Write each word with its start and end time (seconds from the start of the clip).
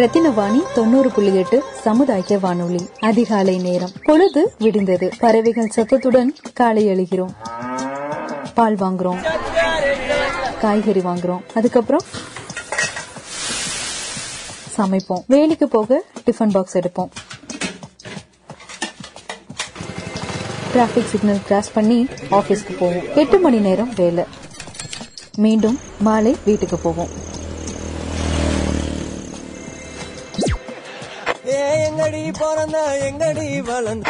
ரத்தினவாணி 0.00 0.62
தொண்ணூறு 0.74 1.10
புள்ளி 1.10 1.36
எட்டு 1.36 1.64
சமுதாய 1.80 2.38
வானொலி 2.38 2.88
அதிகாலை 3.00 3.58
நேரம். 3.58 3.90
பொழுது 4.02 4.54
விடிந்தது. 4.58 5.12
பறவைகள் 5.18 5.66
சத்தத்துடன் 5.66 6.34
காலை 6.54 6.86
எழுகிறோம் 6.86 7.30
பால் 8.54 8.76
வாங்குறோம். 8.76 9.38
காய்கறி 10.60 11.00
வாங்குறோம். 11.00 11.40
அதுக்கப்புறம் 11.54 12.00
சமைப்போம். 14.76 15.22
வேலைக்கு 15.26 15.68
போக 15.68 16.02
டிஃபன் 16.30 16.50
பாக்ஸ் 16.50 16.78
எடுப்போம். 16.78 17.08
டிராபிக் 20.72 21.06
சிக்னல் 21.06 21.42
கிராஸ் 21.46 21.72
பண்ணி 21.72 22.06
ஆபீஸ்க்கு 22.30 22.76
போவோம். 22.78 23.14
எட்டு 23.14 23.38
மணி 23.38 23.58
நேரம் 23.58 23.92
வேலை. 23.96 24.24
மீண்டும் 25.36 25.80
மாலை 25.98 26.36
வீட்டுக்கு 26.44 26.78
போவோம். 26.78 27.29
எங்கடி 32.12 32.30
பிறந்த 32.38 32.78
எங்கடி 33.08 33.48
வளர்ந்த 33.66 34.06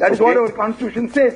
That 0.00 0.12
is 0.14 0.20
what 0.24 0.36
our 0.36 0.52
constitution 0.52 1.04
says. 1.16 1.34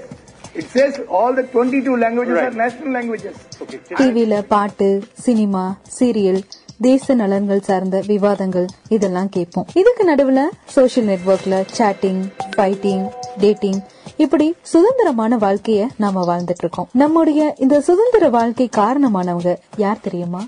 It 0.54 0.66
says 0.66 0.94
all 1.10 1.32
the 1.38 1.44
22 1.44 1.96
languages 1.96 2.38
are 2.44 2.54
national 2.62 2.90
languages. 2.96 3.34
Okay. 3.64 3.78
டிவில 4.00 4.38
பாட்டு 4.52 4.88
சினிமா 5.26 5.64
சீரியல் 5.98 6.40
தேச 6.80 7.14
நலன்கள் 7.14 7.66
சார்ந்த 7.68 7.98
விவாதங்கள் 8.10 8.68
இதெல்லாம் 8.96 9.32
கேட்போம் 9.36 9.68
இதுக்கு 9.80 10.04
நடுவுல 10.10 10.42
சோஷியல் 10.76 11.08
நெட்வொர்க்ல 11.12 11.58
சாட்டிங் 11.78 12.22
ஃபைட்டிங் 12.54 13.04
டேட்டிங் 13.40 13.80
இப்படி 14.16 14.54
சுதந்திரமான 14.62 15.36
வாழ்க்கைய 15.36 15.86
நாம 15.96 16.24
வாழ்ந்துட்டு 16.26 16.58
இருக்கோம் 16.58 16.88
நம்முடைய 16.92 17.54
இந்த 17.58 17.80
சுதந்திர 17.80 18.28
வாழ்க்கை 18.28 18.68
காரணமானவங்க 18.76 19.56
யார் 19.76 20.00
தெரியுமா? 20.00 20.42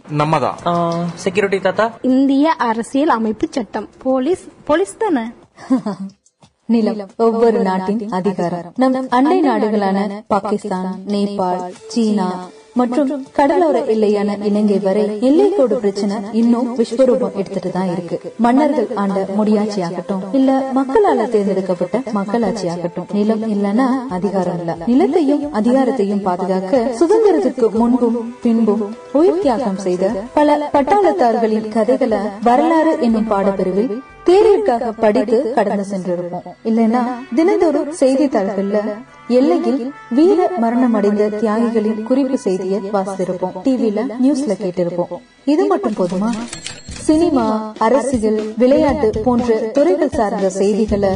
செக்யூரிட்டி 1.14 1.60
தாத்தா? 1.60 1.90
இந்திய 2.02 2.50
அரசியல் 2.50 3.08
அமைப்பு 3.08 3.46
சட்டம். 3.50 3.88
போலீஸ் 3.98 4.44
போலீஸ் 4.64 4.96
தானே? 4.96 5.24
நிலம் 6.66 7.10
ஒவ்வொரு 7.16 7.60
நாட்டின் 7.60 8.08
அதிகாரம். 8.08 8.72
நம் 8.76 9.08
அண்டை 9.08 9.42
நாடுகளான 9.42 10.24
பாகிஸ்தான் 10.28 11.00
நேபாள் 11.06 11.72
சீனா 11.86 12.28
மற்றும் 12.76 13.08
கடலோர 13.32 13.76
எல்லையான 13.92 14.34
இலங்கை 14.44 14.76
வரை 14.80 15.04
எல்லைக்கோடு 15.28 15.76
பிரச்சனை 15.78 16.16
இன்னும் 16.32 16.68
விஸ்வரூபம் 16.78 17.36
எடுத்துட்டு 17.36 17.70
தான் 17.70 17.90
இருக்கு. 17.94 18.16
மன்னர்கள் 18.38 18.88
ஆண்ட 18.96 19.18
முடியாட்சி 19.38 19.80
ஆகட்டும் 19.82 20.22
இல்ல 20.32 20.50
மக்களால 20.74 21.26
தேர்ந்தெடுக்கப்பட்ட 21.30 21.86
மக்களாட்சி 22.12 22.66
ஆகட்டும் 22.68 23.08
நிலம் 23.12 23.44
இல்லனா 23.48 23.86
அதிகாரம் 24.10 24.60
இல்ல. 24.60 24.76
நிலத்தையும் 24.90 25.44
அதிகாரத்தையும் 25.60 26.22
பாதுகாக்க 26.22 26.72
சுதந்திரத்துக்கு 27.00 27.70
முன்பும் 27.76 28.18
பின்பும் 28.42 28.84
உயிர் 29.14 29.40
தியாகம் 29.40 29.80
செய்த 29.80 30.04
பல 30.34 30.46
பட்டாளத்தார்களின் 30.72 31.68
கதைகளை 31.70 32.20
வரலாறு 32.42 32.94
என்னும் 33.00 33.28
பாடப்பிரிவில் 33.28 33.92
தேர்விற்காக 34.28 34.92
படித்து 35.00 35.52
கடந்து 35.54 35.84
சென்றிருப்போம். 35.90 36.46
இல்லைன்னா 36.64 37.02
தினந்தோறும் 37.34 37.92
செய்தித்தாள்கள்ல 38.00 38.78
எல்லையில் 39.28 39.92
வீர 40.10 40.50
மரணம் 40.58 40.94
அடைந்த 40.94 41.28
தியாகிகளின் 41.28 42.02
குறிப்பு 42.02 42.38
செய்தியை 42.38 42.80
வாசித்திருப்போம். 42.92 43.56
டிவில 43.64 44.06
நியூஸ்ல 44.24 44.52
கேட்டிருப்போம். 44.64 45.14
இது 45.44 45.66
மட்டும் 45.66 45.92
போதுமா? 45.92 46.30
சினிமா 47.08 47.72
அரசியல் 47.78 48.54
விளையாட்டு 48.58 49.10
போன்ற 49.24 49.54
துறைகள் 49.54 50.16
சார்ந்த 50.18 50.48
செய்திகளை 50.50 51.08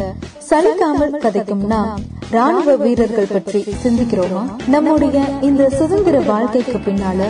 சலிக்காமல் 0.50 1.14
கதைக்கும் 1.24 1.64
நாம் 1.66 2.00
ராணுவ 2.30 2.76
வீரர்கள் 2.76 3.32
பற்றி 3.32 3.64
சிந்திக்கிறோமா? 3.82 4.42
நம்முடைய 4.68 5.20
இந்த 5.40 5.68
சுதந்திர 5.68 6.20
வாழ்க்கைக்கு 6.20 6.78
பின்னால 6.78 7.20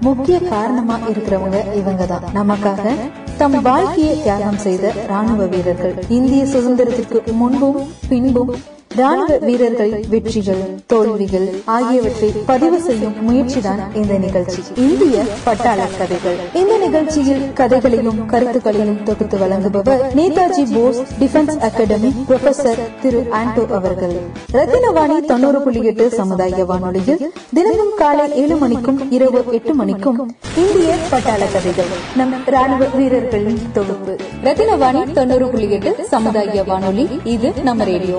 முக்கிய 0.00 0.38
காரணமா 0.38 0.96
இருக்கிறவங்க 0.96 1.58
இவங்கதான். 1.80 2.26
நமக்காக 2.34 2.94
தம் 3.42 3.62
வாழ்க்கையை 3.62 4.12
தியாகம் 4.22 4.58
செய்த 4.58 4.92
ராணுவ 5.06 5.46
வீரர்கள் 5.46 5.94
இந்திய 6.08 6.42
சுதந்திரத்திற்கு 6.44 7.32
முன்பும் 7.32 7.78
பின்பும் 8.08 8.52
ராணுவ 8.96 9.36
வீரர்கள் 9.36 10.04
வெற்றிகள் 10.08 10.80
தோல்விகள் 10.86 11.48
ஆகியவற்றை 11.64 12.32
பதிவு 12.46 12.80
செய்யும் 12.80 13.14
முயற்சிதான் 13.22 13.94
இந்த 13.94 14.18
நிகழ்ச்சி. 14.18 14.62
இந்திய 14.76 15.22
பட்டாள 15.46 15.80
கதைகள். 15.98 16.36
இந்த 16.54 16.78
நிகழ்ச்சியில் 16.78 17.52
கதைகளையும் 17.52 18.26
கருத்துக்களையும் 18.26 19.02
தொகுத்து 19.02 19.38
வழங்குபவர் 19.38 20.00
Netaji 20.16 20.64
Bose 20.74 21.02
defence 21.20 21.58
academy 21.58 22.14
professor 22.28 22.78
Thiru 23.02 23.26
Anto 23.30 23.70
அவர்கள். 23.70 24.16
ரத்தினவாணி 24.52 25.24
தொண்ணூறு 25.24 25.60
புள்ளி 25.62 25.84
எட்டு 25.84 26.10
சமுதாய 26.10 26.64
வானொலியில் 26.64 27.32
தினமும் 27.54 27.94
காலை 27.96 28.34
ஏழு 28.34 28.56
மணிக்கும் 28.56 29.10
இரவு 29.10 29.44
எட்டு 29.50 29.74
மணிக்கும் 29.74 30.36
இந்திய 30.56 30.94
பட்டாள 31.10 31.52
கதைகள். 31.52 31.92
நம் 32.16 32.32
ராணுவ 32.46 32.84
வீரர்களின் 32.84 33.62
தொகுப்பு. 33.72 34.16
ரத்தினவாணி 34.44 35.12
தொண்ணூறு 35.12 35.48
புள்ளி 35.48 35.70
எட்டு 35.70 36.04
சமுதாய 36.04 36.64
வானொலி. 36.64 37.08
இது 37.24 37.52
நம்ம 37.62 37.84
ரேடியோ. 37.84 38.18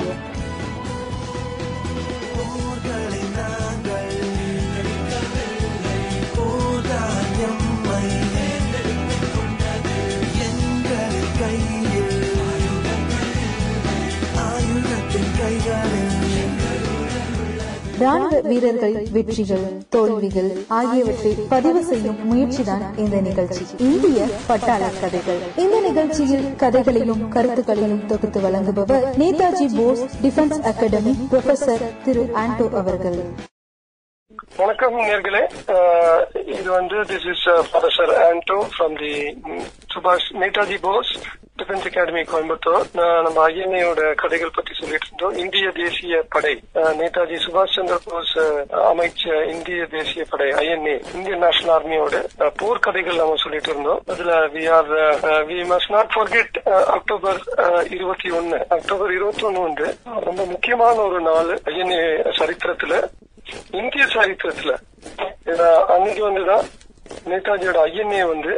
ராணுவ 18.04 18.40
வீரர்களின் 18.42 19.08
வெற்றிகள் 19.12 19.66
தோல்விகள் 19.90 20.50
ஆகியவற்றை 20.80 21.34
பதிவு 21.54 21.84
செய்யும் 21.84 22.20
முயற்சிதான் 22.30 22.86
இந்த 22.98 23.22
நிகழ்ச்சி. 23.28 23.64
இந்திய 23.90 24.26
பட்டாள 24.50 24.84
கதைகள். 25.02 25.42
இந்த 25.64 25.80
நிகழ்ச்சியில் 25.88 26.48
கதைகளையும் 26.56 27.24
கருத்துக்களையும் 27.30 28.06
தொகுத்து 28.06 28.42
வழங்குபவர் 28.48 29.08
Netaji 29.24 29.70
Bose 29.78 30.04
defence 30.26 30.62
academy 30.72 31.16
professor 31.32 31.88
Thiru 32.06 32.26
Anto 32.44 32.68
அவர்கள். 32.84 33.20
வணக்கம் 34.58 34.96
நேர்களே. 35.10 35.42
இது 36.56 36.70
வந்து 36.76 36.98
this 37.12 37.26
is 37.32 37.46
professor 37.70 38.12
Anto 38.26 38.58
from 38.74 38.96
the 39.00 39.14
சுபாஷ் 39.94 40.28
நேதாஜி 40.42 40.78
போஸ் 40.84 41.12
டிஃபென்ஸ் 41.60 41.86
அகாடமி 41.90 42.22
கோயம்புத்தூர் 42.32 42.86
நான் 42.98 43.24
நம்ம 43.26 43.40
ஐஎன்ஏயோட 43.48 44.02
கதைகள் 44.22 44.54
பத்தி 44.58 44.74
சொல்லிட்டு 44.80 45.08
இருந்தோம். 45.08 45.38
இந்திய 45.44 45.72
தேசிய 45.80 46.20
படை 46.36 46.54
நேதாஜி 47.00 47.40
சுபாஷ் 47.46 47.76
சந்திர 47.78 47.98
போஸ் 48.06 48.36
அமைச்ச 48.92 49.24
இந்திய 49.54 49.88
தேசிய 49.96 50.26
படை 50.34 50.50
ஐஎன்ஏ 50.62 50.96
இந்தியன் 51.16 51.44
நேஷனல் 51.46 51.74
ஆர்மியோட 51.78 52.22
போர் 52.40 52.56
போர்க்கதைகள் 52.62 53.22
நம்ம 53.24 53.40
சொல்லிட்டு 53.46 53.72
இருந்தோம். 53.74 54.04
அதுல 54.16 54.38
we 54.56 54.66
are 54.78 54.94
we 55.50 55.60
must 55.74 55.94
not 55.98 56.14
forget 56.18 56.62
October 56.98 57.42
இருபத்தி 57.98 58.32
ஒன்னு. 58.40 58.60
அக்டோபர் 58.78 59.14
இருபத்தி 59.18 59.46
ஒன்னு 59.50 59.68
வந்து 59.70 59.90
ரொம்ப 60.30 60.42
முக்கியமான 60.54 60.96
ஒரு 61.10 61.22
நாள் 61.32 61.52
ஐஎன்ஏ 61.74 62.02
சரித்திரத்துல. 62.42 63.04
இந்திய 63.82 64.06
சாகித்யத்துல 64.16 64.74
அன்னைக்கு 65.94 66.24
வந்துதான் 66.30 66.66
நேதாஜியோட 67.30 67.80
ஐஎன்ஏ 67.88 68.22
வந்து 68.28 68.52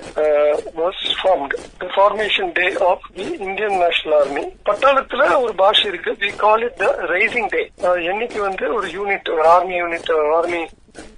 was 0.76 1.02
formed 1.20 1.56
the 1.80 1.88
formation 1.96 2.52
day 2.52 2.68
of 2.90 3.06
the 3.16 3.26
Indian 3.46 3.78
national 3.84 4.16
army 4.20 4.44
பட்டாளத்துல 4.70 5.24
ஒரு 5.42 5.54
பாஷை 5.54 5.86
இருக்கு. 5.92 6.12
We 6.22 6.30
call 6.36 6.64
it 6.68 6.78
the 6.84 6.88
rising 7.14 7.50
day 7.56 7.62
என்னைக்கு 8.12 8.40
வந்து 8.40 8.68
ஒரு 8.74 8.88
யூனிட் 8.98 9.32
ஒரு 9.36 9.46
ஆர்மி 9.48 9.76
யூனிட் 9.84 10.12
ஆர்மி 10.38 10.62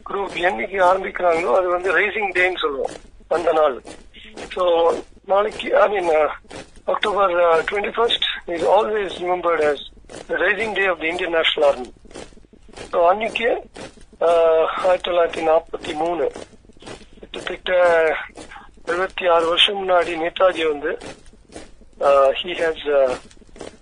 குரூப் 0.10 0.38
என்னைக்கு 0.50 0.80
ஆரம்பிக்கிறாங்களோ 0.90 1.54
அது 1.60 1.68
வந்து 1.68 1.92
ரைசிங் 2.00 2.32
டேன்னு 2.38 2.64
சொல்லுவோம் 2.64 2.96
அந்த 3.38 3.52
நாள். 3.54 3.76
ஸோ 4.56 4.64
நாளைக்கு 5.26 5.68
I 5.78 5.88
mean 5.90 6.12
October 6.94 7.34
twenty 7.70 7.94
first 7.98 8.28
is 8.56 8.66
always 8.78 9.16
remembered 9.24 9.66
as 9.72 9.84
rising 10.44 10.76
day 10.80 10.86
of 10.88 11.02
the 11.02 11.10
Indian 11.14 11.36
national 11.40 11.68
army 11.70 11.90
அன்னைக்கு 13.08 13.50
ஆஹ், 14.22 14.68
ஆயிரத்தி 14.82 15.08
தொள்ளாயிரத்தி 15.08 15.44
நாற்பத்தி 15.48 15.94
மூணு 15.96 16.26
கிட்டத்தட்ட 17.22 17.72
எழுபத்தி 18.88 19.26
ஆறு 19.30 19.46
வருஷம் 19.46 19.80
முன்னாடி 19.80 20.12
நேதாஜி 20.22 20.64
வந்து 20.66 20.92
he 22.40 22.54
has 22.60 22.86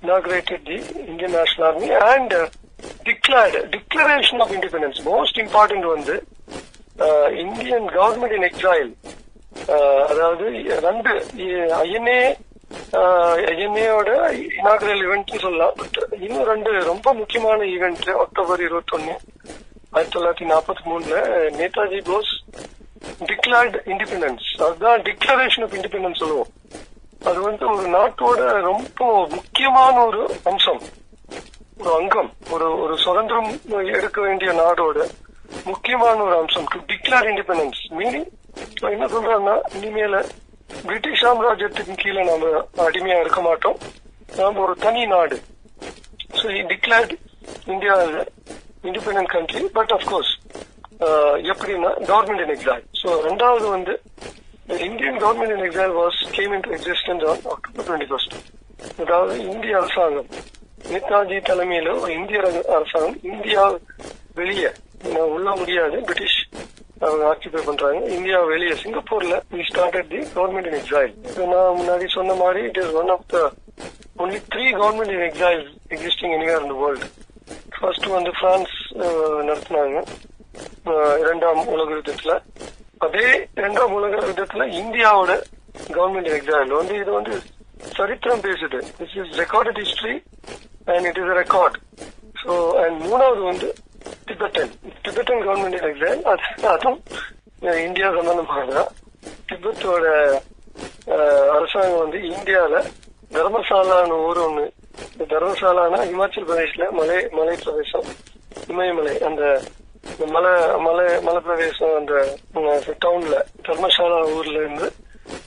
inaugurated 0.02 0.66
the 0.66 0.78
Indian 1.06 1.36
national 1.36 1.68
army 1.68 1.90
and 2.08 2.36
declared 3.06 3.62
declaration 3.74 4.42
of 4.42 4.54
independence 4.54 5.02
most 5.08 5.40
important 5.44 5.88
வந்து 5.90 6.16
இந்தியன் 7.40 7.88
கவர்மெண்ட் 7.96 8.36
இன் 8.36 8.48
எக்ஸைல் 8.50 8.92
அதாவது 10.10 10.46
ரெண்டு 10.86 11.12
ஐஎன்ஏ 11.82 12.20
எம்ஏயோட 12.92 14.10
இனாகரல் 14.64 15.02
ஈவெண்ட் 15.06 15.40
சொல்லலாம். 15.40 15.74
பட் 15.76 16.20
இன்னும் 16.20 16.44
ரெண்டு 16.44 16.84
ரொம்ப 16.84 17.14
முக்கியமான 17.14 17.64
ஈவெண்ட் 17.64 18.10
அக்டோபர் 18.10 18.60
இருபத்தொன்னு 18.60 19.16
ஆயிரத்தி 19.92 20.20
தொள்ளாயிரத்தி 20.20 20.50
நாற்பத்தி 20.50 20.84
மூணுல 20.86 21.16
நேதாஜி 21.60 22.02
போஸ் 22.12 22.44
டிக்ளேர்ட் 23.20 23.78
இண்டிபெண்டன்ஸ் 23.94 24.64
அதுதான் 24.66 25.02
டிக்ளரேஷன் 25.02 25.64
ஆஃப் 25.64 25.74
இண்டிபெண்டன்ஸ் 25.74 26.16
சொல்லுவோம். 26.16 26.48
அது 27.26 27.42
வந்து 27.42 27.70
ஒரு 27.70 27.88
நாட்டோட 27.90 28.62
ரொம்ப 28.62 29.28
முக்கியமான 29.30 30.06
ஒரு 30.06 30.36
அம்சம். 30.44 30.82
ஒரு 31.80 31.94
அங்கம். 31.94 32.32
ஒரு 32.50 32.80
ஒரு 32.80 32.98
சுதந்திரம் 32.98 33.60
எடுக்க 33.86 34.22
வேண்டிய 34.22 34.52
நாடோட 34.52 35.08
முக்கியமான 35.66 36.22
ஒரு 36.22 36.38
அம்சம். 36.38 36.68
டு 36.72 36.80
டிக்ளேர் 36.80 37.30
இண்டிபெண்டன்ஸ் 37.32 37.82
மீனிங் 38.00 38.28
என்ன 38.90 39.06
சொல்றாங்கன்னா 39.06 39.56
இனிமேல 39.78 40.26
பிரிட்டிஷ் 40.70 41.22
சாம்ராஜ்யத்தின் 41.24 42.00
கீழே 42.02 42.24
நாம 42.30 42.50
அடிமையா 42.86 43.18
இருக்க 43.20 43.42
மாட்டோம். 43.42 43.78
நாம 44.38 44.62
ஒரு 44.66 44.74
தனி 44.86 45.02
நாடு. 45.14 45.38
So 46.40 46.46
declared 46.72 47.14
India 47.74 47.94
independent 48.90 49.32
country 49.36 49.62
but 49.78 49.94
of course 49.98 50.32
எப்படின்னா 51.52 51.92
கவர்மெண்ட் 52.10 52.44
இன் 52.44 52.54
எக்ஸால் 52.56 52.84
ஸோ 53.02 53.08
ரெண்டாவது 53.28 53.66
வந்து 53.76 53.94
Indian 54.88 55.18
government 55.24 55.54
in 55.56 55.66
exile 55.68 55.96
was 56.02 56.20
came 56.38 56.54
in 56.58 56.68
existence 56.78 57.26
on 57.32 57.42
October 57.56 57.86
twenty 57.88 58.10
first 58.12 58.36
அதாவது 59.04 59.34
இந்திய 59.54 59.76
அரசாங்கம் 59.82 60.30
நேதாஜி 60.92 61.38
தலைமையில 61.50 61.94
ஒரு 62.02 62.12
இந்திய 62.20 62.40
அரசாங்கம் 62.78 63.18
இந்தியா 63.34 63.64
வெளியே 64.40 64.72
உள்ள 65.36 65.50
முடியாது 65.62 65.98
பிரிட்டிஷ் 66.10 66.40
அவங்க 67.04 67.24
ஆக்கிபை 67.30 67.62
பண்றாங்க. 67.68 68.00
இந்தியா 68.18 68.38
வெளியே 68.52 68.76
சிங்கப்பூர்ல 68.82 69.36
we 69.54 69.64
started 69.70 70.10
the 70.14 70.20
government 70.36 70.68
in 70.70 70.78
exile 70.80 71.14
நான் 71.54 71.78
முன்னாடி 71.80 72.06
சொன்ன 72.18 72.36
மாதிரி 72.42 72.62
it 72.70 72.80
is 72.84 72.94
one 73.02 73.12
of 73.16 73.26
the 73.34 73.40
only 74.24 74.40
three 74.54 74.66
government 74.80 75.14
in 75.16 75.26
exile 75.30 75.64
existing 75.96 76.36
anywhere 76.38 76.66
in 76.68 76.78
world 76.84 77.10
first 77.78 78.08
வந்து 78.18 78.32
பிரான்ஸ் 78.40 78.76
uh, 79.06 79.38
நடத்தினாங்க. 79.50 79.98
இரண்டாம் 81.24 81.62
உலக 81.74 81.90
யுத்தத்துல. 81.98 82.34
அதே 83.06 83.28
இரண்டாம் 83.60 83.94
உலக 83.98 84.22
யுத்தத்துல 84.30 84.66
இந்தியாவோட 84.82 85.32
கவர்மெண்ட் 85.98 86.32
எக்ஸைல் 86.38 86.78
வந்து 86.80 86.96
இது 87.02 87.12
வந்து 87.20 87.34
சரித்திரம் 87.98 88.46
பேசுது. 88.48 88.80
This 89.00 89.18
is 89.22 89.34
recorded 89.42 89.82
history 89.84 90.16
and 90.94 91.08
it 91.10 91.20
is 91.24 91.34
record 91.42 91.78
so 92.44 92.54
and 92.84 92.98
மூணாவது 93.10 93.44
வந்து 93.52 93.68
டிபெட்டன் 94.28 94.74
டிபெட்டன் 95.04 95.44
கவர்மெண்ட் 95.44 95.80
எக்ஸாம் 95.84 96.24
அது 96.26 96.44
அதுவும் 96.68 97.00
அஹ், 97.62 97.82
இந்தியா 97.86 98.08
சம்பந்தமானதான் 98.10 98.92
திபெத்தோட 99.50 100.06
அரசாங்கம் 101.54 102.02
வந்து 102.02 102.20
இந்தியால 102.30 102.76
தர்மசாலான்னு 103.32 104.18
ஊர் 104.24 104.40
ஒண்ணு. 104.40 104.66
இந்த 105.12 105.24
தர்மசாலானா 105.32 106.00
இமாச்சல் 106.10 106.48
பிரதேஷ்ல 106.48 106.92
மலை 106.92 107.18
மலை 107.32 107.56
பிரதேசம். 107.58 108.08
இமயமலை. 108.68 109.16
அந்த 109.22 109.44
மலை 110.28 110.52
மலை 110.80 111.06
மலை 111.20 111.40
பிரதேசம் 111.42 111.96
அந்த 111.96 112.14
டவுன்ல 113.00 113.36
தர்மசாலா 113.64 114.20
ஊர்ல 114.34 114.58
இருந்து 114.58 114.88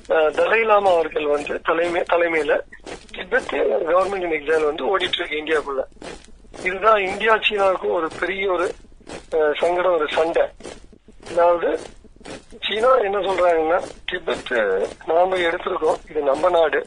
அஹ், 0.08 0.30
தலைலாமா 0.32 0.90
அவர்கள் 0.90 1.26
வந்து 1.26 1.54
தலைமை 1.62 2.02
தலைமையில 2.10 2.52
திபெத் 3.16 3.54
கவர்மெண்ட் 3.88 4.36
எக்ஸாம் 4.36 4.64
வந்து 4.64 4.84
ஓடிட்டு 4.88 5.18
இருக்கு 5.18 5.40
இந்தியாவுக்குள்ள 5.40 5.84
இதுதான் 6.66 7.00
இந்தியா 7.10 7.34
சீனாவுக்கும் 7.46 7.96
ஒரு 7.98 8.08
பெரிய 8.20 8.44
ஒரு 8.52 8.66
சங்கடம் 9.60 9.96
ஒரு 9.98 10.06
சண்டை. 10.16 10.44
அதாவது 11.30 11.68
சீனா 12.66 12.90
என்ன 13.08 13.18
சொல்றாங்கன்னா 13.26 13.78
திபெத் 14.10 14.52
நாம 15.10 15.36
எடுத்திருக்கோம் 15.48 16.00
இது 16.10 16.20
நம்ம 16.30 16.50
நாடு. 16.56 16.80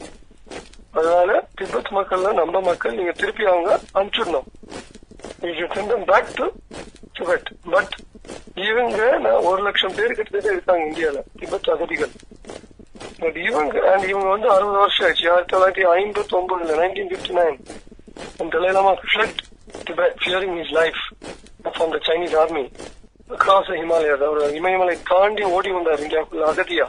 அதனால 0.98 1.30
திபெத் 1.60 1.90
மக்கள் 1.98 2.24
நம்ம 2.40 2.60
மக்கள் 2.60 2.96
நீங்க 2.98 3.12
திருப்பி 3.20 3.44
அவங்க 3.52 3.70
அனுப்பிச்சிடணும். 3.98 4.48
பேக் 6.10 6.34
டு 6.38 6.46
திபெத் 7.18 7.50
பட் 7.74 7.94
இவங்க 8.68 8.98
நான் 9.24 9.44
ஒரு 9.50 9.60
லட்சம் 9.66 9.94
பேர் 9.96 10.16
கிட்டத்தட்ட 10.18 10.50
இருக்காங்க 10.54 10.84
இந்தியால 10.88 11.22
திபெத் 11.40 11.70
அகதிகள் 11.74 12.12
பட் 13.22 13.38
இவங்க 13.48 13.74
அண்ட் 13.92 14.04
இவங்க 14.12 14.28
வந்து 14.34 14.48
அறுபது 14.56 14.78
வருஷம் 14.82 15.06
ஆயிடுச்சு 15.06 15.30
ஆயிரத்தி 15.32 15.54
தொள்ளாயிரத்தி 15.54 15.84
ஐம்பத்தி 15.96 16.36
ஒன்பதுல 16.40 16.76
nineteen 16.82 17.10
fifty 17.12 17.34
nine 17.40 17.58
Dalai Lama 18.54 18.92
fled 19.08 19.40
Tibet, 19.86 20.12
fearing 20.24 20.52
his 20.58 20.62
is 20.64 20.74
life 20.78 21.00
the 21.64 21.72
Chinese 21.78 22.04
Chinese 22.08 22.34
army 22.42 22.64
the 23.28 23.76
Himalayas. 23.82 24.22
அவர் 24.28 24.54
இமயமலை 24.60 24.94
uh, 24.96 25.02
தாண்டி 25.10 25.44
ஓடி 25.56 25.70
வந்தார். 25.76 26.02
இந்தியாவுக்குள்ள 26.04 26.46
அகதியா. 26.52 26.86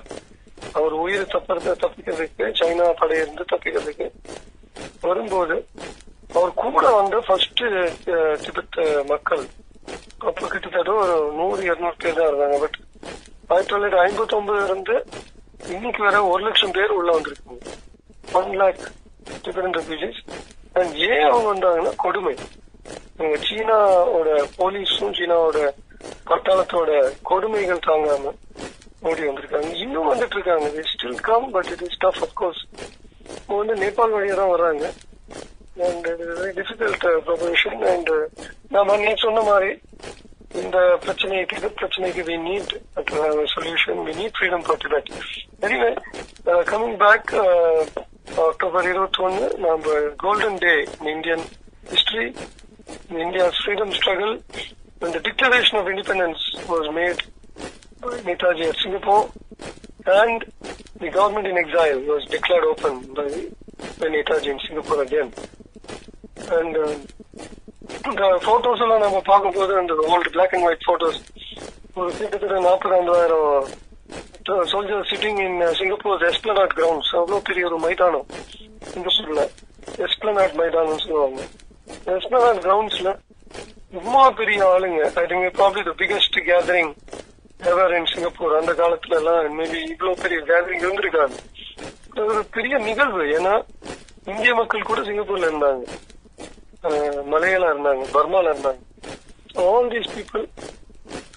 அவர் 0.77 0.94
உயிர் 1.03 1.31
தப்பறத 1.33 1.75
தப்பிக்கிறதுக்கு 1.83 2.45
சைனா 2.62 2.85
படையிலிருந்து 3.01 3.45
தப்பிக்கிறதுக்கு 3.51 4.07
வரும்போது 5.07 5.56
அவர் 6.38 6.53
கூட 6.62 6.85
வந்த 7.00 7.19
ஃபர்ஸ்ட் 7.27 7.63
திபெத் 8.45 8.80
uh, 8.85 8.88
uh, 8.88 9.03
மக்கள் 9.12 9.44
அப்ப 10.30 10.47
கிட்டத்தட்ட 10.47 10.91
ஒரு 11.03 11.15
நூறு 11.39 11.62
இருநூறு 11.69 11.97
பேர் 12.03 12.18
தான் 12.19 12.30
இருந்தாங்க. 12.31 12.57
பட் 12.63 12.78
ஆயிரத்தி 13.54 13.71
தொள்ளாயிரத்தி 13.73 14.04
ஐம்பத்தி 14.07 14.35
ஒன்பதுல 14.40 14.68
இருந்து 14.69 14.95
இன்னைக்கு 15.75 16.02
வர 16.07 16.18
ஒரு 16.31 16.42
லட்சம் 16.47 16.75
பேர் 16.78 16.97
உள்ள 16.99 17.09
வந்திருக்காங்க. 17.18 17.63
One 18.40 18.52
lakh 18.61 18.83
Tibetan 19.45 19.78
refugees 19.80 20.19
and 20.80 20.94
ஏன் 21.09 21.25
அவங்க 21.30 21.47
வந்தாங்கன்னா 21.54 21.94
கொடுமை. 22.06 22.35
இவங்க 23.23 23.37
சீனாவோட 23.49 24.30
போலீஸும் 24.57 25.15
சீனாவோட 25.18 25.59
பட்டாளத்தோட 26.30 26.89
கொடுமைகள் 27.30 27.85
தாங்காம 27.87 28.31
ஓடி 29.09 29.21
வந்திருக்காங்க. 29.27 29.69
இன்னும் 29.83 30.09
வந்துட்டு 30.09 30.35
இருக்காங்க 30.37 30.83
still 30.92 31.21
come 31.27 31.47
but 31.56 31.69
it 31.73 31.83
is 31.87 31.99
tough 32.03 32.21
of course 32.25 32.61
இப்போ 33.37 33.53
வந்து 33.59 33.75
நேபாள் 33.83 34.15
வழியா 34.15 34.35
தான் 34.39 34.53
வர்றாங்க. 34.53 34.85
அண்ட் 35.87 36.07
டிஃபிகல்ட் 36.57 37.06
ப்ரொபரேஷன் 37.27 37.80
அண்ட் 37.94 38.11
நாம 38.75 38.97
நீ 39.03 39.13
சொன்ன 39.25 39.44
மாதிரி 39.49 39.71
இந்த 40.63 40.80
பிரச்சனைக்கு 41.06 41.57
இது 41.59 41.69
பிரச்சனைக்கு 41.81 42.23
we 42.30 42.35
need 42.47 42.73
solution 43.56 44.01
we 44.07 44.13
need 44.19 44.35
freedom 44.37 44.65
for 44.65 44.81
Tibet 44.83 45.09
anyway 45.68 45.92
coming 46.71 46.99
back 47.06 47.31
October 48.49 48.89
இருபத்தி 48.92 49.21
ஒன்னு 49.27 49.47
நம்ம 49.65 49.95
golden 50.25 50.59
day 50.65 50.75
in 50.99 51.11
Indian 51.15 51.45
history 51.94 52.27
India's 53.19 53.60
freedom 53.60 53.94
struggle 53.98 54.34
when 55.01 55.13
the 55.13 55.20
Declaration 55.20 55.77
of 55.79 55.89
Independence 55.89 56.41
was 56.67 56.87
made 56.93 57.19
by 58.03 58.17
Netaji 58.20 58.65
at 58.65 58.77
Singapore 58.77 59.20
and 60.15 60.39
the 60.96 61.10
government 61.10 61.46
in 61.46 61.56
exile 61.56 62.01
was 62.03 62.25
declared 62.27 62.65
open 62.65 62.94
by, 63.15 63.29
by 63.98 64.08
Netaji 64.08 64.48
in 64.48 64.58
Singapore 64.60 65.03
again. 65.03 65.29
And 66.51 66.75
uh, 66.79 66.89
இந்த 68.08 68.22
photos 68.46 68.82
எல்லாம் 68.84 69.05
நம்ம 69.05 69.20
பார்க்கும்போது 69.25 69.72
அந்த 69.81 69.93
old 70.08 70.32
black 70.34 70.55
and 70.55 70.67
white 70.67 70.87
photos 70.89 71.19
ஒரு 71.98 72.08
கிட்டத்தட்ட 72.19 72.58
நாற்பது 72.67 72.94
ஐம்பதாயிரம் 72.98 73.46
soldier 74.72 75.08
sitting 75.10 75.41
in 75.44 75.63
Singapore 75.79 76.27
esplanade 76.31 76.75
grounds 76.79 77.13
அவ்வளவு 77.20 77.46
பெரிய 77.48 77.70
ஒரு 77.70 77.79
மைதானம் 77.87 78.27
சிங்கப்பூர்ல 78.91 79.44
எஸ்பிளனாட் 80.06 80.58
மைதானம் 80.63 81.03
சொல்லுவாங்க 81.06 81.41
எஸ்பிளனாட் 82.06 82.64
கிரவுண்ட்ஸ்ல 82.66 83.19
ரொம்ப 83.92 84.31
பெரிய 84.31 84.66
ஆளுங்க. 84.66 85.02
I 85.19 85.24
think 85.26 85.57
probably 85.60 85.83
the 85.83 85.94
biggest 85.98 86.38
gathering 86.50 86.94
ever 87.60 87.95
in 87.98 88.06
Singapore 88.06 88.56
அந்த 88.56 88.74
காலத்துல 88.74 89.16
எல்லாம் 89.16 89.60
மேபி 89.60 89.90
இவ்வளவு 89.90 90.22
பெரிய 90.22 90.40
கேதரிங் 90.42 90.83
இருந்திருக்காது. 90.86 91.36
அது 92.12 92.26
ஒரு 92.26 92.45
பெரிய 92.45 92.78
நிகழ்வு. 92.78 93.24
ஏன்னா 93.24 93.64
இந்திய 94.26 94.56
மக்கள் 94.56 94.81
கூட 94.81 95.02
சிங்கப்பூர்ல 95.02 95.50
இருந்தாங்க. 95.52 95.83
அஹ், 96.83 97.24
மலையாளா 97.26 97.69
இருந்தாங்க 97.69 98.06
பர்மால 98.14 98.54
இருந்தாங்க. 98.54 98.81
All 99.56 99.88
these 99.88 100.14
people 100.18 100.50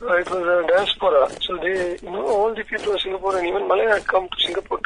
uh, 0.01 0.21
it 0.21 0.29
was 0.31 0.43
a 0.43 0.67
diaspora. 0.67 1.29
So 1.41 1.57
they, 1.57 1.97
you 2.03 2.11
know, 2.11 2.25
all 2.27 2.55
the 2.55 2.65
people 2.65 2.93
of 2.93 3.01
Singapore 3.01 3.39
and 3.39 3.47
even 3.47 3.67
Malay 3.67 3.87
had 3.87 4.05
come 4.07 4.29
to 4.29 4.39
Singapore 4.47 4.79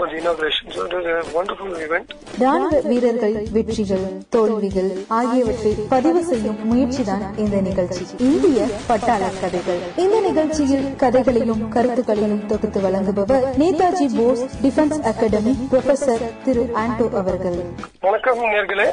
for 0.00 0.08
the 0.08 0.16
inauguration. 0.16 0.70
So 0.70 0.86
it 0.86 0.92
was 0.94 1.06
a 1.06 1.36
wonderful 1.36 1.70
event. 1.78 2.06
ராணுவ 2.40 2.76
வீரர்கள் 2.86 3.34
வெற்றிகள் 3.54 4.04
தோல்விகள் 4.34 4.88
ஆகியவற்றை 5.16 5.72
பதிவு 5.90 6.20
செய்யும் 6.28 6.60
முயற்சிதான் 6.70 7.24
இந்த 7.42 7.56
நிகழ்ச்சி 7.66 8.04
இந்திய 8.28 8.60
பட்டாள 8.88 9.22
கதைகள் 9.40 9.80
இந்த 10.04 10.16
நிகழ்ச்சியில் 10.28 10.86
கதைகளையும் 11.02 11.62
கருத்துக்களையும் 11.74 12.42
தொகுத்து 12.52 12.80
வழங்குபவர் 12.86 13.46
Netaji 13.62 14.08
Bose 14.16 14.44
defence 14.64 15.00
academy 15.12 15.54
professor 15.72 16.24
Thiru 16.46 16.64
Anto 16.84 17.08
அவர்கள் 17.22 17.58
வணக்கம் 18.02 18.42
நேர்களே 18.54 18.88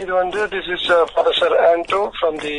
இது 0.00 0.12
வந்து 0.20 0.42
this 0.54 0.72
is 0.76 0.88
professor 1.14 1.56
Anto 1.68 2.02
from 2.18 2.38
the 2.46 2.56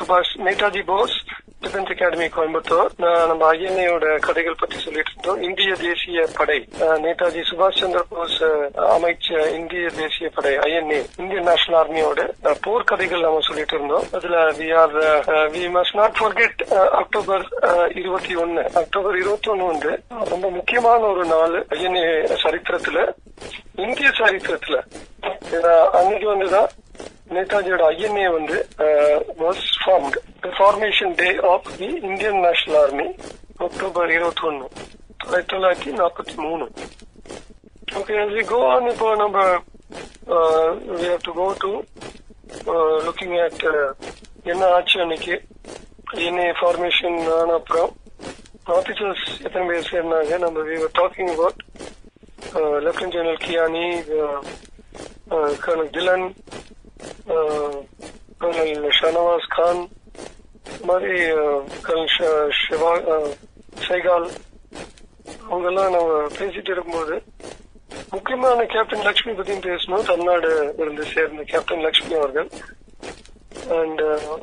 சுபாஷ் 0.00 0.34
நேதாஜி 0.44 0.82
போஸ் 0.90 1.16
டிஃபென்ஸ் 1.64 1.90
அகாடமி 1.94 2.26
கோயம்புத்தூர். 2.34 2.90
நம்ம 3.30 3.52
ஐஎன்ஐயோட 3.54 4.06
கதைகள் 4.26 4.60
பற்றி 4.60 4.78
சொல்லிட்டு 4.84 5.12
இருந்தோம். 5.14 5.42
இந்திய 5.48 5.72
தேசிய 5.82 6.26
படை 6.38 6.58
நேதாஜி 7.04 7.42
சுபாஷ் 7.50 7.80
சந்திர 7.80 8.02
போஸ் 8.12 8.38
அமைச்ச 8.96 9.28
இந்திய 9.58 9.88
தேசிய 10.00 10.30
படை 10.36 10.52
ஐஎன்ஏ 10.68 11.00
இந்தியன் 11.22 11.48
நேஷனல் 11.50 11.80
ஆர்மியோட 11.80 12.28
போர்க்கதைகள் 12.66 13.26
நம்ம 13.26 13.44
சொல்லிட்டு 13.48 13.76
இருந்தோம். 13.76 14.06
அதுல 14.18 14.36
we 14.60 14.68
are 14.82 14.96
we 15.56 15.64
must 15.76 15.98
not 16.00 16.16
forget 16.20 16.62
October 17.00 17.44
இருபத்தி 18.02 18.34
ஒன்னு 18.44 18.64
அக்டோபர் 18.82 19.18
இருபத்தி 19.22 19.50
ஒன்னு 19.50 19.70
வந்து 19.72 19.92
ரொம்ப 20.32 20.46
முக்கியமான 20.58 21.00
ஒரு 21.14 21.24
நாள் 21.34 21.56
ஐஎன்ஏ 21.76 22.06
சரித்திரத்துல. 22.44 23.00
இந்திய 23.84 24.08
சரித்திரத்துல 24.20 24.76
அன்னைக்கு 25.98 26.26
வந்துதான் 26.32 26.70
நேதாஜியோட 27.34 27.82
ஐஎன்ஏ 27.94 28.28
வந்து 28.38 28.56
was 29.42 29.64
formation 30.58 31.14
day 31.20 31.28
of 31.52 31.68
the 31.78 31.88
Indian 32.08 32.40
national 32.46 32.78
army 32.82 33.06
October 33.66 34.12
இருபத்தி 34.16 34.44
ஒன்னு 34.48 34.66
ஆயிரத்தி 35.26 35.52
தொள்ளாயிரத்தி 35.54 35.90
நாற்பத்தி 36.00 36.34
மூணு. 36.44 36.66
ஓகே 37.98 38.42
கோ 38.50 38.58
ஆன் 38.72 38.88
இப்போ 38.92 39.08
நம்ம 39.22 39.38
we 40.98 41.06
have 41.12 41.24
to 41.28 41.32
go 41.40 41.46
to 41.64 41.72
looking 43.06 43.36
at 43.46 43.64
என்ன 44.52 44.62
ஆச்சு 44.76 44.96
அன்னைக்கு? 45.04 45.34
ஐஎன்ஏ 46.18 46.48
ஃபார்மேஷன் 46.60 47.18
ஆன 47.38 47.52
அப்புறம் 47.60 47.90
ஆபீசர்ஸ் 48.76 49.26
எத்தனை 49.46 49.64
பேர் 49.68 49.90
சேர்ந்தாங்க? 49.92 50.38
நம்ம 50.44 50.64
we 50.68 50.76
talking 51.00 51.32
about 51.34 51.60
lieutenant 52.84 53.16
general 53.16 53.42
Kiani 53.44 53.86
colonel 55.64 55.90
Dhillon 55.90 56.26
colonel 58.38 58.86
Shahnawaz 59.00 59.48
Khan 59.48 59.82
மாதிரி 60.84 61.18
கர்னல் 61.82 62.12
ஷிவா 62.60 62.92
சைகால் 63.88 64.28
அவங்கெல்லாம் 65.50 65.94
நம்ம 65.96 66.26
பேசிட்டு 66.38 66.70
இருக்கும்போது 66.70 67.16
முக்கியமான 68.10 68.64
கேப்டன் 68.64 69.02
லட்சுமி 69.02 69.32
பத்தியும் 69.36 69.66
பேசணும். 69.68 70.04
தமிழ்நாடு 70.04 70.74
இருந்து 70.78 71.04
சேர்ந்த 71.04 71.42
கேப்டன் 71.42 71.80
லட்சுமி 71.80 72.14
அவர்கள். 72.14 72.48
அண்ட் 73.78 74.02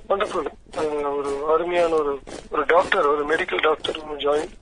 வண்டர்ஃபுல் 0.09 0.47
uh, 0.77 0.83
uh, 0.83 1.09
ஒரு 1.17 1.31
அருமையான 1.47 1.93
ஒரு 1.95 2.13
ஒரு 2.49 2.63
டாக்டர் 2.65 3.05
ஒரு 3.05 3.23
medical 3.25 3.61
doctor 3.61 3.99
join 4.17 4.53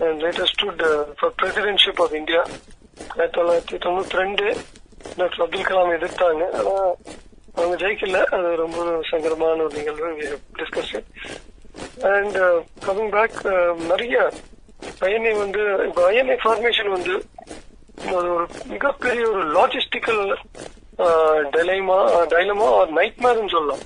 and 0.00 0.22
latest 0.22 0.62
for 1.18 1.34
presidentship 1.42 2.02
of 2.04 2.14
India 2.20 2.42
ஆயிரத்தி 3.16 3.40
தொள்ளாயிரத்தி 3.40 3.80
தொண்ணூத்தி 3.84 4.16
ரெண்டு 4.22 4.46
டாக்டர் 5.16 5.42
அப்துல் 5.44 5.68
கலாம் 5.70 5.94
எதிர்த்தாங்க. 5.98 6.44
ஆனா 6.58 6.74
அவங்க 7.54 7.76
ஜெயிக்கல. 7.82 8.24
அது 8.36 8.56
ரொம்ப 8.56 8.98
சங்கரமான 9.10 9.62
ஒரு 9.62 9.76
நிகழ்வு. 9.76 10.38
டிஸ்கஸ் 10.58 10.94
அண்ட் 12.12 12.36
கமிங் 12.86 13.12
பேக் 13.16 13.40
நிறைய 13.90 14.32
ஐஎன்ஏ 15.00 15.32
வந்து 15.38 15.62
இப்போ 15.86 16.10
ஐஎன்ஏ 16.10 16.36
ஃபார்மேஷன் 16.44 16.94
வந்து 16.96 17.14
அது 18.06 18.14
ஒரு 18.34 18.46
மிகப்பெரிய 18.64 19.22
ஒரு 19.30 19.42
லாஜிஸ்டிக்கல் 19.58 20.22
டெலைமா 21.56 21.98
டைலமா 22.32 22.66
ஒரு 22.78 22.92
நைட்மேர்னு 22.98 23.54
சொல்லலாம். 23.56 23.82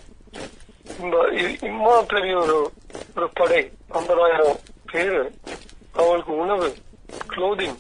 இம்மா 1.71 1.95
பெரிய 2.13 2.37
ஒரு 2.37 2.57
ஒரு 3.17 3.29
படை. 3.41 3.61
ஐம்பதாயிரம் 3.99 4.59
பேரு 4.93 5.33
அவங்களுக்கு 5.99 6.33
உணவு 6.37 6.69
க்ளோதிங் 7.35 7.79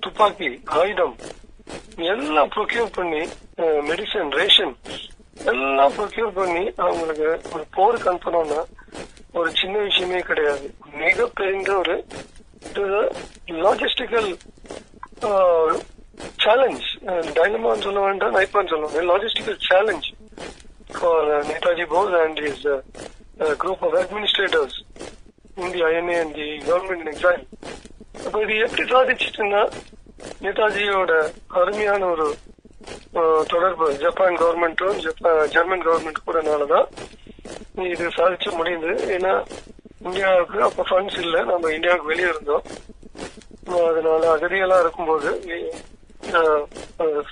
துப்பாக்கி 0.00 0.48
ஆயுதம் 0.78 1.16
எல்லாம் 2.06 2.50
ப்ரொக்யூர் 2.50 2.90
பண்ணி 2.92 3.22
மெடிசன் 3.88 4.30
ரேஷன் 4.30 4.74
எல்லாம் 5.44 5.92
ப்ரொக்யூர் 5.96 6.32
பண்ணி 6.34 6.64
அவங்களுக்கு 6.76 7.28
ஒரு 7.54 7.64
போருக்கு 7.70 8.10
அனுப்பணும்னா 8.12 8.60
ஒரு 9.32 9.50
சின்ன 9.52 9.78
விஷயமே 9.78 10.20
கிடையாது. 10.20 10.66
மிகப்பெரிய 10.92 11.74
ஒரு 11.76 11.96
லாஜிஸ்டிக்கல் 13.66 14.28
சேலஞ்ச் 16.44 16.86
டைனமான்னு 17.36 17.82
சொல்ல 17.82 18.00
வேண்டாம் 18.00 18.36
நைப்பான்னு 18.36 18.72
சொல்லுவாங்க 18.72 19.02
logistical 19.12 19.58
challenge 19.68 20.08
for 20.98 21.28
Netaji 21.50 21.86
Bose 21.88 22.14
and 22.22 22.40
is 22.50 22.64
group 23.62 23.84
of 23.86 23.96
administrators 24.02 24.78
India 25.64 25.86
INA 25.92 26.18
the 26.36 26.46
government 26.68 27.08
exam 27.12 27.44
அப்ப 28.26 28.40
இது 28.44 28.54
எப்படி 28.64 28.84
சாதிச்சுட்டுன்னா 28.92 29.62
நேதாஜியோட 30.44 31.12
அருமையான 31.60 32.06
ஒரு 32.14 32.26
தொடர்பு 33.52 33.86
ஜப்பான் 34.02 34.38
கவர்மெண்ட்டும் 34.42 34.98
ஜெர்மன் 35.54 35.84
கவர்மெண்ட் 35.86 36.24
கூடனாலதான் 36.26 36.86
இது 37.94 38.04
சாதிச்சு 38.18 38.50
முடியுது 38.58 38.92
ஏன்னா 39.16 39.32
இந்தியாவுக்கு 40.06 40.58
அப்ப 40.62 40.84
ஃபண்ட்ஸ் 40.90 41.18
இல்ல. 41.24 41.36
நம்ம 41.50 41.70
இந்தியாவுக்கு 41.76 42.10
வெளியே 42.12 42.28
இருந்தோம். 42.28 42.64
அதனால 43.88 44.22
அகதியெல்லாம் 44.34 44.82
இருக்கும்போது 44.84 45.30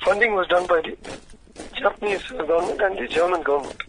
funding 0.01 0.35
was 0.37 0.51
done 0.53 0.71
by 0.73 0.79
the 0.87 0.95
Japanese 1.81 2.27
government 2.51 2.85
and 2.87 2.99
the 3.01 3.07
German 3.17 3.47
government 3.49 3.85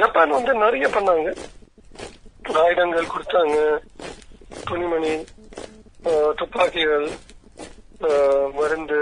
Japan 0.00 0.36
வந்து 0.36 0.54
நிறைய 0.64 0.86
பண்ணாங்க. 0.96 1.28
ஆயுதங்கள் 2.64 3.12
கொடுத்தாங்க. 3.14 3.56
துணிமணி 4.68 5.14
துப்பாக்கிகள் 6.40 7.06
மருந்து 8.58 9.00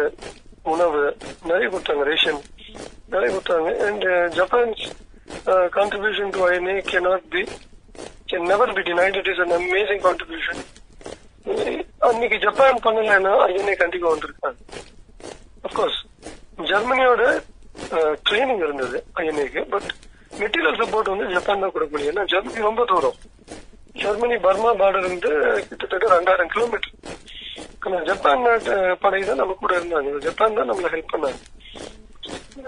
உணவு 0.72 1.16
நிறைய 1.48 1.66
கொடுத்தாங்க 1.72 2.04
ரேஷன். 2.10 2.40
நிறைய 3.12 3.28
கொடுத்தாங்க. 3.34 3.70
And 3.86 4.06
Japan's 4.38 4.84
contribution 5.76 6.32
to 6.36 6.40
INA 6.48 7.00
not 7.08 7.28
be 7.34 7.42
can 8.30 8.46
never 8.52 8.72
be 8.72 8.82
denied. 8.90 9.16
It 9.20 9.30
is 9.32 9.42
an 9.44 9.56
amazing 9.60 10.02
contribution 10.08 10.62
அன்னைக்கு 12.08 12.38
ஜப்பான் 12.46 12.80
பண்ணலைன்னா 12.84 13.32
ஐஎன்ஏ 13.48 13.74
கண்டிப்பா 13.82 14.14
வந்திருக்காங்க 14.14 14.60
அப்கோர்ஸ் 15.66 15.98
ஜெர்மனியோட 16.70 17.24
ட்ரைனிங் 18.28 18.62
இருந்தது 18.66 19.04
ஐஎன்ஏக்கு 19.16 19.62
பட் 19.74 19.90
மெட்டீரியல் 20.42 20.80
சப்போர்ட் 20.82 21.12
வந்து 21.12 21.26
ஜப்பான் 21.34 21.62
தான் 21.64 21.74
கொடுக்க 21.74 21.92
முடியும். 21.94 22.12
ஏன்னா 22.12 22.24
ஜெர்மனி 22.32 22.68
ரொம்ப 22.68 22.84
தூரம். 22.92 23.18
ஜெர்மனி 24.02 24.36
பர்மா 24.46 24.70
பார்டர் 24.80 25.10
வந்து 25.12 25.30
கிட்டத்தட்ட 25.68 26.14
ரெண்டாயிரம் 26.16 26.52
கிலோமீட்டர் 26.54 26.94
ஆனா 27.84 27.98
ஜப்பான் 28.08 28.44
நாட்டு 28.46 28.74
படை 29.02 29.20
தான் 29.28 29.40
நம்ம 29.42 29.54
கூட 29.62 29.72
இருந்தாங்க. 29.80 30.10
ஜப்பான் 30.26 30.56
தான் 30.58 30.68
நம்மள 30.70 30.90
ஹெல்ப் 30.94 31.12
பண்ணாங்க. 31.12 31.40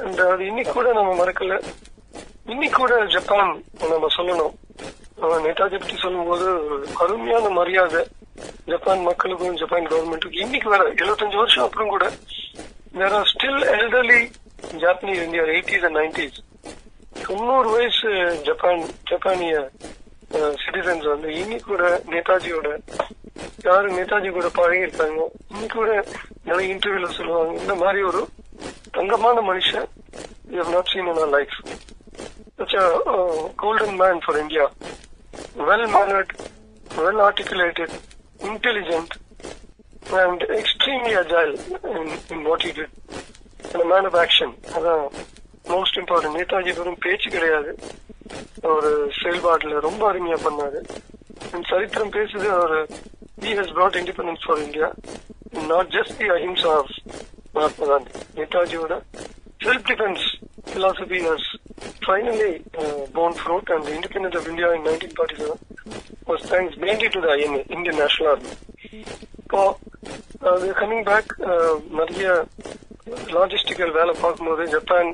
அண்ட் 0.04 0.21
அது 0.33 0.43
இன்னைக்கு 0.50 0.73
கூட 0.78 0.88
நம்ம 0.99 1.11
மறக்கல. 1.21 1.57
இன்னைக்கு 2.52 2.76
கூட 2.78 2.95
ஜப்பான் 3.16 3.52
நம்ம 3.93 4.11
சொல்லணும். 4.19 4.54
நேதாஜி 5.45 5.76
பத்தி 5.81 5.97
சொல்லும்போது 6.04 6.47
அருமையான 7.02 7.50
மரியாதை 7.59 8.00
ஜப்பான் 8.71 9.04
மக்களுக்கும் 9.09 9.59
ஜப்பான் 9.61 9.87
கவர்மெண்ட்டுக்கும் 9.90 10.45
இன்னைக்கு 10.47 10.69
வேற 10.73 10.85
எழுபத்தஞ்சு 11.02 11.38
வருஷம் 11.40 11.64
அப்புறம் 11.66 11.93
கூட 11.95 12.04
there 12.97 13.14
are 13.19 13.31
still 13.33 13.62
elderly 13.76 14.19
Japanese 14.83 15.23
India 15.26 15.45
eighties 15.54 15.87
and 15.88 15.99
nineties 16.00 16.40
தொண்ணூறு 17.23 17.68
வயசு 17.75 18.11
ஜப்பான் 18.49 18.85
ஜப்பானிய 19.11 19.54
சிட்டிசன்ஸ் 20.62 21.06
வந்து 21.12 21.28
இனி 21.40 21.59
கூட 21.61 21.83
நேதாஜியோட 22.12 22.68
யாரு 23.64 23.88
நேதாஜி 23.99 24.30
கூட 24.30 24.49
பழகி 24.59 24.87
இருக்காங்க 24.87 25.25
இனி 25.54 25.68
கூட 25.68 25.90
நிறைய 26.44 26.66
இன்டர்வியூல 26.75 27.11
சொல்லுவாங்க 27.18 27.61
இந்த 27.61 27.75
மாதிரி 27.75 28.02
ஒரு 28.02 28.23
தங்கமான 28.99 29.40
மனுஷன் 29.50 29.88
you 30.50 30.59
have 30.62 30.75
not 30.75 30.90
seen 30.92 31.02
in 31.04 31.12
our 31.14 31.35
life 31.38 31.56
such 32.59 32.75
a 32.75 32.78
uh, 32.78 33.49
golden 33.56 33.97
man 33.97 34.21
for 34.21 34.38
India. 34.38 34.68
Well 35.56 35.88
mannered, 35.88 36.30
well 36.90 37.21
articulated, 37.21 37.90
intelligent, 38.40 39.11
and 40.12 40.42
extremely 40.42 41.14
agile 41.14 41.54
in, 41.92 42.06
in 42.30 42.44
what 42.44 42.62
he 42.62 42.73
did. 42.73 42.88
And 43.64 43.83
a 43.83 43.85
man 43.85 44.06
of 44.06 44.14
action. 44.14 44.54
Most 45.64 45.99
important 46.00 46.37
Netaji 46.37 46.73
வெறும் 46.78 47.02
பேச்சு 47.04 47.28
கிடையாது 47.30 47.71
அவர் 48.64 48.88
செயல்பாடுல 49.21 49.80
ரொம்ப 49.87 50.02
அருமையா 50.11 50.38
பண்ணாரு 50.44 50.80
சரித்திரம் 51.71 52.14
பேசுது 52.16 52.47
அவர் 52.56 52.75
he 53.44 53.52
has 53.59 53.73
brought 53.76 53.99
independence 54.00 54.44
for 54.44 54.62
India 54.66 54.88
not 55.71 55.90
just 55.97 56.16
the 56.21 56.28
ahimsa 56.37 56.73
of 56.78 56.92
Mahatma 57.54 57.87
Gandhi 57.87 58.12
நேதாஜியோட 58.38 58.94
self 59.64 59.87
defence 59.90 60.25
philosophy 60.71 61.21
has 61.26 61.49
finally 62.04 62.52
borne 63.14 63.37
fruit 63.40 63.71
and 63.75 63.88
independence 63.97 64.38
of 64.40 64.49
India 64.52 64.71
in 64.76 64.87
nineteen 64.88 65.16
forty 65.16 65.38
seven 65.40 65.62
thanks 66.52 66.78
mainly 66.85 67.11
to 67.16 67.23
the 67.26 67.30
Indian 67.76 68.00
national 68.02 68.30
army 68.33 68.52
இப்போ 69.42 69.62
coming 70.78 71.06
back 71.09 71.33
நிறைய 71.99 72.28
logistical 73.37 73.92
வேலை 73.97 74.12
பார்க்கும்போது 74.21 74.64
Japan 74.75 75.11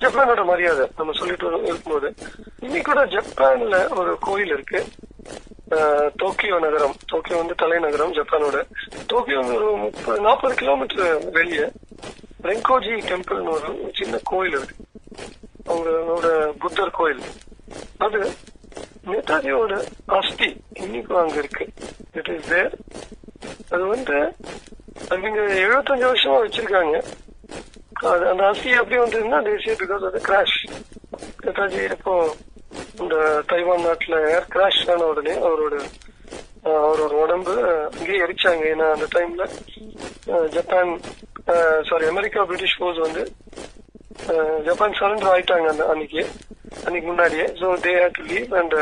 ஜப்பானோட 0.00 0.44
மரியாதை 0.44 0.84
நம்ம 0.96 1.12
சொல்லிட்டு 1.18 1.46
இருக்கும்போது. 1.62 2.14
இன்னைக்கு 2.60 2.92
கூட 2.92 3.06
ஜப்பான்ல 3.14 3.98
ஒரு 3.98 4.12
கோயில் 4.20 4.52
இருக்கு. 4.56 4.84
டோக்கியோ 6.16 6.58
நகரம். 6.58 6.94
டோக்கியோ 7.06 7.38
வந்து 7.38 7.54
தலைநகரம் 7.54 8.12
ஜப்பானோட. 8.12 8.58
டோக்கியோ 9.06 9.40
ஒரு 9.56 9.68
முப்பது 9.76 10.20
நாற்பது 10.20 10.54
கிலோமீட்டர் 10.54 11.30
வெளியே 11.30 11.66
ரெங்கோஜி 12.42 12.94
டெம்பிள்னு 13.10 13.52
ஒரு 13.56 13.90
சின்ன 13.94 14.18
கோயில் 14.30 14.56
இருக்கு. 14.58 14.76
அவங்களோட 15.70 16.28
புத்தர் 16.62 16.96
கோயில். 16.98 17.22
அது 18.06 18.20
நேதாஜியோட 19.06 19.74
அஸ்தி 20.18 20.48
இன்னைக்கும் 20.80 21.20
அங்க 21.22 21.34
இருக்கு. 21.34 21.66
இட் 22.12 22.30
இஸ் 22.36 22.48
தேர் 22.48 22.74
அது 23.70 23.84
வந்து 23.94 24.18
அவங்க 25.08 25.40
எழுபத்தஞ்சு 25.40 26.06
வருஷமா 26.10 26.38
வச்சிருக்காங்க. 26.44 26.96
அந்த 28.08 28.42
அஸ்தி 28.50 28.70
எப்படி 28.80 28.98
வந்ததுன்னா 29.00 29.38
தேசிய 29.48 29.72
பிகாஸ் 29.80 30.04
அது 30.08 30.20
கிராஷ் 30.28 30.58
நேதாஜி 31.44 31.82
இப்போ 31.96 32.14
இந்த 33.02 33.16
தைவான் 33.50 33.84
நாட்டுல 33.86 34.16
ஏர் 34.34 34.46
கிராஷ் 34.54 34.80
ஆன 34.92 35.06
உடனே 35.12 35.34
அவரோட 35.48 35.74
அவரோட 36.82 37.12
உடம்பு 37.24 37.54
அங்கேயே 37.96 38.22
எரிச்சாங்க. 38.24 38.64
ஏன்னா 38.72 38.86
அந்த 38.94 39.06
டைம்ல 39.16 39.44
Japan 40.56 40.92
sorry 41.88 42.06
America 42.12 42.40
British 42.50 42.76
force 42.78 43.00
வந்து 43.06 43.22
ஜப்பான் 44.66 44.98
சரண்டர் 45.00 45.32
ஆயிட்டாங்க 45.32 45.68
அந்த 45.72 45.84
அன்னைக்கு 45.92 46.22
அன்னைக்கு 46.86 47.06
முன்னாடியே. 47.08 47.46
So 47.60 47.66
they 47.86 47.92
had 48.00 48.18
to 48.18 48.24
leave 48.32 48.54
and 48.60 48.76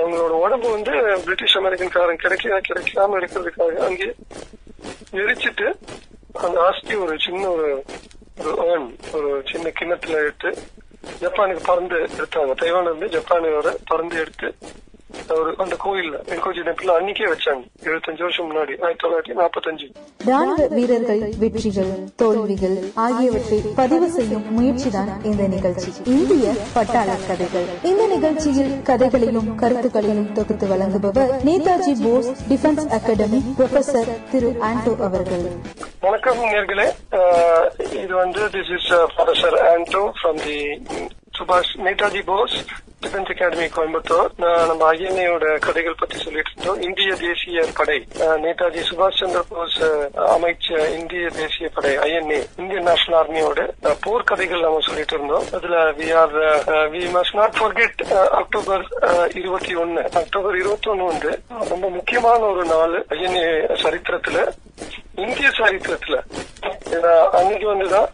அவங்களோட 0.00 0.32
உடம்பு 0.44 0.68
வந்து 0.76 0.92
பிரிட்டிஷ் 1.26 1.58
அமெரிக்கன் 1.60 1.94
காரன் 1.96 2.22
கிடைக்க 2.24 2.60
கிடைக்காம 2.68 3.18
எடுக்கிறதுக்காக 3.20 3.76
அங்கே 3.88 4.08
எரிச்சிட்டு 5.22 5.68
அந்த 6.46 6.56
ஆஸ்தி 6.68 6.94
ஒரு 7.04 7.14
சின்ன 7.26 7.42
ஒரு 7.50 7.68
ஒரு 8.36 8.52
ஒரு 9.14 9.28
சின்ன 9.46 9.66
கிண்ணத்துல 9.70 10.20
எடுத்து 10.22 10.50
ஜப்பானுக்கு 11.20 11.62
பறந்து 11.66 11.98
எடுத்தாங்க 12.16 12.54
தைவான் 12.54 12.84
இருந்து 12.84 13.08
ஜப்பானோட 13.08 13.70
பறந்து 13.84 14.16
எடுத்து 14.20 14.48
ஒரு 15.38 15.50
அந்த 15.62 15.76
கோயில்ல 15.84 16.16
வெங்கோஜி 16.30 16.62
டெம்பிள் 16.68 16.90
அன்னைக்கே 16.94 17.26
வச்சாங்க. 17.32 17.62
எழுபத்தஞ்சு 17.86 18.22
வருஷம் 18.26 18.48
முன்னாடி 18.50 18.74
ஆயிரத்தி 18.84 19.02
தொள்ளாயிரத்தி 19.04 19.34
நாற்பத்தஞ்சு. 19.40 19.86
ராணுவ 20.30 20.66
வீரர்கள் 20.76 21.22
வெற்றிகள் 21.42 21.92
தோல்விகள் 22.22 22.76
ஆகியவற்றை 23.06 23.58
பதிவு 23.80 24.08
செய்யும் 24.16 24.46
முயற்சிதான் 24.56 25.10
இந்த 25.30 25.46
நிகழ்ச்சி. 25.54 25.90
இந்திய 26.16 26.52
பட்டாள 26.76 27.16
கதைகள். 27.28 27.68
இந்த 27.90 28.06
நிகழ்ச்சியில் 28.14 28.74
கதைகளையும் 28.90 29.50
கருத்துக்களையும் 29.62 30.32
தொகுத்து 30.32 30.68
வழங்குபவர் 30.72 31.32
Netaji 31.48 31.94
Bose 32.04 32.30
defence 32.52 32.86
academy 32.98 33.40
professor 33.58 34.12
Thiru 34.30 34.50
Anto 34.70 34.94
அவர்கள். 35.08 35.46
வணக்கம் 36.06 36.40
நேர்களே. 36.54 36.88
இது 38.02 38.14
வந்து 38.22 38.40
this 38.54 38.72
is 38.76 38.90
professor 39.16 39.58
Anto 39.72 40.02
from 40.20 40.40
the 40.46 40.58
சுபாஷ் 41.38 41.72
நேதாஜி 41.84 42.22
போஸ் 42.30 42.56
டிஃபென்ஸ் 43.04 43.32
அகாடமி 43.32 43.64
கோயம்புத்தூர் 43.64 44.26
நம்ம 44.66 44.92
ஐஎன்ஏயோட 44.92 45.58
கதைகள் 45.58 45.94
பத்தி 45.98 46.16
சொல்லிட்டு 46.18 46.50
இருந்தோம். 46.56 46.82
இந்திய 46.82 47.14
தேசிய 47.14 47.66
படை. 47.74 48.06
நேதாஜி 48.18 48.82
சுபாஷ் 48.90 49.16
சந்திர 49.16 49.44
போஸ் 49.48 49.82
அமைச்ச 50.14 50.98
இந்திய 50.98 51.28
தேசிய 51.28 51.68
படை 51.74 51.96
ஐஎன்ஏ 51.96 52.46
இந்தியன் 52.56 52.82
நேஷனல் 52.82 53.26
ஆர்மியோட 53.26 53.70
போர் 54.00 54.24
கதைகள் 54.24 54.60
நம்ம 54.60 54.78
சொல்லிட்டு 54.86 55.14
இருந்தோம். 55.14 55.42
அதுல 55.52 55.92
we 55.92 56.14
are 56.14 56.34
we 56.92 57.20
must 57.20 57.36
not 57.36 57.54
forget 57.60 58.28
October 58.28 58.86
இருபத்தி 59.34 59.74
ஒன்னு. 59.74 60.02
அக்டோபர் 60.14 60.56
இருபத்தி 60.56 60.90
ஒன்னு 60.90 61.04
வந்து 61.04 61.42
ரொம்ப 61.68 61.88
முக்கியமான 61.88 62.38
ஒரு 62.38 62.64
நாள் 62.64 63.04
ஐஎன்ஏ 63.08 63.52
சரித்திரத்துல 63.82 64.50
இந்திய 65.14 65.48
சரித்திரத்துல. 65.48 66.22
ஏன்னா, 66.90 67.28
அன்னைக்கு 67.28 67.74
வந்துதான் 67.74 68.06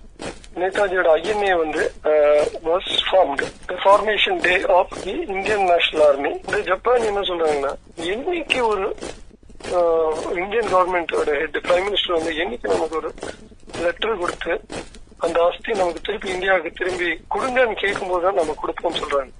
நேதாஜியோட 0.57 1.09
ஐஎன்ஏ 1.17 1.53
வந்து 1.57 1.83
was 2.65 2.91
formed 3.05 3.47
formation 3.83 4.39
day 4.41 4.55
of 4.77 4.95
the 5.01 5.15
Indian 5.29 5.67
national 5.69 6.05
army 6.07 6.33
இந்த 6.39 6.61
ஜப்பான் 6.69 7.09
என்ன 7.11 7.23
சொல்றாங்கன்னா 7.29 7.73
என்னைக்கு 8.09 8.61
ஒரு 8.69 8.87
ஆஹ், 9.73 10.13
இந்தியன் 10.39 10.71
கவர்மெண்டோட 10.71 11.31
ஹெட் 11.39 11.59
பிரைம் 11.65 11.87
மினிஸ்டர் 11.87 12.17
வந்து 12.17 12.33
என்னைக்கு 12.37 12.69
நமக்கு 12.69 12.97
ஒரு 12.97 13.11
லெட்டர் 13.83 14.21
கொடுத்து 14.21 14.53
அந்த 15.21 15.39
அஸ்தி 15.45 15.73
நமக்கு 15.75 16.01
திருப்பி 16.01 16.29
இந்தியாவுக்கு 16.31 16.71
திரும்பி 16.75 17.09
கொடுங்கன்னு 17.35 17.75
கேட்கும் 17.75 18.11
போதுதான் 18.11 18.39
நம்ம 18.39 18.55
கொடுப்போம் 18.55 18.99
சொல்றாங்க. 19.01 19.33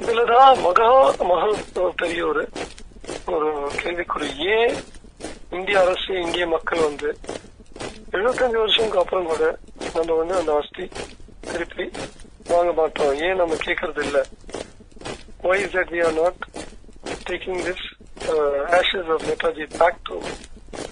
இதுலதான் 0.00 0.60
மகா 0.62 0.88
மகா 1.30 1.46
uh, 1.78 1.92
பெரிய 1.96 2.26
ஒரு 2.26 2.42
ஒரு 3.28 3.48
கேள்விக்குறி. 3.78 4.28
ஏன் 4.52 4.74
இந்திய 5.52 5.76
அரசு 5.80 6.12
இந்திய 6.20 6.46
மக்கள் 6.46 6.86
வந்து 6.86 7.08
எழுபத்தஞ்சு 8.12 8.58
வருஷத்துக்கு 8.58 8.98
அப்புறம் 8.98 9.26
கூட 9.26 9.44
நம்ம 9.94 10.14
வந்து 10.14 10.34
அந்த 10.34 10.52
அஸ்தி 10.54 10.84
திருப்பி 11.46 11.86
வாங்க 12.48 12.72
மாட்டோம் 12.72 13.14
ஏன் 13.20 13.36
நம்ம 13.36 13.58
கேட்கறது 13.64 14.02
இல்ல 14.06 14.18
why 15.42 15.62
is 15.64 15.76
that 15.76 15.92
we 15.94 16.00
are 16.04 16.16
not 16.22 16.40
taking 17.30 17.62
this 17.64 17.86
ashes 18.78 19.10
of 19.14 19.24
Netaji 19.28 19.66
back 19.78 20.00
to 20.08 20.16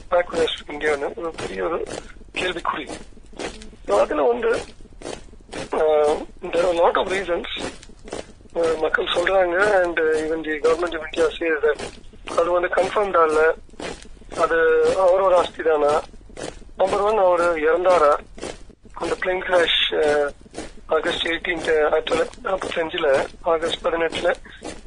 back 0.08 0.32
to 0.32 0.46
இந்தியான்னு 0.74 1.10
ஒரு 1.16 1.32
பெரிய 1.42 1.62
ஒரு 1.64 1.78
கேள்விக்குறி 2.32 2.86
அதுல 3.98 4.22
வந்து 4.24 4.52
லாட் 6.74 6.98
ஆஃப் 6.98 7.12
ரீசன்ஸ் 7.12 7.54
மக்கள் 8.82 9.14
சொல்றாங்க 9.14 9.56
and 9.80 10.00
even 10.22 10.44
the 10.44 10.56
government 10.66 10.96
of 10.96 11.06
India 11.06 11.28
சேர் 11.38 11.64
அது 12.34 12.48
வந்து 12.50 12.70
கன்ஃபார்ம்டா 12.76 13.22
இல்ல 13.30 13.40
அது 14.44 14.58
அவரோட 15.04 15.32
ஆஸ்தி 15.40 15.62
தானா 15.62 15.94
நம்பர் 16.84 17.04
ஒன் 17.08 17.18
அவர் 17.18 17.42
இறந்தாரா? 17.58 18.10
அந்த 18.94 19.14
பிளேன் 19.20 19.44
கிராஷ் 19.44 19.78
ஆகஸ்ட் 20.96 21.26
எயிட்டீன் 21.26 21.62
ஆயிரத்தி 21.68 22.10
தொள்ளாயிரத்தி 22.10 22.40
நாற்பத்தி 22.46 22.76
அஞ்சுல 22.82 23.08
ஆகஸ்ட் 23.52 23.84
பதினெட்டுல 23.84 24.28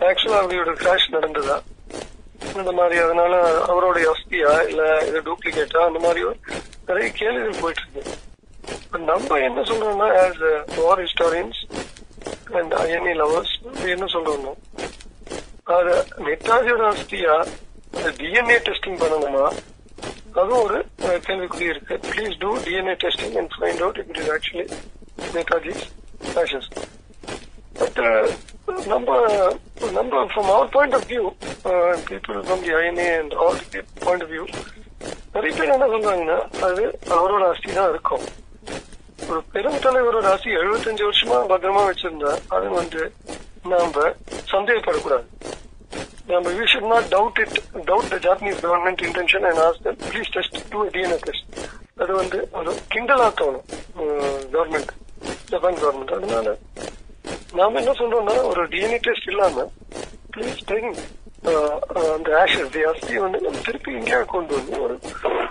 ஆக்சுவலா 0.08 0.42
அவரோட 0.42 0.74
கிராஷ் 0.82 1.08
நடந்ததா? 1.16 1.58
இந்த 2.60 2.72
மாதிரி 2.72 2.98
அதனால 3.06 3.34
அவரோட 3.72 4.04
அஸ்தியா 4.14 4.52
இல்ல 4.70 4.84
இது 5.08 5.22
டூப்ளிகேட்டா 5.22 5.82
அந்த 5.86 6.00
மாதிரி 6.00 6.22
நிறைய 6.90 7.08
கேள்விகள் 7.12 7.62
போயிட்டு 7.62 7.84
இருக்கு. 7.86 8.14
நம்ம 9.10 9.40
என்ன 9.40 9.62
சொல்றோம்னா 9.62 10.10
as 10.26 10.44
war 10.82 11.02
historians 11.06 11.60
and 12.60 12.74
INA 12.84 13.16
lovers 13.24 13.56
என்ன 13.96 14.06
சொல்றோம்னா 14.16 14.54
அது 15.78 15.96
நெட்டாஜியோட 16.28 16.86
அஸ்தியா 16.94 17.36
டிஎன்ஏ 18.18 18.60
டெஸ்டிங் 18.70 19.02
பண்ணணுமா? 19.04 19.48
அதுவும் 20.38 20.63
ஒரு 20.63 20.78
அஹ், 21.04 21.21
கேள்விக்குறி 21.26 21.65
இருக்கு. 21.65 21.95
Please 22.08 22.36
do 22.39 22.50
DNA 22.65 22.95
testing 23.02 23.38
and 23.38 23.54
find 23.56 23.82
out 23.82 24.00
it 24.04 24.17
is 24.17 24.32
actually 24.36 24.65
Netaji 25.36 25.73
ashes 26.36 26.69
but 27.80 28.00
நம்ம 28.88 29.10
நம்ம 29.93 30.23
from 30.28 30.50
our 30.52 30.69
point 30.69 30.95
of 30.95 31.08
view 31.10 31.23
people 32.08 32.39
from 32.43 32.63
the 32.63 32.73
INA 32.78 33.10
and 33.19 33.36
all 33.43 33.60
point 34.00 34.23
of 34.23 34.32
view 34.32 34.45
நிறைய 35.36 35.52
பேர் 35.56 35.73
என்ன 35.73 35.88
சொல்றாங்கன்னா 35.88 36.38
அது 36.63 36.84
அவரோட 37.15 37.43
அஸ்தி 37.50 37.71
தான் 37.73 37.89
இருக்கும். 37.89 38.23
ஒரு 39.28 39.41
பெரும் 39.54 39.82
தலைவரோட 39.82 40.28
ஆசி 40.28 40.50
எழுபத்தஞ்சு 40.58 41.04
வருஷமா 41.04 41.38
பத்திரமா 41.50 41.82
வச்சிருந்தா 41.88 42.32
அது 42.50 42.67
வந்து 42.71 43.02
நாம 43.65 44.04
சந்தேகப்படக்கூடாது. 44.52 45.26
நம்ம 46.28 46.52
we 46.52 46.66
doubt 47.12 47.40
it 47.44 47.58
doubt 47.86 48.10
the 48.13 48.18
Japanese 48.26 48.62
government 48.63 49.04
intention 49.08 49.46
and 49.50 49.62
ask 49.66 49.82
them 49.86 50.00
please 50.08 50.32
test 50.36 50.58
do 50.70 50.80
DNA 50.96 51.20
test 51.24 51.46
அது 51.98 52.12
வந்து 52.13 52.40
ஒரு 52.52 52.72
கிண்டலா 52.94 53.28
தோணும் 53.40 53.68
கவர்மெண்ட் 54.52 54.92
ஜப்பான் 55.52 55.80
கவர்மெண்ட் 55.82 56.16
அதனால 56.18 56.56
நாம 57.54 57.80
என்ன 57.80 57.94
சொல்றோம்னா 58.00 58.36
ஒரு 58.44 58.63
டிஎன்ஏ 58.68 59.00
டெஸ்ட் 59.08 59.30
இல்லாம 59.30 59.66
ப்ளீஸ் 60.34 60.60
டெங் 60.66 60.92
அந்த 62.13 62.30
ஆஷஸ் 62.42 62.72
தி 62.72 62.84
அஸ்தி 62.84 63.18
வந்து 63.18 63.40
நம்ம 63.42 63.60
திருப்பி 63.66 63.92
இந்தியா 63.92 64.20
கொண்டு 64.32 64.54
வந்து 64.56 64.76
ஒரு 64.82 64.96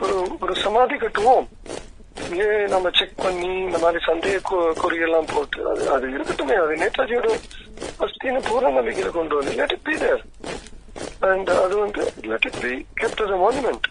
ஒரு 0.01 0.15
ஒரு 0.41 0.55
சமாதி 0.57 0.97
கட்டுவோம். 0.97 1.47
இங்கே 2.27 2.47
நம்ம 2.67 2.91
செக் 2.91 3.23
பண்ணி 3.23 3.51
இந்த 3.61 3.79
மாதிரி 3.79 4.01
சந்தேக 4.05 4.41
குறியெல்லாம் 4.81 5.29
போட்டு 5.33 5.61
அது 5.71 5.83
அது 5.91 6.07
இருக்கட்டுமே 6.09 6.57
அது 6.63 6.81
நேதாஜியோட 6.83 7.29
அஸ்தின்னு 8.05 8.41
பூர்ண 8.49 8.73
நம்பிக்கையில 8.79 9.11
கொண்டு 9.11 9.37
வந்து 9.37 9.53
let 9.53 9.75
it 9.77 9.85
be 9.85 9.95
there 9.97 10.23
and 11.33 11.51
அது 11.65 11.77
வந்து 11.77 12.03
let 12.23 12.47
it 12.51 12.61
be 12.61 12.73
kept 13.01 13.23
as 13.25 13.37
monument 13.45 13.89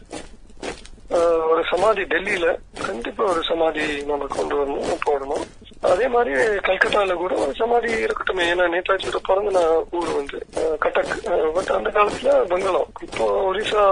ஒரு 1.49 1.63
சமாதி 1.69 2.03
டெல்லியில 2.03 2.47
கண்டிப்பா 2.85 3.23
ஒரு 3.23 3.41
சமாதி 3.43 3.83
நம்ம 4.03 4.27
கொண்டு 4.27 4.55
வரணும் 4.59 5.03
போடணும். 5.05 5.43
அதே 5.91 6.07
மாதிரி 6.07 6.33
கல்கட்டால 6.67 7.13
கூட 7.13 7.33
ஒரு 7.35 7.53
சமாதி 7.55 7.91
இருக்கட்டும். 8.05 8.41
ஏன்னா 8.51 8.65
நேதாஜியோட 8.75 9.19
பிறந்த 9.27 9.51
நான் 9.57 9.85
ஊர் 9.91 10.11
வந்து 10.15 10.37
கட்டக் 10.79 11.13
பட் 11.55 11.71
அந்த 11.77 11.89
காலத்துல 11.89 12.31
பங்களம் 12.49 12.89
இப்போ 13.01 13.27
ஒரிசா 13.51 13.83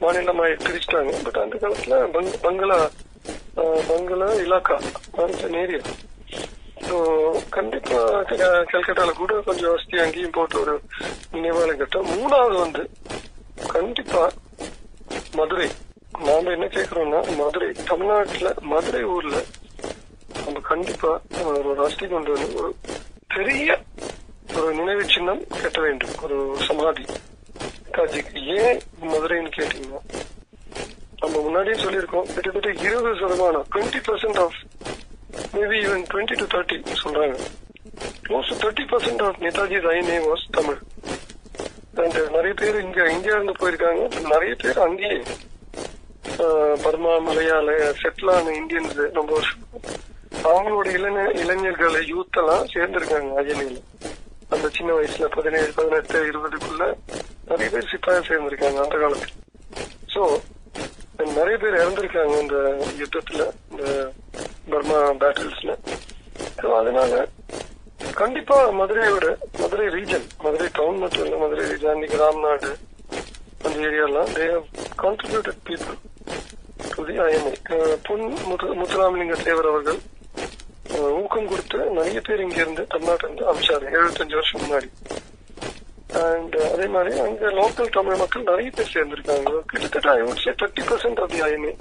மாநிலமா 0.00 0.44
பிரிச்சுட்டாங்க. 0.66 1.12
பட் 1.24 1.40
அந்த 1.44 1.56
காலத்துல 1.62 1.98
பங்- 2.16 2.38
பங்களா 2.42 2.78
பங்களா 3.88 4.28
இலாக்கா 4.44 4.76
ஏரியா 5.62 5.82
ஸோ 6.86 6.96
கண்டிப்பா 7.50 7.98
கல்கட்டால 8.72 9.10
கூட 9.12 9.32
கொஞ்சம் 9.40 9.70
வசதி 9.70 9.98
அங்கேயும் 9.98 10.30
போட்டு 10.30 10.60
ஒரு 10.60 10.74
நினைவாலயம் 11.32 11.76
கட்டம் 11.76 12.10
மூணாவது 12.12 12.56
வந்து 12.58 12.82
கண்டிப்பா 13.68 14.22
மதுரை. 15.36 15.68
நாம 16.18 16.50
என்ன 16.50 16.66
கேக்குறோம்னா 16.66 17.20
மதுரை 17.36 17.68
தமிழ்நாட்டுல 17.84 18.48
மதுரை 18.62 19.02
ஊர்ல 19.04 19.36
நம்ம 20.44 20.60
கண்டிப்பா 20.60 21.20
ஒரு 21.44 21.68
ஒரு 21.68 21.90
கொண்டு 22.08 22.32
வந்து 22.32 22.54
ஒரு 22.54 22.70
பெரிய 23.26 23.78
ஒரு 24.56 24.74
நினைவு 24.74 25.04
சின்னம் 25.04 25.46
கட்ட 25.62 25.80
வேண்டும். 25.80 26.14
ஒரு 26.22 26.56
சமாதி. 26.66 27.04
காட்சிக்கு 27.90 28.40
ஏன் 28.58 28.80
மதுரைன்னு 29.02 29.50
கேட்டீங்கன்னா 29.56 30.00
நம்ம 31.20 31.34
முன்னாடியே 31.40 31.76
சொல்லியிருக்கோம் 31.82 32.28
கிட்டத்தட்ட 32.34 32.70
இருபது 32.86 33.14
சதமானம் 33.14 33.66
twenty 33.72 34.00
percent 34.08 34.38
of 34.38 34.58
maybe 35.54 35.76
even 35.84 36.04
twenty 36.10 36.36
to 36.36 36.46
thirty 36.46 36.76
சொல்றாங்க. 37.02 37.36
Close 38.22 38.50
to 38.50 38.56
thirty 38.62 38.84
percent 38.88 39.22
of 39.22 39.40
Netaji 39.40 39.78
I 40.12 40.20
was 40.26 40.44
Tamil 40.50 40.80
and 41.96 42.18
நிறைய 42.30 42.52
பேர் 42.54 42.80
இங்க 42.80 43.00
இந்தியா 43.10 43.34
இருந்து 43.34 43.54
போயிருக்காங்க. 43.60 44.02
நிறைய 44.28 44.54
பேர் 44.54 44.78
அங்கேயே 44.80 45.18
ஆஹ், 46.38 46.76
பர்மா 46.82 47.18
மலையாள 47.18 47.70
செட்டில் 48.00 48.30
ஆன 48.30 48.52
இந்தியன்ஸ் 48.52 48.94
ரொம்ப 49.12 49.30
வருஷம் 49.32 49.64
அவங்களோட 50.44 50.88
இளைஞ 50.90 51.18
இளைஞர்கள் 51.34 51.96
யூத் 52.08 52.38
எல்லாம் 52.38 52.68
சேர்ந்திருக்காங்க 52.74 53.30
அஜனியில 53.40 53.80
அந்த 54.50 54.68
சின்ன 54.68 54.92
வயசுல 54.92 55.26
பதினேழு 55.28 55.72
பதினெட்டு 55.72 56.18
இருபதுக்குள்ள 56.26 56.84
நிறைய 57.46 57.70
பேர் 57.70 57.90
சிப்பாயா 57.92 58.22
சேர்ந்திருக்காங்க 58.28 58.80
அந்த 58.82 58.96
காலத்துல. 58.96 59.30
சோ 60.14 60.22
நிறைய 61.34 61.56
பேர் 61.58 61.80
இறந்திருக்காங்க 61.80 62.34
இந்த 62.40 62.56
யுத்தத்துல 62.98 63.42
இந்த 63.70 63.84
பர்மா 64.70 64.98
பேட்டில்ஸ்ல 65.22 65.72
அதனால 66.78 67.14
கண்டிப்பா 68.20 68.56
மதுரையோட 68.78 69.26
மதுரை 69.60 69.86
ரீஜன் 69.96 70.26
மதுரை 70.44 70.68
டவுன் 70.78 71.02
மட்டும் 71.02 71.24
இல்ல 71.26 71.36
மதுரை 71.42 71.64
ரீஜன் 71.72 71.96
இன்னைக்கு 71.96 72.18
ராம்நாடு 72.22 72.70
அந்த 73.64 73.76
ஏரியாலாம் 73.88 74.32
they 74.36 74.46
have 74.54 74.66
contributed 75.02 75.60
people 75.68 75.98
to 76.94 77.04
the 77.08 77.16
INA 77.26 77.54
Pon 78.08 78.24
Muthuramalinga 78.80 79.36
Thevar 79.48 79.70
அவர்கள் 79.72 80.00
ஊக்கம் 81.20 81.50
கொடுத்து 81.50 81.78
நிறைய 81.98 82.20
பேர் 82.20 82.44
இங்க 82.46 82.58
இருந்து 82.60 82.82
தமிழ்நாட்டில 82.94 83.28
இருந்து 83.28 83.44
அமிச்சாரு 83.50 83.84
எழுபத்தஞ்சு 83.96 84.38
வருஷம் 84.38 84.62
முன்னாடி. 84.64 84.88
அண்ட் 86.22 86.56
அதே 86.72 86.86
மாதிரி 86.94 87.12
அங்க 87.26 87.50
லோக்கல் 87.60 87.94
தமிழ் 87.96 88.20
மக்கள் 88.22 88.48
நிறைய 88.50 88.70
பேர் 88.76 88.92
சேர்ந்திருக்காங்க. 88.94 89.52
கிட்டத்தட்ட 89.70 90.08
I 90.18 90.22
would 90.28 90.42
say 90.44 90.52
thirty 90.62 90.82
percent 90.90 91.20
of 91.24 91.32
the 91.34 91.40
INA 91.48 91.72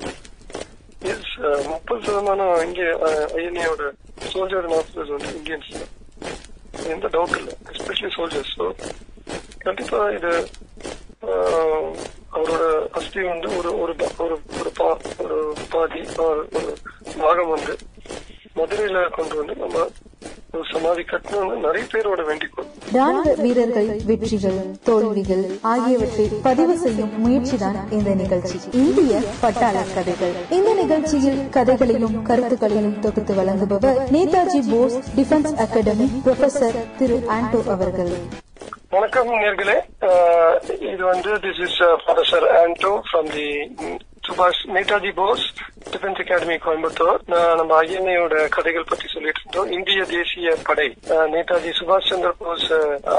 is 1.02 1.30
uh, 1.42 1.60
முப்பது 1.68 2.02
சதமானம் 2.04 2.62
இங்கே 2.64 2.88
ஐஎன்ஏயோட 3.36 3.84
சோல்ஜர் 4.32 4.68
ஆஃபீஸர்ஸ் 4.72 5.14
வந்து 5.16 5.30
இந்தியன்ஸ் 5.38 5.70
தான். 5.74 5.92
எந்த 6.90 7.08
டவுட் 7.08 7.38
இல்லை 7.40 7.54
எஸ்பெஷலி 7.72 8.12
சோல்ஜர்ஸ் 8.18 8.54
ஸோ 8.56 8.66
கண்டிப்பா 9.60 10.00
இது 10.18 10.32
uh, 11.28 11.84
அவரோட 12.32 12.64
அஸ்தி 12.92 13.22
வந்து 13.24 13.48
ஒரு 13.58 13.72
ஒரு 13.78 13.94
ஒரு 14.20 14.36
ஒரு 14.60 14.72
பா 14.78 14.90
ஒரு 15.24 15.38
பாதி 15.72 16.02
ஒரு 16.20 16.44
பாகம் 17.18 17.54
வந்து 17.56 17.74
மதுரையில 18.58 18.98
கொண்டு 19.18 19.36
வந்து 19.40 19.54
நம்ம 19.64 19.86
சமாதி 20.72 21.04
கட்டணும்னு 21.10 21.56
நிறைய 21.66 21.84
பேரோட 21.92 22.22
வேண்டிக்கோ 22.30 22.64
ராணுவ 22.96 23.34
வீரர்கள் 23.44 23.90
வெற்றிகள் 24.10 24.58
தோல்விகள் 24.88 25.44
ஆகியவற்றை 25.74 26.26
பதிவு 26.48 26.74
செய்யும் 26.84 27.14
முயற்சிதான் 27.24 27.78
இந்த 27.98 28.10
நிகழ்ச்சி. 28.22 28.58
இந்திய 28.82 29.22
பட்டாள 29.44 29.78
கதைகள். 29.96 30.36
இந்த 30.58 30.72
நிகழ்ச்சியில் 30.82 31.40
கதைகளையும் 31.58 32.18
கருத்துக்களையும் 32.30 33.00
தொகுத்து 33.06 33.36
வழங்குபவர் 33.40 34.00
Netaji 34.16 34.62
Bose 34.72 34.98
defence 35.20 35.56
academy 35.66 36.08
professor 36.28 36.78
Thiru 37.00 37.18
Anto 37.38 37.62
அவர்கள். 37.76 38.14
வணக்கம் 38.96 39.34
நேர்களே. 39.44 39.78
இது 40.94 41.04
வந்து 41.12 41.34
this 41.46 41.62
is 41.68 41.82
professor 42.06 42.48
Anto 42.62 42.94
from 43.10 43.32
the 43.38 43.50
சுபாஷ் 44.28 44.62
நேதாஜி 44.74 45.12
போஸ் 45.16 45.46
டிஃபென்ஸ் 45.92 46.20
அகாடமி 46.24 46.56
கோயம்புத்தூர். 46.56 47.20
நம்ம 47.56 47.84
ஐஎன்ஏயோட 47.84 48.48
கதைகள் 48.50 48.90
பத்தி 48.90 49.08
சொல்லிட்டு 49.08 49.42
இருந்தோம். 49.42 49.72
இந்திய 49.72 50.04
தேசிய 50.06 50.56
படை 50.64 50.88
அஹ், 51.10 51.30
நேதாஜி 51.34 51.72
சுபாஷ் 51.80 52.10
சந்திர 52.10 52.32
போஸ் 52.38 52.68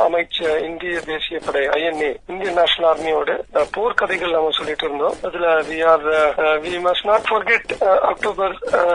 அமைச்ச 0.06 0.38
இந்திய 0.64 1.00
தேசிய 1.00 1.40
படை 1.44 1.66
ஐஎன்ஏ 1.68 2.10
இந்தியன் 2.28 2.54
நேஷனல் 2.54 2.90
ஆர்மியோட 2.90 3.30
போர் 3.52 3.90
போர்க்கதைகள் 3.92 4.30
நம்ம 4.30 4.50
சொல்லிட்டு 4.50 4.86
இருந்தோம். 4.86 5.16
அதுல 5.22 5.62
we 5.62 5.84
are 5.84 6.06
we 6.62 6.74
must 6.86 7.06
not 7.06 7.28
forget 7.30 7.72
October 8.02 8.54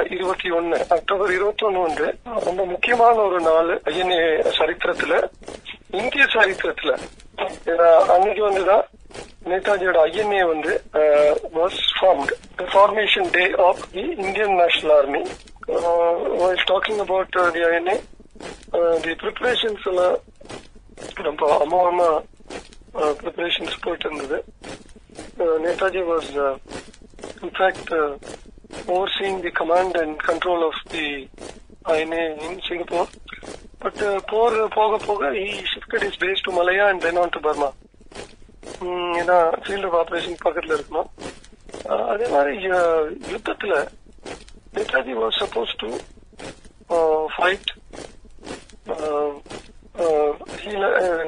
இருபத்தி 0.09 0.49
ஒன்னு. 0.49 0.85
அக்டோபர் 0.89 1.31
இருபத்தி 1.31 1.65
ஒன்னு 1.65 1.81
வந்து 1.81 2.07
ரொம்ப 2.43 2.65
முக்கியமான 2.65 3.15
ஒரு 3.21 3.39
நாள் 3.41 3.81
ஐஎன்ஏ 3.85 4.21
சரித்திரத்துல. 4.59 5.15
இந்திய 5.89 6.23
சரித்திரத்துல 6.33 6.93
ஏன்னா, 7.71 7.89
அன்னைக்கு 8.13 8.41
வந்துதான் 8.45 8.85
நேதாஜியோட 9.45 9.97
ஐஎன்ஏ 10.07 10.41
வந்து 10.47 10.71
was 11.53 11.77
formed 11.97 12.35
formation 12.71 13.29
day 13.31 13.45
of 13.65 13.83
the 13.91 14.03
Indian 14.17 14.55
national 14.55 14.93
army 14.97 15.21
while 16.41 16.65
talking 16.67 17.01
about 17.05 17.37
the 17.53 17.63
INA 17.67 17.97
the 19.01 19.13
preparations 19.23 19.85
எல்லாம் 19.87 20.17
ரொம்ப 21.23 21.45
அமோகமா 21.65 22.09
ப்ரிப்பரேஷன்ஸ் 23.21 23.81
போயிட்டு 23.81 24.09
இருந்தது 24.09 24.39
Netaji 25.65 26.03
was 26.11 26.31
in fact 27.41 27.93
overseeing 28.89 29.39
the 29.41 29.53
command 29.59 29.97
and 30.01 30.17
control 30.29 30.65
of 30.65 30.83
the 30.89 31.05
INA 31.93 32.19
in 32.41 32.61
Singapore. 32.61 33.07
But 33.81 33.97
uh, 34.01 34.19
போர் 34.31 34.55
போக 34.75 34.97
போக 35.05 35.21
he 35.37 35.47
shifted 35.65 36.01
his 36.01 36.15
base 36.17 36.41
to 36.41 36.51
Malaya 36.51 36.87
and 36.87 37.01
then 37.01 37.17
on 37.17 37.31
to 37.31 37.39
Burma. 37.39 37.69
ஏன்னா 39.19 39.35
field 39.61 39.85
of 39.85 39.97
operation 39.99 40.43
பக்கத்துல 40.43 40.75
இருக்கணும் 40.75 41.09
அதே 42.07 42.27
மாதிரி 42.33 42.51
அஹ், 42.73 43.05
யுத்தத்துல 43.31 43.73
Netaji 44.75 45.13
was 45.19 45.39
suppose 45.41 45.71
to 45.81 45.89
fight 47.35 47.69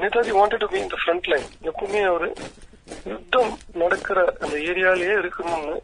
Netaji 0.03 0.31
wanted 0.37 0.63
to 0.63 0.69
be 0.73 0.79
in 0.81 0.91
the 0.91 0.99
front 1.01 1.29
line 1.31 1.47
எப்பவுமே 1.69 2.01
அவரு 2.09 2.29
யுத்தம் 3.05 3.51
நடக்கிற 3.75 4.19
அந்த 4.41 4.55
ஏரியாலேயே 4.69 5.15
இருக்கணும்னு 5.21 5.75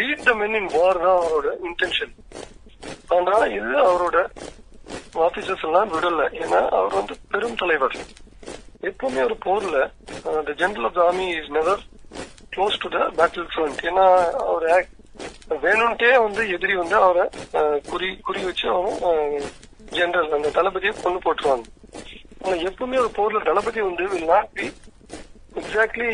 லீட் 0.00 0.24
த 0.28 0.34
மென் 0.40 0.56
இன் 0.60 0.70
வார் 0.76 1.02
தான் 1.04 1.18
அவரோட 1.20 1.50
இன்டென்ஷன் 1.68 2.12
ஆனா 3.16 3.36
இது 3.58 3.72
அவரோட 3.88 4.18
ஆபீசர்ஸ் 5.26 5.64
எல்லாம் 5.68 5.90
விடல. 5.94 6.22
ஏன்னா 6.42 6.60
அவர் 6.78 6.98
வந்து 6.98 7.14
பெரும் 7.32 7.58
தலைவர். 7.62 7.96
எப்பவுமே 8.90 9.20
ஒரு 9.28 9.36
போர்ல 9.46 9.78
the 10.48 10.52
general 10.60 10.86
of 10.88 10.96
the 10.98 11.02
army 11.06 11.26
is 11.38 11.50
never 11.56 11.82
close 12.54 12.80
to 12.82 12.88
the 12.94 13.00
battle 13.18 13.50
front 13.54 13.82
ஏன்னா 13.90 14.06
அவர் 14.46 14.66
வேணும்ட்டே 15.64 16.10
வந்து 16.26 16.42
எதிரி 16.56 16.74
வந்து 16.82 16.96
அவரை 17.06 17.24
குறி 17.90 18.08
குறி 18.26 18.40
வச்சு 18.48 18.66
அவன் 18.76 18.96
ஜெனரல் 19.98 20.36
அந்த 20.36 20.52
தளபதியை 20.58 20.92
கொண்டு 21.02 21.20
போட்டுருவாங்க. 21.24 21.66
ஆனா 22.42 22.54
எப்பவுமே 22.68 23.00
ஒரு 23.04 23.10
போர்ல 23.18 23.42
தளபதி 23.48 23.80
வந்து 23.88 24.04
will 24.12 24.30
not 24.34 24.52
be 24.58 24.66
exactly 25.60 26.10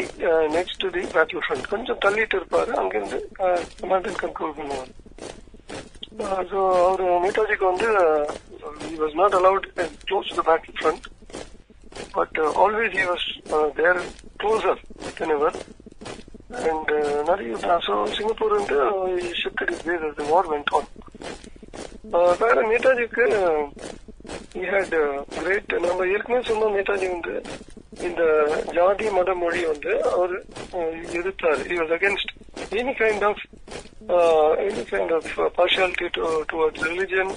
next 0.57 0.81
to 0.85 0.89
the 0.97 1.03
battle 1.17 1.45
front 1.47 1.67
கொஞ்சம் 1.73 2.01
தள்ளிட்டு 2.05 2.39
இருப்பாரு. 2.41 2.73
அங்கிருந்து 2.83 3.19
கமாண்ட் 3.81 4.09
அண்ட் 4.11 4.23
கண்ட்ரோல் 4.25 4.57
பண்ணுவாங்க 4.59 4.93
ஸோ 6.52 6.60
அவர் 6.86 7.04
நேதாஜிக்கு 7.26 7.66
வந்து 7.72 7.90
he 8.90 8.98
was 9.04 9.14
not 9.20 9.32
allowed 9.38 9.66
uh, 9.78 9.86
close 10.08 10.26
to 10.30 10.36
the 10.40 10.46
battle 10.50 10.74
front 10.82 11.04
but 12.18 12.32
uh, 12.38 12.62
always 12.64 12.92
he 13.00 13.06
was 13.12 13.24
uh, 13.56 13.68
there 13.80 14.00
closer 14.42 14.74
than 15.18 15.32
ever 15.38 15.52
and 16.70 16.88
uh, 17.00 17.18
நிறைய 17.30 17.52
so 17.88 17.94
Singapore 18.16 18.56
வந்து 18.60 18.78
he 19.24 19.32
shifted 19.42 19.70
his 19.74 19.82
ways 19.90 20.04
as 20.10 20.16
the 20.20 20.28
war 20.32 20.44
went 20.54 20.70
on 20.80 20.86
uh, 22.18 22.32
வேற 22.44 22.56
நேதாஜிக்கு 22.74 23.26
great 25.35 25.73
நம்ம 25.85 26.07
ஏற்கனவே 26.07 26.43
சொன்ன 26.43 26.71
நேதாஜி 26.77 27.09
வந்து 27.13 27.35
இந்த 28.03 28.23
ஜாதி 28.75 29.07
மத 29.11 29.35
மொழி 29.35 29.61
வந்து 29.65 29.93
அவர் 30.11 30.35
எதிர்த்தார் 31.13 31.63
he 31.67 31.77
was 31.77 31.95
against 31.99 32.33
any 32.73 32.95
kind 33.01 33.25
of 33.25 33.43
any 34.67 34.85
kind 34.91 35.13
of 35.13 35.29
partiality 35.57 36.09
towards 36.53 36.85
religion 36.89 37.33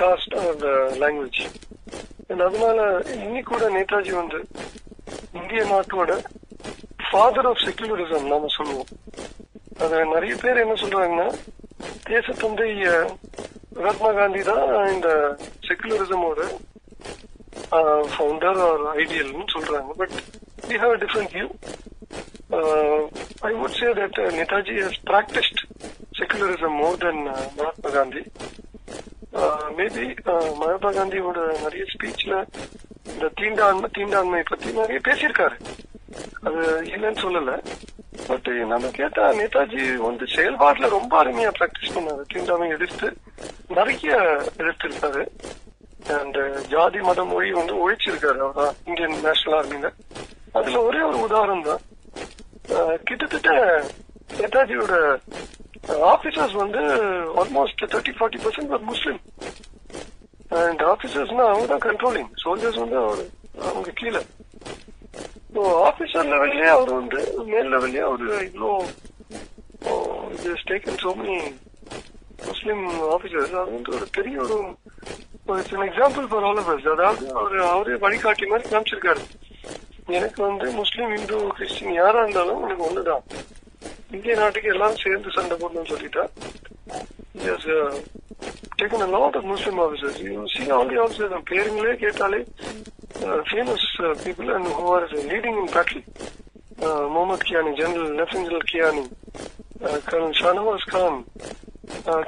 caste 0.00 0.36
and 0.42 0.64
language 1.02 1.42
and 2.28 2.42
அதனால 2.42 2.80
இன்னி 3.18 3.42
கூட 3.44 3.64
நேதாஜி 3.70 4.14
வந்து 4.14 4.40
இந்திய 5.32 5.62
நாட்டோட 5.64 6.12
ஃபாதர் 7.08 7.48
ஆஃப் 7.50 7.62
செக்குலரிசம் 7.66 8.30
நாம 8.32 8.50
சொல்லுவோம். 8.58 8.90
அது 9.84 9.98
நிறைய 10.14 10.34
பேர் 10.42 10.62
என்ன 10.64 10.74
சொல்றாங்கன்னா 10.82 11.28
தேசத்தந்தை 12.10 12.70
மகாத்மா 13.76 14.10
காந்தி 14.18 14.40
தான் 14.48 14.64
இந்த 14.94 15.10
செக்குலரிசமோட 15.66 16.40
ஃபவுண்டர் 18.12 18.60
ஆர் 18.68 18.84
ஐடியல்னு 19.02 19.46
சொல்றாங்க. 19.54 19.92
But 20.00 20.14
we 20.68 20.76
have 20.82 20.94
different 21.04 21.32
view 21.36 21.48
I 23.48 23.52
would 23.60 23.76
say 23.80 23.88
that 24.00 24.18
Netaji 24.40 24.76
has 24.86 25.00
practised 25.10 25.62
secularism 26.18 26.76
more 26.82 27.00
than 27.04 27.22
Mahatma 27.58 27.90
Gandhi. 27.98 28.22
Maybe 29.78 30.06
Mahatma 30.60 30.90
காந்தியோட 30.98 31.38
நிறைய 31.64 31.84
ஸ்பீச்ல 31.94 32.34
இந்த 33.12 33.26
தீண்டாண்மை 33.40 33.88
தீண்டாண்மை 33.96 34.42
பத்தி 34.50 34.68
நிறைய 34.80 35.00
பேசியிருக்காரு. 35.08 35.56
அது 36.48 36.62
இல்லைன்னு 36.94 37.22
சொல்லல. 37.24 37.52
பட் 38.28 38.48
நம்ம 38.72 38.86
கேட்டா 38.98 39.22
நேதாஜி 39.38 39.82
வந்து 40.06 40.24
செயல்பாட்டுல 40.34 40.88
ரொம்ப 40.96 41.12
அருமையா 41.22 41.50
பிராக்டிஸ் 41.58 41.94
பண்ணாரு. 41.94 42.22
தீண்டாமை 42.32 42.68
எதிர்த்து 42.76 43.08
நிறைய 43.78 44.16
எதிர்த்திருக்காரு. 44.60 45.24
அண்ட் 46.18 46.38
ஜாதி 46.72 47.00
மத 47.08 47.24
மொழி 47.32 47.50
வந்து 47.58 47.74
ஒழிச்சிருக்காரு 47.82 48.40
அவர்தான் 48.44 48.74
இந்தியன் 48.86 49.16
நேஷனல் 49.26 49.56
ஆர்மியில 49.60 49.90
அதுல 50.58 50.82
ஒரே 50.88 51.00
ஒரு 51.10 51.18
உதாரணம் 51.26 51.66
தான். 51.68 51.82
கிட்டத்தட்ட 53.08 53.50
நேதாஜியோட 54.40 54.94
ஆபீசர்ஸ் 56.12 56.56
வந்து 56.62 56.82
ஆல்மோஸ்ட் 57.40 57.82
தேர்ட்டி 57.94 58.12
ஃபார்ட்டி 58.18 58.38
பர்சன்ட் 58.44 58.74
ஒரு 58.76 58.84
முஸ்லீம் 58.92 59.20
அண்ட் 60.62 60.82
ஆபீசர்ஸ்னா 60.92 61.44
அவங்க 61.52 61.66
தான் 61.72 61.84
கண்ட்ரோலிங் 61.88 62.30
சோல்ஜர்ஸ் 62.44 62.80
வந்து 62.84 62.98
அவர் 63.04 63.22
அவங்க 63.70 63.90
கீழே. 64.00 64.22
ஆபீசர் 65.62 66.30
லெவல்லயே 66.32 66.66
அவர் 66.66 66.92
வந்து 66.92 67.20
மேல் 67.44 67.70
லெவல்லயே 67.74 68.04
அவர் 68.08 68.24
இவ்வளோ 68.48 68.70
இது 70.34 70.54
taken 70.70 71.00
so 71.04 71.12
many 71.18 71.38
Muslim 72.46 72.84
officers 73.14 73.54
அது 73.60 73.72
வந்து 73.76 73.94
ஒரு 73.96 74.06
பெரிய 74.12 74.40
ஒரு 74.40 74.56
எக்ஸாம்பிள் 75.88 76.26
ஃபார் 76.30 76.44
ஆல் 76.44 76.60
ஆஃப் 76.62 76.70
அதாவது 76.94 77.32
அவர் 77.32 77.56
அவரே 77.72 77.94
வழிகாட்டி 77.94 78.46
மாதிரி 78.46 78.68
காமிச்சிருக்காரு. 78.68 79.22
எனக்கு 80.06 80.42
வந்து 80.42 80.72
முஸ்லீம் 80.72 81.12
இந்து 81.16 81.36
கிறிஸ்டின் 81.56 81.92
யாரா 81.92 82.22
இருந்தாலும் 82.22 82.62
எனக்கு 82.62 82.86
ஒண்ணுதான். 82.88 83.24
இந்திய 84.16 84.34
நாட்டுக்கு 84.42 84.72
எல்லாரும் 84.74 85.02
சேர்ந்து 85.04 85.36
சண்டை 85.36 85.56
போடணும்னு 85.62 85.92
சொல்லிட்டா. 85.94 86.24
Yes 87.52 87.66
uh, 87.76 87.90
taken 88.80 89.00
a 89.06 89.10
lot 89.14 89.34
of 89.38 89.44
Muslim 89.52 89.76
officers. 89.84 90.16
You 90.26 90.44
see 90.54 90.66
all 90.76 90.86
the 90.92 90.98
பேருங்களே 91.50 91.92
கேட்டாலே 92.02 92.40
famous 93.48 93.86
people 94.24 94.48
and 94.56 94.68
who 94.78 94.84
are 94.94 95.06
leading 95.32 95.58
in 95.62 95.70
battle 95.74 96.04
Mohammed 97.14 97.44
Kiani 97.48 97.72
general 97.80 98.14
lieutenant 98.20 98.48
general 98.48 98.66
Kiani 98.72 99.04
colonel 100.08 100.36
Shahnawaz 100.42 100.86
Khan 100.94 101.18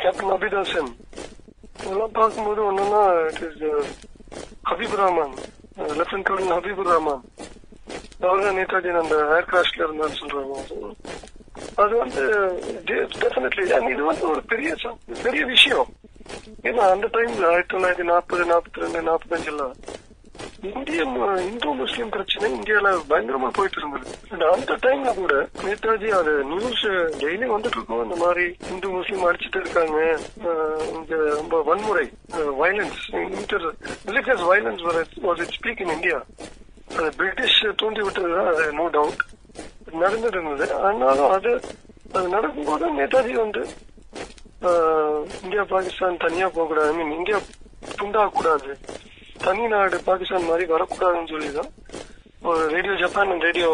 captain 0.02 0.32
Abid Hasan 0.36 0.90
இதெல்லாம் 1.80 2.16
பார்க்கும்போது 2.20 2.62
ஒன்னொன்னா 2.68 3.02
it 3.30 3.42
is 3.48 3.62
Habib 4.70 4.96
Rahman 5.02 5.34
lieutenant 6.00 6.28
colonel 6.30 6.56
Habibur 6.58 6.92
Rahman 6.94 7.24
அவர் 8.26 8.44
தான் 8.44 8.58
நேதாஜி 8.58 8.92
அந்த 9.00 9.16
ஏர்கிராஃப்ட்ல 9.38 9.86
இருந்தான்னு 9.86 10.20
சொல்றாங்க. 10.20 10.54
அது 11.76 11.94
வந்து 11.96 12.22
டெஃபினெட்லி 13.20 13.64
இது 13.90 14.04
வந்து 14.04 14.28
ஒரு 14.28 14.42
பெரிய 14.42 14.70
பெரிய 15.22 15.44
விஷயம். 15.46 15.88
ஏன்னா 16.62 16.84
அந்த 16.90 17.06
டைம்ல 17.08 17.46
ஆயிரத்தி 17.46 17.72
தொள்ளாயிரத்தி 17.74 18.02
நாற்பது 18.04 18.44
நாற்பத்தி 18.44 18.84
ரெண்டு 18.84 19.02
நாற்பத்தஞ்சுல 19.02 19.66
இந்திய 20.70 21.00
இந்து 21.42 21.68
முஸ்லீம் 21.74 22.08
பிரச்சனை 22.08 22.46
இந்தியால 22.52 22.88
பயங்கரமா 23.10 23.48
போயிட்டு 23.48 23.78
இருந்தது. 23.80 24.06
அந்த 24.48 24.76
டைம்ல 24.82 25.14
கூட 25.14 25.34
நேதாஜி 25.62 26.10
அது 26.12 26.32
நியூஸ் 26.44 26.82
டெய்லி 27.20 27.46
வந்துட்டு 27.46 27.78
இருக்கும். 27.78 28.02
இந்த 28.04 28.16
மாதிரி 28.16 28.44
இந்து 28.70 28.88
முஸ்லீம் 28.88 29.26
அடிச்சிட்டு 29.26 29.60
இருக்காங்க. 29.60 29.98
அஹ், 30.46 30.84
இங்க 30.94 31.14
ரொம்ப 31.34 31.62
வன்முறை 31.62 32.06
violence 32.60 33.00
inter 33.34 33.66
religious 34.06 34.44
violence 34.50 34.84
was 35.22 35.42
it 35.44 35.56
speak 35.58 35.80
in 35.80 35.94
India 35.94 36.18
அது 36.96 37.10
பிரிட்டிஷ் 37.16 37.58
தூண்டி 37.76 38.00
விட்டது 38.00 38.28
நோ 38.72 38.86
டவுட் 38.90 39.22
நடந்துட்டு 40.00 40.66
ஆனாலும் 40.82 41.32
அது 41.32 41.50
அது 42.12 42.26
நடக்கும்போது 42.28 42.86
நேதாஜி 42.98 43.34
வந்து 43.38 43.62
ஆஹ், 44.62 45.22
இந்தியா 45.42 45.62
பாகிஸ்தான் 45.70 46.22
தனியா 46.22 46.46
போகக்கூடாது 46.48 46.90
ஐ 46.90 46.98
மீன் 46.98 47.16
இந்தியா 47.16 47.38
துண்டாக 47.96 48.30
கூடாது 48.32 48.70
தனி 49.40 49.64
நாடு 49.68 49.96
பாகிஸ்தான் 50.04 50.48
மாதிரி 50.48 50.64
வரக்கூடாதுன்னு 50.70 51.32
சொல்லிதான் 51.32 51.70
ஒரு 52.42 52.62
radio 52.72 52.94
Japan 52.96 53.32
and 53.32 53.44
radio 53.44 53.70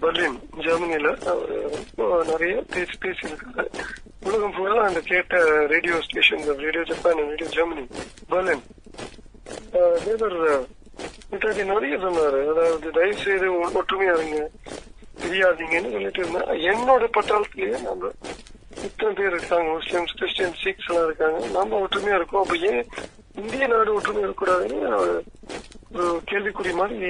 Berlin 0.00 0.36
ஜெர்மனில 0.64 1.08
நிறைய 2.30 2.54
பேசி 2.72 2.96
பேசியிருக்காரு 3.02 3.70
உலகம் 4.22 4.54
ஃபுல்லா 4.54 4.82
அந்த 4.84 5.00
கேட்ட 5.06 5.38
radio 5.72 5.96
station 6.02 6.44
radio 6.62 6.84
Japan 6.84 7.22
radio 7.24 7.48
Germany 7.56 7.84
Berlin 8.30 8.64
Thevar 10.04 10.38
Netaji 11.30 11.64
நிறைய 11.72 11.96
சொன்னாரு. 12.04 12.40
அதாவது 12.52 12.90
தயவு 12.96 13.16
செய்து 13.24 13.46
ஒற்றுமையா 13.80 14.14
இருங்க. 14.18 14.38
தெரியாதீங்கன்னு 15.22 15.94
சொல்லிட்டு 15.94 16.20
இருந்தேன் 16.22 16.48
என்னோட 16.70 17.04
பட்டாளத்திலேயே 17.16 17.76
நம்ம 17.88 18.10
இத்தனை 18.86 19.12
பேர் 19.18 19.34
இருக்காங்க. 19.36 19.68
முஸ்லிம்ஸ் 19.78 20.16
கிறிஸ்டியன் 20.20 20.56
சிக்ஸ் 20.62 20.88
எல்லாம் 20.90 21.06
இருக்காங்க. 21.08 21.38
நம்ம 21.58 21.80
ஒற்றுமையா 21.84 22.18
இருக்கோம். 22.20 22.42
அப்ப 22.44 22.56
ஏன் 22.70 22.82
இந்திய 23.42 23.66
நாடு 23.72 23.96
ஒற்றுமையா 23.98 24.26
இருக்கக்கூடாதுன்னு 24.26 24.80
ஒரு 25.94 26.08
கேள்விக்குறி 26.30 26.72
மாதிரி 26.80 27.08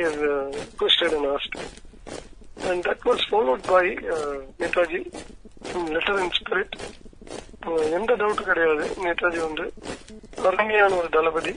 question 0.80 1.14
and 1.18 1.30
asked 1.34 1.56
and 2.70 2.86
that 2.88 3.04
was 3.08 3.24
followed 3.30 3.64
by 3.72 3.86
Netaji 4.62 5.00
letter 5.94 6.20
in 6.24 6.34
spirit 6.40 6.76
எந்த 7.98 8.12
டவுட்டும் 8.20 8.50
கிடையாது. 8.50 8.86
நேதாஜி 9.04 9.40
வந்து 9.46 9.66
அருமையான 10.48 10.90
ஒரு 11.00 11.08
தளபதி. 11.16 11.54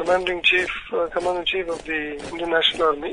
Commanding 0.00 0.44
chief 0.50 0.76
commanding 1.16 1.48
chief 1.52 1.70
of 1.74 1.84
the 1.88 1.98
Indian 2.30 2.54
National 2.56 2.86
Army 2.86 3.12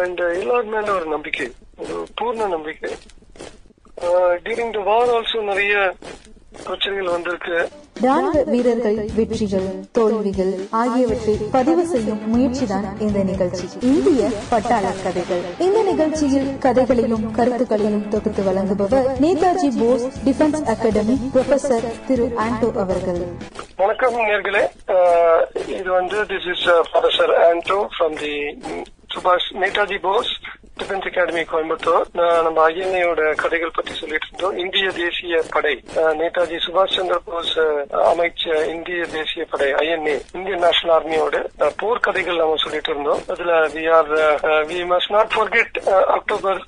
and 0.00 0.22
எல்லார் 0.40 0.68
மேல 0.74 0.94
ஒரு 0.98 1.06
நம்பிக்கை 1.14 1.46
ஒரு 1.76 1.96
பூர்ண 2.20 2.48
நம்பிக்கை. 2.48 2.90
டியூரிங் 4.44 4.74
த 4.76 4.80
வார் 4.90 5.10
ஆல்சோ 5.16 5.38
நிறைய 5.50 5.74
பிரச்சனைகள் 6.64 7.14
வந்திருக்கு. 7.16 7.58
ராணுவ 8.04 8.40
வீரர்கள் 8.52 8.98
வெற்றிகள் 9.16 9.68
தோல்விகள் 9.96 10.52
ஆகியவற்றை 10.80 11.34
பதிவு 11.54 11.86
செய்யும் 11.86 12.20
முயற்சிதான் 12.32 12.86
இந்த 13.04 13.18
நிகழ்ச்சி. 13.22 13.66
இந்திய 13.90 14.28
பட்டாள 14.50 14.86
கதைகள். 15.04 15.42
இந்த 15.66 15.82
நிகழ்ச்சியில் 15.82 16.50
கதைகளையும் 16.64 17.24
கருத்துக்களையும் 17.38 18.08
தொகுத்து 18.08 18.42
வழங்குபவர் 18.48 19.08
Netaji 19.24 19.70
Bose 19.80 20.06
Defence 20.26 20.62
Academy 20.74 21.16
professor 21.34 21.88
Thiru 22.08 22.26
Anto 22.44 22.70
அவர்கள். 22.84 23.22
வணக்கம் 23.82 24.18
நேர்களே. 24.30 24.64
இது 25.78 25.90
வந்து 25.98 26.18
this 26.32 26.48
is 26.54 26.66
professor 26.92 27.34
Anto 27.48 27.80
from 27.96 28.18
the 28.24 28.34
சுபாஷ் 29.14 29.50
Netaji 29.62 29.98
Bose. 30.06 30.34
Defence 30.76 31.06
Academy 31.06 31.42
Coimbatore. 31.42 32.06
நம்ம 32.42 32.68
ஐஎன்ஏயோட 32.70 33.34
கதைகள் 33.34 33.74
பத்தி 33.74 33.92
சொல்லிட்டு 33.92 34.26
இருந்தோம். 34.28 34.56
இந்திய 34.58 34.88
தேசிய 34.92 35.42
படை 35.50 35.72
அஹ், 35.94 36.14
நேதாஜி 36.18 36.58
சுபாஷ் 36.64 36.94
சந்திர 36.96 37.18
போஸ் 37.24 37.54
அமைச்ச 38.04 38.44
இந்திய 38.66 39.06
தேசிய 39.06 39.44
படை 39.50 39.68
ஐஎன்ஏ 39.74 40.16
இந்தியன் 40.34 40.58
நேஷனல் 40.58 40.94
ஆர்மியோட 40.96 41.36
அஹ், 41.58 41.74
போர்க்கதைகள் 41.82 42.36
நம்ம 42.36 42.56
சொல்லிட்டு 42.56 42.90
இருந்தோம். 42.90 43.22
அதுல 43.28 43.52
we 43.68 43.84
are 43.90 44.12
we 44.66 44.80
must 44.92 45.12
not 45.12 45.32
forget 45.36 45.78
October 46.10 46.60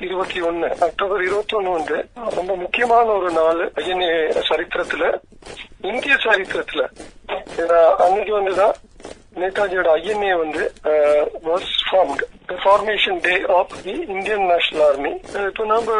இருபத்தி 0.00 0.40
ஒன்னு. 0.40 0.70
அக்டோபர் 0.80 1.22
இருபத்தி 1.22 1.56
ஒன்னு 1.56 1.70
வந்து 1.70 1.98
ரொம்ப 2.34 2.56
முக்கியமான 2.56 3.06
ஒரு 3.12 3.30
நாள் 3.32 3.62
ஐஎன்ஏ 3.74 4.12
சரித்திரத்துல 4.50 5.04
இந்திய 5.82 6.14
சரித்திரத்துல. 6.24 6.82
ஏன்னா, 7.56 7.78
அன்னைக்கு 7.96 8.40
வந்துதான் 8.40 8.74
நேதாஜியோட 9.36 9.88
ஐஎன்ஏ 9.98 10.32
வந்து 10.42 10.62
was 11.46 11.72
formed 11.88 12.22
formation 12.62 13.18
day 13.20 13.34
of 13.56 13.74
the 13.82 13.94
Indian 14.14 14.44
National 14.46 14.84
Army 14.86 15.12
இப்போ 15.48 15.64
uh, 15.64 15.68
நம்ம 15.72 15.90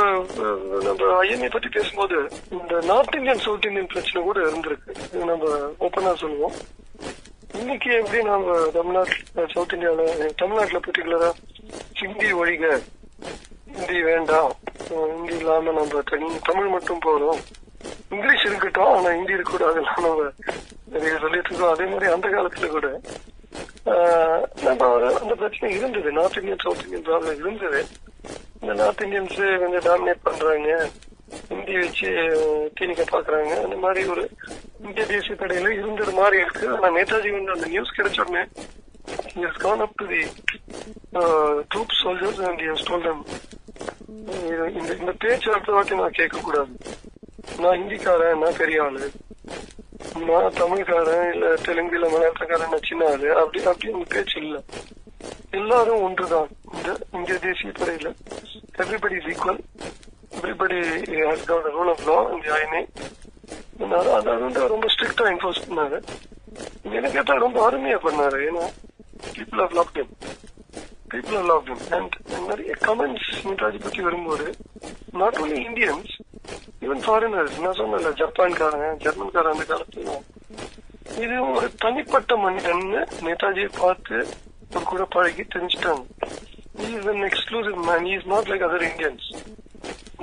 நம்ம 0.87 1.11
ஐஎன்ஏ 1.22 1.51
பத்தி 1.51 1.68
பேசும்போது 1.68 2.16
இந்த 2.51 2.81
நார்த் 2.87 3.16
இந்தியன் 3.16 3.44
சவுத் 3.46 3.68
இந்தியன் 3.68 3.92
பிரச்சனை 3.92 4.22
கூட 4.22 4.38
இருந்திருக்கு. 4.46 4.94
நம்ம 5.25 5.51
ஓப்பனா 5.81 6.14
சொல்லுவோம். 6.14 6.57
இன்னைக்கு 7.61 7.90
எப்படி 7.94 8.22
நம்ம 8.22 8.57
தமிழ்நாட்டில் 8.70 9.53
சவுத் 9.55 9.75
இந்தியால 9.77 10.07
தமிழ்நாட்டுல 10.37 10.81
பர்டிகுலரா 10.87 11.31
ஹிந்தி 12.01 12.31
ஒழிக 12.33 12.64
ஹிந்தி 13.70 14.01
வேண்டாம் 14.03 14.53
ஹிந்தி 14.88 15.37
இல்லாம 15.37 15.72
நம்ம 15.72 16.03
தனி 16.11 16.29
தமிழ் 16.42 16.68
மட்டும் 16.68 17.01
போதும் 17.01 17.40
இங்கிலீஷ் 18.11 18.45
இருக்கட்டும் 18.45 18.85
ஆனா 18.85 19.11
ஹிந்தி 19.11 19.33
இருக்கக்கூடாது 19.33 19.81
நம்ம 19.81 20.31
நிறைய 20.85 21.19
சொல்லிட்டு 21.19 21.55
இருக்கோம். 21.55 21.75
அதே 21.75 21.85
மாதிரி 21.85 22.12
அந்த 22.12 22.29
காலத்துல 22.29 22.66
கூட 22.66 23.01
ஆஹ் 23.87 24.62
நம்ம 24.62 24.88
ஒரு 24.88 25.21
அந்த 25.21 25.35
பிரச்சனை 25.35 25.77
இருந்தது. 25.77 26.12
North 26.12 26.37
Indian 26.37 26.59
south 26.62 26.85
Indian 26.85 27.05
problem 27.05 27.35
இருந்தது. 27.35 27.87
இந்த 28.61 28.75
நார்த் 28.75 29.01
இந்தியன்ஸ் 29.01 29.59
கொஞ்சம் 29.59 29.97
டாமினேட் 29.97 30.19
பண்றாங்க. 30.23 30.88
ஹிந்தி 31.49 31.79
வச்சு 31.79 32.07
தீனிக்க 32.81 33.03
பாக்குறாங்க. 33.03 33.64
அந்த 33.64 33.77
மாதிரி 33.77 34.07
ஒரு 34.07 34.31
இந்திய 34.83 35.07
தேசிய 35.07 35.35
தடையில 35.35 35.69
இருந்தது 35.69 36.12
மாதிரி 36.12 36.37
இருக்கு. 36.37 36.69
ஆனா 36.69 36.97
நேதாஜி 36.97 37.33
வந்து 37.33 37.53
அந்த 37.53 37.66
நியூஸ் 37.66 37.99
கிடைச்ச 37.99 38.21
உடனே 38.21 38.45
கான் 39.59 39.81
அப் 39.81 40.03
gone 40.03 40.05
up 40.05 40.05
to 40.05 40.11
the 40.11 40.29
uh, 41.12 41.64
troop 41.75 43.23
"இது- 44.27 44.71
இந்த 44.71 44.92
இந்த 44.92 45.12
பேச்சு 45.19 45.53
அடுத்த 45.53 45.73
வாட்டி 45.73 45.95
நான் 45.95 46.11
கேட்க 46.11 46.38
கூடாது 46.38 46.77
நான் 47.59 47.78
ஹிந்திக்காரன் 47.80 48.38
நான் 48.38 48.59
பெரிய 48.59 48.82
ஆளு. 48.82 49.11
நான் 50.26 50.52
தமிழ்காரன் 50.61 51.32
இல்ல 51.32 51.54
தெலுங்கு 51.54 52.00
இல்ல 52.00 52.06
மலையாளத்துக்காரன் 52.09 52.72
நான் 52.72 52.87
சின்ன 52.88 53.06
ஆளு. 53.11 53.28
அப்படி 53.37 53.64
அப்படி 53.64 53.92
இந்த 53.92 54.06
பேச்சு 54.09 54.40
இல்ல. 54.42 54.62
எல்லாரும் 55.50 56.02
ஒன்றுதான். 56.02 56.48
இந்த 56.74 56.96
இந்திய 57.12 57.38
தேசிய 57.38 57.72
படையில 57.72 58.14
everybody 58.78 59.14
is 59.16 59.28
equal 59.32 59.61
everybody 60.40 60.78
has 61.28 61.46
got 61.50 61.68
rule 61.76 61.92
of 61.92 62.04
law 62.09 62.18
இந்த 62.32 62.48
ஐனே 62.62 62.82
அதை 64.16 64.37
வந்து 64.37 64.68
ரொம்ப 64.68 64.87
ஸ்ட்ரிக்டா 64.94 65.26
என்ஃபோர்ஸ் 65.32 65.62
பண்ணாரு. 65.68 65.98
எனக்கு 66.82 67.12
கேட்டா 67.12 67.35
ரொம்ப 67.35 67.70
அருமையா 67.70 67.98
பண்ணாரு. 68.06 68.38
ஏன்னா 68.48 68.64
people 69.37 69.62
of 69.62 69.76
lockdown 69.78 70.12
him 71.11 71.19
people 71.19 71.53
of 71.53 71.66
love 71.66 71.69
him 71.69 71.95
and 71.95 72.14
நிறைய 72.47 72.75
கமெண்ட்ஸ் 72.81 73.31
நேதாஜி 73.45 73.81
பத்தி 73.81 74.01
வரும்போது 74.01 74.55
not 75.12 75.35
only 75.35 75.66
Indians 75.66 76.12
even 76.81 77.03
foreigners 77.07 77.61
நான் 77.61 77.79
சொன்னல 77.79 78.09
ஜப்பான்காரங்க 78.12 78.97
ஜெர்மன்காரன் 78.97 79.53
அந்த 79.53 79.64
காலத்துல 79.69 80.23
இது 81.21 81.51
ஒரு 81.53 81.75
தனிப்பட்ட 81.75 82.37
மனிதன் 82.37 82.83
நேதாஜியை 83.21 83.71
பார்த்து 83.81 84.27
ஒரு 84.75 84.85
கூட 84.85 85.05
பழகி 85.05 85.42
தெரிஞ்சுட்டாங்க. 85.42 86.05
Is 86.75 87.07
an 87.07 87.23
exclusive 87.23 87.77
man 87.77 88.19
is 88.19 88.27
not 88.27 88.45
like 88.45 88.64
other 88.64 88.90
Indians 88.90 89.45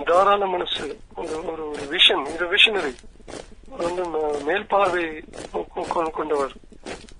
தாராள 0.04 0.46
மனசு 0.46 0.98
ஒரு 1.15 1.52
ஒரு 1.52 1.69
ஒரு 1.69 1.82
விஷன் 1.82 2.34
இது 2.34 2.46
விஷனரி 2.46 2.96
வந்து 3.78 4.06
மேல் 4.43 4.65
பார்வை 4.65 5.24
கொ- 5.54 6.12
கொண்டவர். 6.12 6.52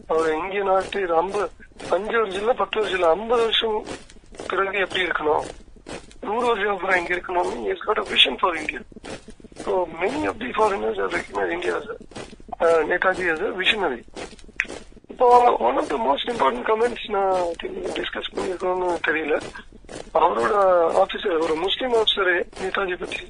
அவர் 0.08 0.34
இந்திய 0.34 0.64
நாட்டு 0.64 1.08
ரொம்ப 1.08 1.50
அஞ்சு 1.96 2.16
வருஷம் 2.20 2.42
இல்ல 2.42 2.54
பத்து 2.54 2.80
வருஷம் 2.80 3.00
இல்ல 3.00 3.10
ஐம்பது 3.16 3.44
வருஷம் 3.44 3.78
பிறகு 4.50 4.84
எப்படி 4.86 5.06
இருக்கணும்? 5.06 5.46
நூறு 6.28 6.46
வருஷம் 6.48 6.74
அப்புறம் 6.76 6.98
எங்க 7.00 7.12
இருக்கணும்? 7.16 7.52
Got 7.86 8.02
a 8.04 8.06
vision 8.14 8.40
for 8.42 8.58
India 8.62 8.82
so 9.64 9.72
many 10.02 10.22
of 10.32 10.40
the 10.44 10.50
foreigners 10.58 11.02
are 11.04 11.14
recognise 11.18 11.54
India 11.58 11.76
Netaji 12.92 13.26
as 13.34 13.44
a 13.48 13.52
visionary 13.62 14.00
இப்போ 15.14 15.28
one 15.68 15.78
of 15.82 15.92
the 15.94 15.98
most 16.06 16.32
important 16.34 16.68
comments 16.70 17.06
நான் 17.16 17.36
டிஸ்கஸ் 17.98 18.32
பண்ணிருக்கோம்னு 18.34 18.88
தெரியல. 19.08 19.36
அவரோட 20.22 20.54
ஆபீசர் 21.02 21.44
ஒரு 21.46 21.56
முஸ்லீம் 21.56 21.94
ஆபீசரே 22.00 22.38
நேதாஜி 22.62 22.96
பத்தி. 23.00 23.24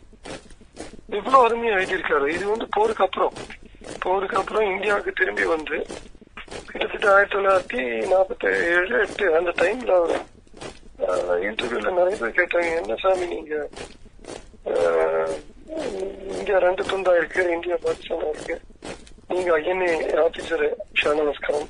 எவ்வளவு 1.19 1.43
அருமையா 1.47 1.73
எழுதியிருக்காரு. 1.77 2.27
இது 2.27 2.45
வந்து 2.47 2.67
போருக்கு 2.69 3.03
அப்புறம். 3.03 3.33
போருக்கு 3.99 4.37
அப்புறம் 4.37 4.65
இந்தியாவுக்கு 4.71 5.11
திரும்பி 5.11 5.45
வந்து 5.45 5.77
கிட்டத்தட்ட 6.61 7.07
ஆயிரத்தி 7.13 7.35
தொள்ளாயிரத்தி 7.35 7.81
நாற்பத்தி 8.11 8.47
ஏழு 8.71 8.95
எட்டு 9.01 9.25
அந்த 9.35 9.51
டைம்ல 9.57 9.93
அவர் 9.95 10.15
இன்டர்வியூல 11.43 11.91
நிறைய 11.91 12.15
பேர் 12.17 12.37
கேட்டாங்க 12.37 12.71
என்ன 12.77 12.95
சாமி 12.95 13.25
நீங்க 13.27 13.55
ஆஹ், 14.71 15.31
இந்தியா 16.33 16.57
ரெண்டு 16.57 16.83
துண்டா 16.83 17.13
இருக்கு 17.17 17.41
இந்தியா 17.53 17.75
பாகிஸ்தானா 17.83 18.27
இருக்கு? 18.29 18.55
நீங்க 19.29 19.49
ஐஎன்ஏ 19.57 19.89
ஆபீசர் 20.17 20.65
ஷா 20.93 21.11
கான் 21.41 21.67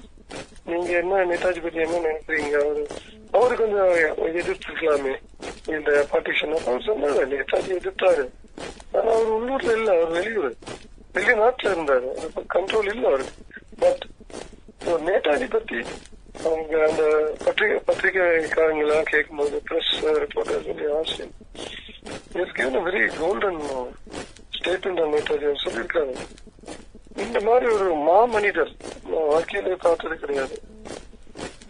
நீங்க 0.66 0.90
என்ன 0.98 1.24
நேதாஜி 1.26 1.62
பத்தி 1.62 1.80
என்ன 1.80 2.02
நினைக்கிறீங்க? 2.04 2.56
அவரு 2.62 2.84
அவரு 3.34 3.56
கொஞ்சம் 3.56 3.92
எதிர்த்துக்கலாமே 4.32 5.14
இந்த 5.68 5.92
பார்ட்டிஷன் 6.12 6.56
அவர் 6.60 6.88
சொன்னாரு 6.88 7.26
நேதாஜி 7.34 7.72
எதிர்த்தாரு. 7.78 8.26
ஆனா 8.94 9.10
அவர் 9.12 9.32
உள்ளூர்ல 9.34 9.78
இல்ல 9.78 9.92
அவர் 9.92 10.12
வெளியூர். 10.12 10.56
வெளிநாட்டுல 11.16 11.74
இருந்தாரு. 11.74 12.10
கண்ட்ரோல் 12.54 12.92
இல்ல 12.94 13.08
அவருக்கு. 13.08 13.36
பட் 13.80 14.04
நேதாஜி 14.86 15.50
பத்தி 15.50 15.84
அவங்க 16.44 16.90
அந்த 16.90 17.34
பத்திரிகை 17.46 17.82
பத்திரிகைக்காரங்க 17.88 18.78
எல்லாம் 18.78 19.04
கேட்கும்போது 19.04 19.62
பிரஸ் 19.66 20.06
ரிப்போர்ட்டர்ஸ் 20.06 20.66
சொல்லி 20.66 20.86
ஆசியம் 21.02 21.32
is 22.34 22.52
given 22.54 22.76
a 22.76 22.92
very 22.92 23.12
golden 23.20 23.56
uh, 23.56 23.90
statement 24.60 25.04
on 25.04 25.14
Netaji 25.14 25.44
அவர் 25.44 25.62
சொல்லியிருக்காரு 25.64 26.16
இந்த 27.16 27.40
மாதிரி 27.40 27.72
ஒரு 27.72 27.96
மா 27.96 28.26
மனிதர் 28.26 28.72
நான் 29.10 29.28
வாழ்க்கையிலே 29.28 29.76
பார்த்தது 29.76 30.16
கிடையாது. 30.16 30.62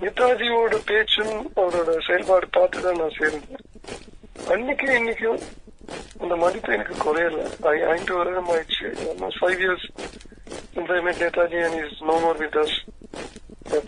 நேதாஜியோட 0.01 0.79
பேச்சும் 0.85 1.51
அவரோட 1.55 2.05
செயல்பாடு 2.07 2.47
பார்த்து 2.47 2.81
தான் 2.81 2.95
நான் 2.95 3.15
சேர்ந்தேன். 3.17 3.57
அன்னைக்கு 4.47 4.85
இன்னைக்கும் 4.85 5.41
அந்த 6.19 6.35
மதிப்பு 6.35 6.73
எனக்கு 6.73 6.93
குறையல. 6.93 7.63
ஐ- 7.63 7.81
ஐந்து 7.81 8.13
வருடம் 8.13 8.49
ஆயிடுச்சு. 8.49 8.85
Five 9.41 9.59
years 9.65 9.87
Netaji 10.75 11.65
and 11.65 11.91
is 11.91 12.03
no 12.03 12.19
more 12.19 12.37
with 12.37 12.55
us 12.55 12.92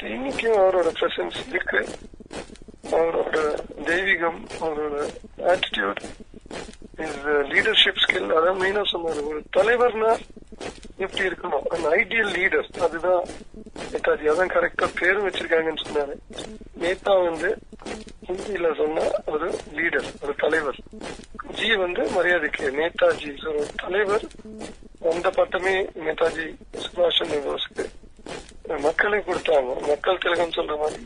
இன்னைக்கும் 0.06 0.58
அவரோட 0.62 0.90
பிரசன்ஸ் 1.00 1.48
இருக்கு. 1.48 1.88
அவரோட 2.84 3.38
தெய்வீகம் 3.84 4.40
அவரோட 4.60 5.10
ஆட்டிடியூட் 5.38 6.02
இஸ் 6.98 7.18
லீடர்ஷிப் 7.52 8.02
ஸ்கில் 8.04 8.36
அதான் 8.38 8.60
மெயினா 8.62 8.84
சொன்னாரு. 8.92 9.24
ஒரு 9.28 9.42
தலைவர்னா 9.58 10.20
எப்படி 10.98 11.28
இருக்கணும்? 11.30 11.66
அந்த 11.68 11.90
ஐடியல் 11.90 12.32
லீடர் 12.38 12.84
அதுதான் 12.84 13.24
நேதாஜி. 13.92 14.30
அதான் 14.34 14.54
கரெக்டா 14.56 14.88
பேரும் 15.00 15.28
வச்சிருக்காங்கன்னு 15.28 15.86
சொன்னாரு. 15.88 16.14
நேதா 16.80 17.24
வந்து 17.30 17.58
ஹிந்தியில 18.26 18.76
சொன்னா 18.78 19.04
ஒரு 19.26 19.50
லீடர் 19.74 20.10
ஒரு 20.22 20.34
தலைவர். 20.38 20.76
ஜி 21.52 21.76
வந்து 21.76 22.10
மரியாதைக்கு 22.10 22.72
நேதாஜி. 22.72 23.48
ஒரு 23.48 23.68
தலைவர் 23.76 24.26
அந்த 25.12 25.30
பட்டமே 25.30 25.76
நேதாஜி 26.08 26.48
சுபாஷ் 26.78 27.18
சந்திர 27.18 27.42
போஸ்க்கு. 27.48 27.86
மக்களை 28.86 29.20
கொடுத்தாங்க. 29.28 29.72
மக்கள் 29.88 30.22
திலகம் 30.24 30.56
சொல்ற 30.58 30.74
மாதிரி 30.82 31.04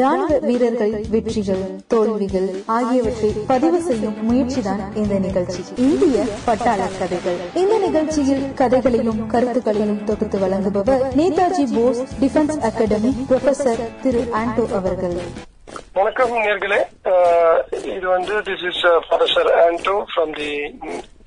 ராணுவ 0.00 0.38
வீரர்கள் 0.38 0.92
வெற்றிகள் 1.12 1.62
தோல்விகள் 1.92 2.48
ஆகியவற்றை 2.66 3.30
பதிவு 3.46 3.78
செய்யும் 3.86 4.18
முயற்சிதான் 4.28 4.82
இந்த 5.00 5.14
நிகழ்ச்சி. 5.26 5.62
இந்திய 5.86 6.24
பட்டாள 6.46 6.80
கதைகள். 6.98 7.38
இந்த 7.62 7.78
நிகழ்ச்சியில் 7.78 8.54
கதைகளையும் 8.54 9.26
கருத்துக்களையும் 9.32 10.04
தொகுத்து 10.04 10.38
வழங்குபவர் 10.44 11.02
Netaji 11.20 11.66
Bose 11.76 12.02
Defence 12.22 12.60
Academy 12.70 13.12
professor 13.30 13.82
Thiru 14.02 14.22
Anto 14.42 14.66
அவர்கள். 14.80 15.18
வணக்கம் 15.92 16.34
நேர்களே. 16.46 16.80
இது 17.96 18.06
வந்து 18.08 18.34
this 18.48 18.66
is 18.70 18.82
professor 19.08 19.50
Anto 19.66 19.96
from 20.12 20.34
the 20.40 20.52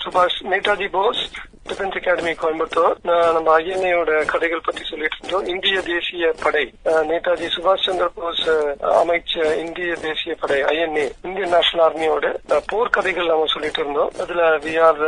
சுபாஷ் 0.05 0.41
Netaji 0.53 0.89
Bose. 0.97 1.23
Defence 1.69 1.97
Academy 1.97 2.31
Coimbatore. 2.31 2.93
நம்ம 3.33 3.59
ஐஎன்ஏயோட 3.59 4.25
கதைகள் 4.25 4.61
பத்தி 4.63 4.81
சொல்லிட்டு 4.89 5.17
இருந்தோம். 5.21 5.45
இந்திய 5.45 5.81
தேசிய 5.81 6.33
படை 6.43 6.73
நேதாஜி 6.85 7.49
சுபாஷ் 7.57 7.83
சந்திர 7.83 8.09
போஸ் 8.15 8.49
அமைச்ச 8.79 9.57
இந்திய 9.57 9.93
தேசிய 9.93 10.35
படை 10.39 10.63
ஐஎன்ஏ 10.63 11.11
இந்தியன் 11.23 11.49
நேஷனல் 11.49 11.93
ஆர்மியோட 11.93 12.35
போர்க்கதைகள் 12.71 13.25
நம்ம 13.25 13.45
சொல்லிட்டு 13.45 13.81
இருந்தோம். 13.81 14.11
அதுல 14.19 14.57
we 14.57 14.81
are 14.81 15.01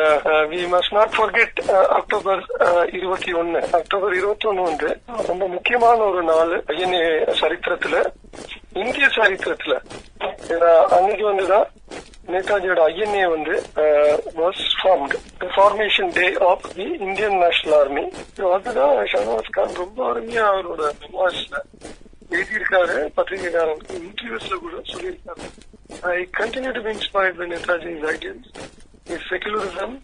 we 0.49 0.77
must 0.77 0.93
not 0.93 1.13
forget 1.17 1.87
October 1.87 2.45
இருபத்தி 2.91 3.33
ஒன்னு. 3.33 3.59
அக்டோபர் 3.71 4.15
இருபத்தி 4.15 4.47
ஒன்னு 4.47 4.61
வந்து 4.61 5.01
ரொம்ப 5.27 5.47
முக்கியமான 5.47 5.99
ஒரு 5.99 6.23
நாள் 6.23 6.63
ஐஎன்ஏ 6.67 7.09
சரித்திரத்துல 7.41 8.05
இந்திய 8.73 9.05
சரித்திரத்துல. 9.05 9.79
ஏன்னா, 10.47 10.75
அன்னைக்கு 10.85 11.31
வந்துதான் 11.31 11.65
நேதாஜியோட 12.27 12.81
ஐஎன்ஏ 12.87 13.29
வந்து 13.29 13.53
was 14.41 14.61
formed 14.81 15.17
formation 15.55 16.11
day 16.13 16.33
of 16.49 16.67
the 16.75 16.83
Indian 16.99 17.37
National 17.37 17.77
Army 17.79 18.03
அதுதான் 18.51 18.95
ஷனவாஸ் 19.11 19.49
கான் 19.51 19.73
ரொம்ப 19.73 20.13
அருமையா 20.13 20.45
அவரோட 20.51 20.91
மெமோர்ஸ்ல 21.01 21.57
எழுதியிருக்காரு 22.29 22.97
பத்திரிகைக்காரன் 23.17 23.81
இன்டர்வியூஸ்ல 23.97 24.57
கூட 24.65 24.75
சொல்லியிருக்காரு. 24.91 25.47
I 26.01 26.27
continue 26.37 26.71
to 26.71 26.81
be 26.81 26.91
inspired 26.95 27.39
by 27.39 27.47
Netaji 27.53 27.93
ideals 28.13 28.47
is 29.15 29.27
secularism 29.33 29.95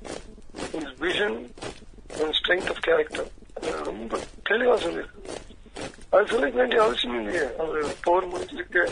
is 0.79 0.93
vision 1.05 1.37
and 2.21 2.35
strength 2.39 2.71
of 2.73 2.81
character 2.81 3.29
ரொம்ப 3.83 4.17
தெளிவா 4.49 4.75
சொல்லியிருக்காரு. 4.85 5.35
அது 6.09 6.25
சொல்லிக்க 6.33 6.53
வேண்டிய 6.53 6.83
அவசியம் 6.83 7.19
இல்லையே. 7.19 7.45
அவர் 7.59 7.85
போர் 8.01 8.27
முடிஞ்சிருக்கு. 8.27 8.83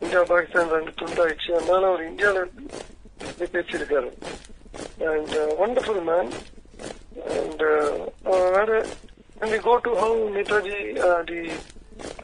இந்தியா 0.00 0.22
பாகிஸ்தான் 0.30 0.74
ரெண்டு 0.74 0.92
துண்டாயிடுச்சு 1.00 1.50
அதனால 1.58 1.82
அவர் 1.86 2.08
இந்தியால 2.08 2.40
இருந்து 2.42 2.64
பேசியிருக்காரு. 3.54 4.10
அண்ட் 5.10 5.34
ஒண்டர்ஃபுல் 5.64 6.02
மேன் 6.08 6.30
அண்ட் 7.36 7.62
வேற 8.56 8.70
and 9.40 9.56
go 9.64 9.74
to 9.84 9.92
how 10.00 10.18
Netaji 10.36 10.78
the 11.30 11.40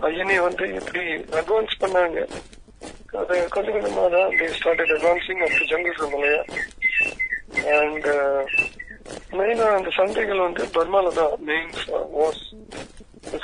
INA 0.09 0.39
வந்து 0.47 0.67
எப்படி 0.81 1.03
அட்வான்ஸ் 1.41 1.81
பண்ணாங்க 1.83 2.19
அது 3.21 3.35
கொஞ்சம் 3.55 3.75
கொஞ்சமாக 3.77 4.09
தான் 4.17 4.31
they 4.39 4.47
started 4.59 4.91
advancing 4.95 5.42
up 5.46 5.57
to 5.59 5.67
jungle 5.73 5.99
சமலையா 6.01 6.40
and 7.79 8.09
மெயினா 9.38 9.67
அந்த 9.77 9.90
சண்டைகள் 9.99 10.46
வந்து 10.46 10.65
பர்மால 10.77 11.13
தான் 11.19 11.35
main 11.51 11.73
was 12.17 12.42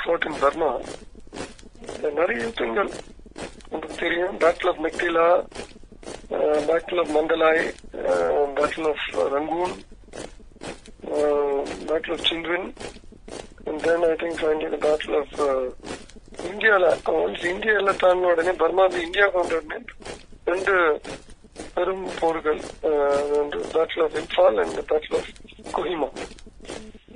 fought 0.01 0.27
in 0.29 0.39
Burma 0.43 0.71
நிறைய 2.19 2.37
யுத்தங்கள் 2.43 2.91
உங்களுக்கு 3.65 3.97
தெரியும் 3.99 4.37
battle 4.41 4.69
of 4.71 4.81
Meiktila 4.85 5.27
battle 6.69 7.01
of 7.01 7.13
Mandalay 7.17 7.63
battle 8.57 8.87
of 8.91 9.05
Rangoon 9.35 9.73
battle 11.89 12.15
of 12.15 12.25
children 12.29 12.67
and 13.67 13.81
then 13.85 14.05
I 14.05 14.15
think 14.21 14.41
finally 14.41 14.69
the 14.75 14.79
battle 14.87 15.17
of 15.19 15.35
இந்தியாவில் 16.49 16.87
ஒன்ஸ் 17.17 17.45
இந்தியாவில் 17.53 17.99
தாண்டின 18.03 18.31
உடனே 18.33 18.53
பர்மா 18.61 18.83
வந்து 18.85 19.01
இந்தியா 19.07 19.27
கொண்ட 19.29 19.55
உடனே 19.59 19.79
ரெண்டு 20.47 20.75
பெரும் 21.75 22.05
போர்கள் 22.21 22.59
battle 23.73 24.03
of 24.05 24.17
Imphal 24.21 24.59
and 24.63 24.79
battle 24.91 25.17
of 25.19 25.31
Kohima 25.73 26.09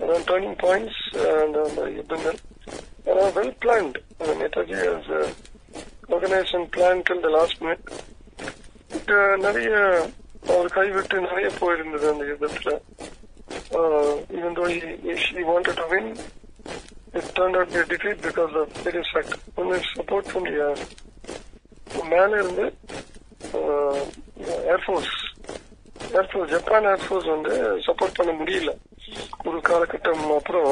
அதான் 0.01 0.25
டேர்னிங் 0.29 0.57
பாயிண்ட்ஸ் 0.63 1.01
அந்த 1.43 1.57
அந்த 1.67 1.81
யுத்தங்கள். 1.97 2.39
Well 3.35 3.55
planned 3.63 3.97
Netaji 4.39 4.75
has 6.07 6.15
organisation 6.15 6.65
plan 6.75 7.03
till 7.09 7.23
the 7.25 7.29
last 7.29 7.61
minute 7.61 7.89
நிறைய 9.37 9.71
அவர் 10.47 10.73
கைவிட்டு 10.77 11.17
நிறைய 11.21 11.49
போயிருந்தது 11.59 12.05
அந்த 12.13 12.23
யுத்தத்துல. 12.31 12.71
uh, 13.79 14.11
even 14.37 14.53
though 14.53 14.65
he, 14.65 14.79
he 15.35 15.43
wanted 15.43 15.75
to 15.75 15.85
win, 15.91 16.05
it 17.13 17.25
turned 17.35 17.55
out 17.55 17.69
to 17.69 17.77
be 17.77 17.81
a 17.83 17.85
defeat 17.91 18.21
because 18.21 18.53
of 18.61 18.67
various 18.85 19.09
factors. 19.13 19.41
One 19.55 19.71
is 19.73 19.85
support 19.95 20.25
from 20.31 20.43
the 20.43 20.65
uh, 20.67 20.75
மேல 22.11 22.31
இருந்து 22.41 22.65
air force 24.73 25.11
air force 26.19 26.51
Japan 26.53 26.87
air force 26.87 27.29
வந்து 27.35 27.53
support 27.87 28.17
பண்ண 28.19 28.31
முடியல. 28.39 28.71
ஒரு 29.43 29.59
காலகட்டம் 29.69 30.23
அப்புறம் 30.37 30.69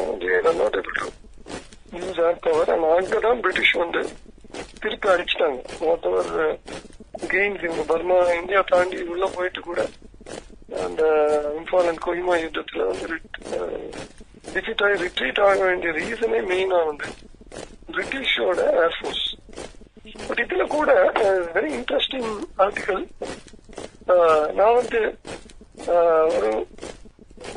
not 0.61 0.77
able 0.79 0.97
to 0.99 1.07
use 1.99 2.19
air 2.27 2.39
power 2.47 2.71
and 2.73 2.88
அங்கதான் 2.97 3.41
British 3.41 3.75
வந்து 3.84 4.01
திருப்பி 4.82 5.08
அடிச்சிட்டாங்க. 5.14 5.60
வாட் 5.82 6.08
எவர் 6.10 6.32
கெயின்ஸ் 7.32 7.60
uh, 7.60 7.66
இவங்க 7.66 7.84
பர்மா 7.89 8.18
இந்தியா 8.39 8.62
தாண்டி 8.70 8.97
உள்ள 9.14 9.26
போயிட்டு 9.36 9.62
கூட 9.62 9.80
அந்த 10.86 11.04
இம்பால் 11.60 11.89
அண்ட் 11.89 12.02
கொஹிமா 12.06 12.36
யுத்தத்துல 12.38 12.86
வந்து 12.91 13.08
டிஃபிட் 14.54 14.82
uh, 14.82 14.88
ஆகி 14.88 14.97
ரிட்ரீட் 15.04 15.41
ஆக 15.47 15.60
வேண்டிய 15.64 15.91
ரீசனே 15.99 16.41
மெயினா 16.52 16.80
வந்து 16.86 17.10
பிரிட்டிஷோட 17.93 18.60
ஏர்ஃபோர்ஸ் 18.86 19.26
பட் 20.28 20.41
இதுல 20.45 20.66
கூட 20.68 20.91
வெரி 21.56 21.72
இன்ட்ரெஸ்டிங் 21.80 22.32
ஆர்டிகல் 22.66 23.04
நான் 24.60 24.78
வந்து 24.80 25.02
uh, 25.89 26.24
ஒரு 26.36 26.52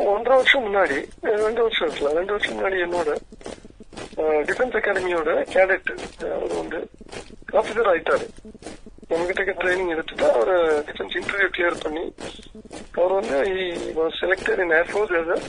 ஒன்றரை 0.04 0.34
வருஷம் 0.36 0.64
முன்னாடி 0.66 0.98
ரெண்டு 1.42 1.62
வருஷம் 1.62 1.86
இருக்குல்ல 1.86 2.12
ரெண்டு 2.12 2.34
வருஷம் 2.34 2.56
முன்னாடி 2.56 2.78
என்னோட 2.86 3.10
டிஃபென்ஸ் 4.48 4.76
அகாடமியோட 4.80 5.30
கேடட் 5.54 5.90
அவர் 6.30 6.54
வந்து 6.60 6.80
ஆஃபீஸர் 7.60 7.90
ஆயிட்டாரு 7.92 8.26
நம்மகிட்ட 9.10 9.54
ட்ரைனிங் 9.60 9.92
எடுத்துட்டு 9.94 10.26
அவர் 10.32 10.52
டிஃபென்ஸ் 10.88 11.16
இன்டர்வியூ 11.20 11.48
கிளியர் 11.56 11.82
பண்ணி 11.84 12.04
அவர் 12.96 13.14
வந்து 13.18 13.38
செலக்டட் 14.20 14.62
இன் 14.64 14.74
ஏர்ஃபோர்ஸ் 14.78 15.14
as 15.20 15.28
a 15.28 15.40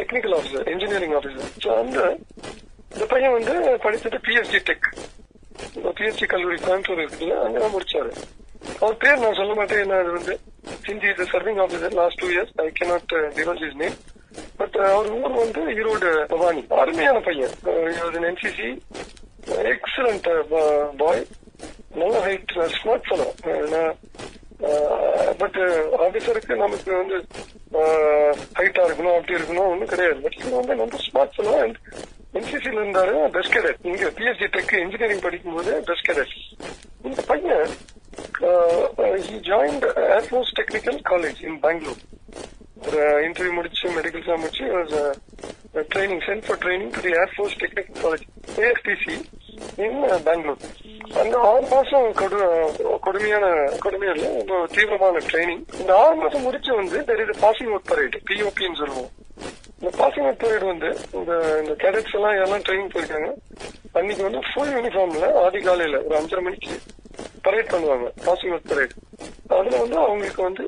technical 0.00 0.34
officer 0.38 0.68
engineering 0.74 1.16
officer 1.18 1.48
so 1.64 1.70
அந்த 1.78 1.98
இந்த 2.94 3.04
பையன் 3.06 3.36
வந்து 3.36 3.54
படித்தது 3.84 4.20
பிஎஸ்சி 4.26 4.60
டெக் 4.68 4.86
பிஎஸ்சி 5.98 6.26
கல்லூரி 6.26 6.58
கோயம்புத்தூர் 6.60 7.02
இருக்குல்ல 7.02 7.36
அங்கதான் 7.44 7.74
முடிச்சாரு 7.76 8.12
அவர் 8.80 9.00
பேர் 9.02 9.22
நான் 9.22 9.38
சொல்ல 9.38 9.52
மாட்டேன் 9.54 9.82
என்ன 9.84 9.98
அது 10.02 10.12
வந்து 10.12 10.34
Hindi 10.84 11.08
is 11.12 11.32
serving 11.32 11.60
officer 11.64 11.96
last 12.00 12.20
two 12.22 12.28
years 12.34 12.52
I 12.58 12.68
cannot 12.78 13.14
divulge 13.38 13.64
his 13.68 13.78
name 13.82 13.96
அவர் 14.88 15.10
ஊர் 15.18 15.36
வந்து 15.42 15.62
ஈரோடு 15.78 16.10
பவானி. 16.32 16.62
அருமையான 16.82 17.20
பையன். 17.28 17.54
என்சிசி 18.30 18.68
எக்ஸலண்ட் 19.74 20.28
பாய் 21.02 21.22
நல்ல 22.00 22.14
ஹைட் 22.26 22.52
ஸ்மார்ட் 22.78 23.08
ஃபெலோ 23.08 23.28
பட் 25.40 25.58
ஆபீசருக்கு 26.06 26.54
நமக்கு 26.64 26.90
வந்து 27.00 27.16
ஹைட்டா 28.58 28.82
இருக்கணும் 28.86 29.16
அப்படி 29.16 29.36
இருக்கணும் 29.38 29.70
ஒன்றும் 29.72 29.92
கிடையாது. 29.92 30.18
பட் 30.24 30.38
இவர் 30.40 30.58
வந்து 30.60 30.76
ரொம்ப 30.82 30.98
ஸ்மார்ட் 31.06 31.34
ஃபெலோ 31.36 31.54
அண்ட் 31.64 31.78
என்சிசில 32.38 32.80
இருந்தாரு 32.82 33.14
பெஸ்ட் 33.36 33.54
கேடட் 33.56 33.86
இங்க 33.90 34.10
பிஎஸ்சி 34.18 34.48
டெக் 34.56 34.74
இன்ஜினியரிங் 34.84 35.24
படிக்கும்போது 35.26 35.72
பெஸ்ட் 35.88 36.08
கேடட் 36.08 36.34
இந்த 37.08 37.22
பையன் 37.32 37.66
he 39.28 39.36
joined 39.50 39.86
air force 40.16 40.52
technical 40.60 41.00
college 41.10 41.40
in 41.48 41.58
Bangalore 41.66 42.02
ஒரு 42.86 43.00
இன்டர்வியூ 43.26 43.52
முடிச்சு 43.58 43.86
மெடிக்கல் 43.96 44.40
முடிச்சு 44.42 44.66
training 45.92 46.22
sent 46.26 46.44
for 46.46 46.60
training 46.62 46.92
to 46.96 47.10
air force 47.22 47.56
technical 47.62 47.98
college 48.04 48.24
ASTC 48.62 49.14
in 49.84 49.98
Bangalore 50.28 50.62
அந்த 51.22 51.36
ஆறு 51.50 51.64
மாசம் 51.72 52.06
கொடு 52.20 52.38
கொடுமையான 53.06 53.46
கொடுமையா 53.84 54.12
இல்ல 54.16 54.28
ரொம்ப 54.38 54.58
தீவிரமான 54.74 55.22
ட்ரைனிங் 55.30 55.62
இந்த 55.80 55.92
ஆறு 56.04 56.16
மாசம் 56.22 56.46
முடிச்சு 56.48 56.72
வந்து 56.80 56.98
there 57.10 57.22
is 57.24 57.42
passing 57.44 57.72
out 57.72 57.88
parade 57.90 58.16
பிஓபின்னு 58.30 58.80
சொல்லுவோம். 58.82 59.10
இந்த 59.78 59.90
பாசிங் 60.00 60.26
அவுட் 60.28 60.42
பரேட் 60.44 60.66
வந்து 60.72 60.88
இந்த 61.18 61.32
இந்த 61.62 61.74
கேடட்ஸ் 61.82 62.16
எல்லாம் 62.18 62.38
எல்லாம் 62.44 62.64
ட்ரைனிங் 62.66 62.92
போயிருக்காங்க. 62.94 63.28
அன்னைக்கு 63.98 64.22
வந்து 64.28 64.40
ஃபுல் 64.48 64.72
யூனிஃபார்ம்ல 64.76 65.28
ஆதி 65.44 65.60
காலையில 65.68 66.00
ஒரு 66.06 66.16
அஞ்சரை 66.20 66.42
மணிக்கு 66.48 66.74
பரேட் 67.46 67.72
பண்ணுவாங்க 67.74 68.08
பாசிங் 68.26 68.52
அவுட் 68.54 68.68
பரேட் 68.72 68.94
அதுல 69.58 69.78
வந்து 69.84 69.98
அவங்களுக்கு 70.06 70.42
வந்து 70.48 70.64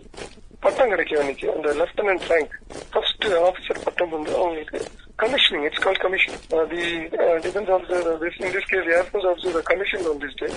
பட்டம் 0.63 0.91
கிடைக்கும் 0.93 1.21
அன்னைக்கு 1.21 1.47
அந்த 1.55 1.69
லெப்டினன்ட் 1.81 2.27
ரேங்க் 2.33 2.53
ஃபர்ஸ்ட் 2.93 3.27
ஆபீசர் 3.47 3.85
பட்டம் 3.87 4.15
வந்து 4.17 4.35
அவங்களுக்கு 4.37 4.81
commissioning. 5.19 5.65
It's 5.65 5.79
called 5.79 5.99
commission. 6.01 6.35
Uh, 6.53 6.65
the 6.67 6.85
uh, 7.15 7.39
defense 7.41 7.69
officer, 7.69 7.99
uh, 8.03 8.17
this, 8.19 8.35
in 8.39 8.53
this 8.53 8.65
case, 8.65 8.85
the 8.85 8.93
Air 8.93 9.05
Force 9.05 9.25
officers 9.25 9.55
are 9.55 9.63
commissioned 9.63 10.07
on 10.07 10.19
this 10.19 10.35
day. 10.35 10.53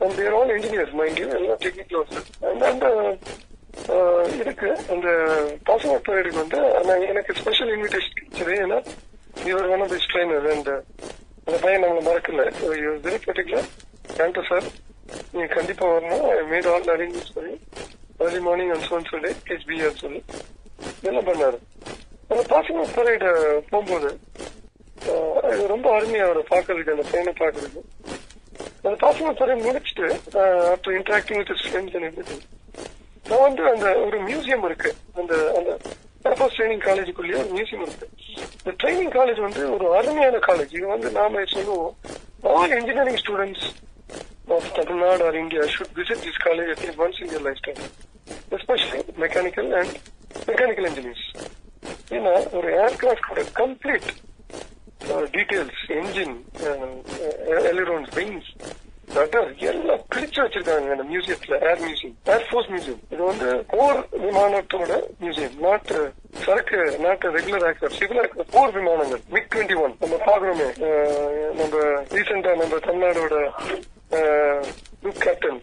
And 0.00 0.12
they 0.12 0.26
are 0.26 0.34
all 0.34 0.50
engineers, 0.50 0.92
mind 0.94 1.18
you, 1.18 1.28
எல்லாம் 1.30 1.60
technical 1.60 1.96
officers. 2.00 2.26
And 2.42 2.62
அந்த 2.62 2.86
uh, 2.94 3.12
uh, 3.94 4.22
இதுக்கு 4.40 4.70
அந்த 4.94 5.08
pass 5.68 5.86
out 5.88 6.06
பரேடுக்கு 6.08 6.42
வந்து 6.42 6.60
நான் 6.88 7.06
எனக்கு 7.12 7.38
special 7.40 7.72
invitation 7.76 8.16
கிடைச்சது 8.18 8.54
ஏன்னா 8.64 8.78
இவர் 9.50 9.70
one 9.74 9.82
of 9.84 9.92
this 9.94 10.10
trainer 10.12 10.48
and 10.54 10.70
அந்த 11.46 11.56
பையன் 11.64 11.84
நம்மளை 11.84 12.02
மறக்கல 12.08 12.44
வெரி 13.04 13.20
பர்டிகுலர் 13.28 13.68
தேங்க்யூ 14.18 14.44
சார் 14.50 14.66
நீங்க 15.32 15.48
கண்டிப்பா 15.58 15.86
வரணும் 15.94 16.26
மேட் 16.52 16.68
ஆல் 16.72 16.92
அரேஞ்ச்மெண்ட்ஸ் 16.96 17.36
பண்ணி 17.38 17.54
ஏர்லி 18.24 18.40
மார்னிங் 18.46 18.72
அன்சோன்னு 18.74 19.10
சொல்லி 19.12 19.30
ஹெச்பிஆர் 19.50 20.00
சொல்லி. 20.04 20.20
இதெல்லாம் 20.98 21.28
பண்ணாரு. 21.28 21.58
அந்த 22.30 22.42
பாசிங் 22.52 22.78
அவுட் 22.80 22.96
பரேட் 22.98 23.24
போகும்போது 23.70 24.10
இது 25.52 25.66
ரொம்ப 25.74 25.86
அருமையா 25.96 26.24
அவரை 26.26 26.42
பாக்குறதுக்கு 26.50 26.94
அந்த 26.96 27.04
பையனை 27.12 27.32
பாக்குறதுக்கு 27.40 27.82
அந்த 28.82 28.96
பாசிங் 29.04 29.26
அவுட் 29.28 29.40
பரேட் 29.42 29.64
முடிச்சுட்டு 29.66 30.08
after 30.72 30.96
interacting 30.98 31.40
with 31.40 31.54
friends 31.64 31.96
and 32.00 32.32
நான் 33.30 33.44
வந்து 33.46 33.62
அந்த 33.72 33.88
ஒரு 34.04 34.18
மியூசியம் 34.28 34.64
இருக்கு. 34.68 34.90
அந்த 35.20 35.34
அந்த 35.58 35.70
ஏர்ஃபோர்ஸ் 36.28 36.56
ட்ரைனிங் 36.58 36.82
காலேஜுக்குள்ளேயே 36.86 37.38
ஒரு 37.42 37.50
மியூசியம் 37.56 37.84
இருக்கு. 37.86 38.06
இந்த 38.58 38.72
ட்ரைனிங் 38.82 39.12
காலேஜ் 39.18 39.40
வந்து 39.46 39.62
ஒரு 39.74 39.86
அருமையான 39.98 40.40
காலேஜ் 40.48 40.74
இது 40.78 40.86
வந்து 40.94 41.10
நாம 41.18 41.44
சொல்லுவோம் 41.54 41.94
all 42.54 42.74
engineering 42.78 43.20
students 43.22 43.66
of 44.56 44.70
Tamil Nadu 44.78 45.24
or 45.28 45.38
India 45.42 45.64
should 45.74 45.94
visit 45.98 46.24
this 46.26 46.40
college 46.46 46.70
at 46.74 47.00
once 47.04 47.20
in 47.24 47.44
life 47.48 47.62
time 47.68 47.82
especially 48.52 49.00
mechanical 49.18 49.70
and 49.72 49.96
mechanical 50.46 50.88
engineers 50.90 51.26
ஏன்னா 52.10 52.34
ஒரு 52.50 52.68
ஏர்கிராஃப்டோட 52.80 53.42
complete 53.54 54.10
details 55.34 55.82
engine 55.98 56.36
எலிரோன்ஸ் 57.70 58.10
pains 58.16 58.50
rudder 59.14 59.48
எல்லாம் 59.62 60.02
பிரிச்சு 60.08 60.38
வச்சிருக்காங்க 60.42 60.90
அந்த 60.90 61.04
மியூசியத்துல 61.04 61.54
ஏர் 61.68 61.80
மியூசியம் 61.80 62.14
ஏர்ஃபோர்ஸ் 62.26 62.68
மியூசியம் 62.72 63.00
இது 63.12 63.22
வந்து 63.22 63.48
போர் 63.72 64.00
விமானத்தோட 64.24 64.90
மியூசியம் 65.22 65.56
நாட்டு 65.60 65.96
uh, 65.96 66.10
சரக்கு 66.42 66.78
not 66.98 67.24
regular 67.36 67.66
aircraft 67.68 67.98
civil 68.00 68.20
aircraft 68.22 68.54
போர் 68.56 68.74
விமானங்கள் 68.76 69.22
மிக் 69.34 69.50
டுவெண்ட்டி 69.54 69.78
ஒன் 69.84 69.96
நம்ம 70.02 70.20
பாக்குறோமே 70.28 70.68
uh, 70.88 71.48
நம்ம 71.60 71.74
ரீசெண்டா 72.14 72.54
நம்ம 72.54 72.80
தமிழ்நாடோட 72.86 73.36
uh, 74.10 74.60
குரூப் 75.02 75.20
கேப்டன் 75.24 75.60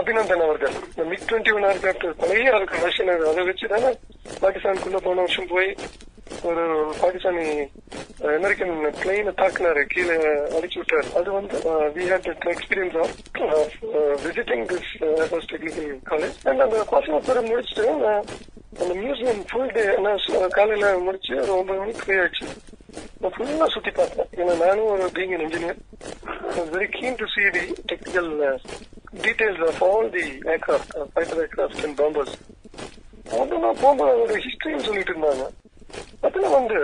அபிநந்தன் 0.00 0.44
அவர்கள் 0.46 0.76
இந்த 0.90 1.02
MiG 1.10 1.26
twenty 1.30 1.52
one 1.56 1.66
R 1.70 1.82
captain 1.84 2.16
பழைய 2.20 2.56
இருக்கு 2.58 2.84
ரஷ்யன் 2.86 3.10
அதை 3.32 3.42
வச்சு 3.48 3.72
தானே 3.72 3.90
பாகிஸ்தானுக்குள்ள 4.44 5.00
போன 5.06 5.20
வருஷம் 5.24 5.50
போய் 5.52 5.70
ஒரு 6.48 6.64
பாகிஸ்தானி 7.02 7.46
அமெரிக்கன் 8.36 8.74
பிளெயினை 9.00 9.32
தாக்குனாரு 9.40 9.82
கீழே 9.92 10.16
அடிச்சு 10.56 10.78
விட்டாரு. 10.80 11.08
அது 11.18 11.28
வந்து 11.36 11.56
we 11.96 12.04
had 12.10 12.28
experience 12.54 12.98
of 13.02 13.14
visiting 14.24 14.64
this 14.72 14.90
first 15.30 15.52
technical 15.54 15.90
college 16.10 16.36
and 16.50 16.64
அந்த 16.66 16.84
பாசிங் 16.92 17.26
பேரை 17.28 17.42
முடிச்சுட்டு 17.50 17.86
அந்த 18.80 18.92
மியூசியம் 19.02 19.40
ஃபுல் 19.50 19.72
டே 19.76 19.84
காலையில 20.58 20.92
முடிச்சு 21.06 21.34
ஒரு 21.42 21.52
ஒன்பது 21.58 21.80
மணிக்கு 21.82 22.04
ஃப்ரீ 22.04 22.16
ஆயிடுச்சு. 22.22 22.46
நான் 23.20 23.34
ஃபுல்லா 23.34 23.66
சுத்தி 23.68 23.90
பார்த்தேன் 23.90 24.30
ஏன்னா 24.38 24.54
நானும் 24.62 24.90
ஒரு 24.92 25.06
being 25.16 25.34
an 25.36 25.44
engineer 25.46 25.78
very 26.72 26.88
keen 26.90 27.16
to 27.16 27.28
see 27.34 27.44
the 27.50 27.64
technical 27.90 28.30
details 29.22 29.64
of 29.68 29.82
all 29.88 30.10
the 30.10 30.24
aircraft 30.54 30.94
fighter 31.12 31.40
aircraft 31.44 31.84
and 31.84 31.98
bombers 32.00 32.34
வந்து 33.38 33.56
நான் 33.58 33.80
போகும்போது 33.80 34.20
ஒரு 34.22 34.36
ஹிஸ்டரின்னு 34.44 34.86
சொல்லிட்டு 34.88 35.12
இருந்தாங்க. 35.14 35.44
அதுல 36.22 36.48
வந்து 36.48 36.78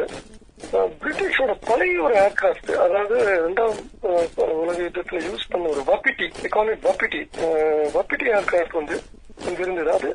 பிரிட்டிஷோட 1.01 1.53
பழைய 1.67 1.97
ஒரு 2.03 2.15
ஏர்கிராஃப்ட் 2.23 2.71
அதாவது 2.85 3.17
ரெண்டாம் 3.47 3.75
உலக 4.63 4.79
யுத்தத்தில் 4.83 5.27
யூஸ் 5.29 5.51
பண்ண 5.51 5.69
ஒரு 5.69 5.83
வப்பிட்டி 5.91 6.27
காலேஜ் 6.57 6.81
வப்பிட்டி 6.89 7.21
வப்பிட்டி 7.95 8.27
ஏர்கிராஃப்ட் 8.39 8.79
வந்து 8.81 8.97
இங்க 9.49 9.61
இருந்தது 9.63 9.93
அது 9.93 10.11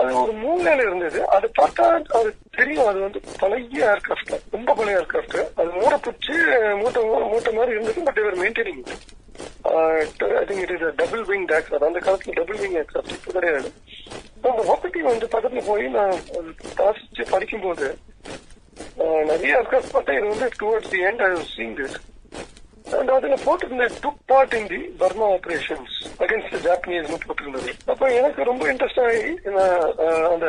அது 0.00 0.10
ஒரு 0.20 0.32
மூலையில 0.42 0.84
இருந்தது. 0.86 1.18
அது 1.36 1.46
பார்த்தா 1.58 1.86
அது 2.18 2.28
தெரியும். 2.58 2.86
அது 2.90 3.00
வந்து 3.00 3.20
பழைய 3.40 3.80
ஏர்கிராஃப்ட் 3.90 4.32
ரொம்ப 4.50 4.74
பழைய 4.74 5.00
ஏர்கிராஃப்ட் 5.00 5.38
அது 5.60 5.68
மூட 5.78 5.94
பிடிச்சி 6.04 6.36
மூட்டை 6.82 7.02
மூட்டை 7.32 7.52
மாதிரி 7.52 7.74
இருந்தது 7.76 8.06
பட் 8.08 8.20
இவர் 8.22 8.38
maintaining 8.42 8.82
I 10.38 10.44
think 10.48 10.62
it 10.64 10.74
is 10.76 10.86
double 11.02 11.24
wing 11.30 11.46
aircraft 11.50 11.88
அந்த 11.90 12.00
காலத்துல 12.06 12.36
டபுள் 12.40 12.60
விங் 12.62 12.78
ஏர்கிராஃப்ட் 12.80 13.16
இப்போ 13.16 13.32
கிடையாது. 13.32 13.68
அந்த 14.48 14.62
ஒப்பட்டி 14.72 15.00
வந்து 15.02 15.26
பக்கத்துல 15.34 15.62
போய் 15.66 15.84
நான் 15.98 16.16
வாசிச்சு 16.80 17.24
படிக்கும்போது 17.34 17.86
uh, 19.02 19.20
நிறைய 19.30 19.58
ஏர்கிராஃப்ட் 19.58 19.94
பார்த்தா 19.94 20.16
இது 20.18 20.32
வந்து 20.32 20.48
towards 20.60 20.92
the 20.94 21.02
end 21.10 21.22
I 21.22 21.30
seeing 21.54 21.76
this 21.80 21.98
and 22.92 23.10
அதுல 23.10 23.36
போட்டிருந்த 23.44 23.86
took 24.02 24.20
part 24.26 24.54
in 24.54 24.66
the 24.66 24.80
Burma 24.98 25.26
operations 25.32 25.94
against 26.18 26.56
Japanese 26.66 27.24
போட்டிருந்தது. 27.24 27.72
அப்ப 27.86 28.10
எனக்கு 28.12 28.44
ரொம்ப 28.44 28.64
இன்ட்ரெஸ்ட் 28.72 29.02
ஆகி 29.04 29.22
அந்த 30.30 30.48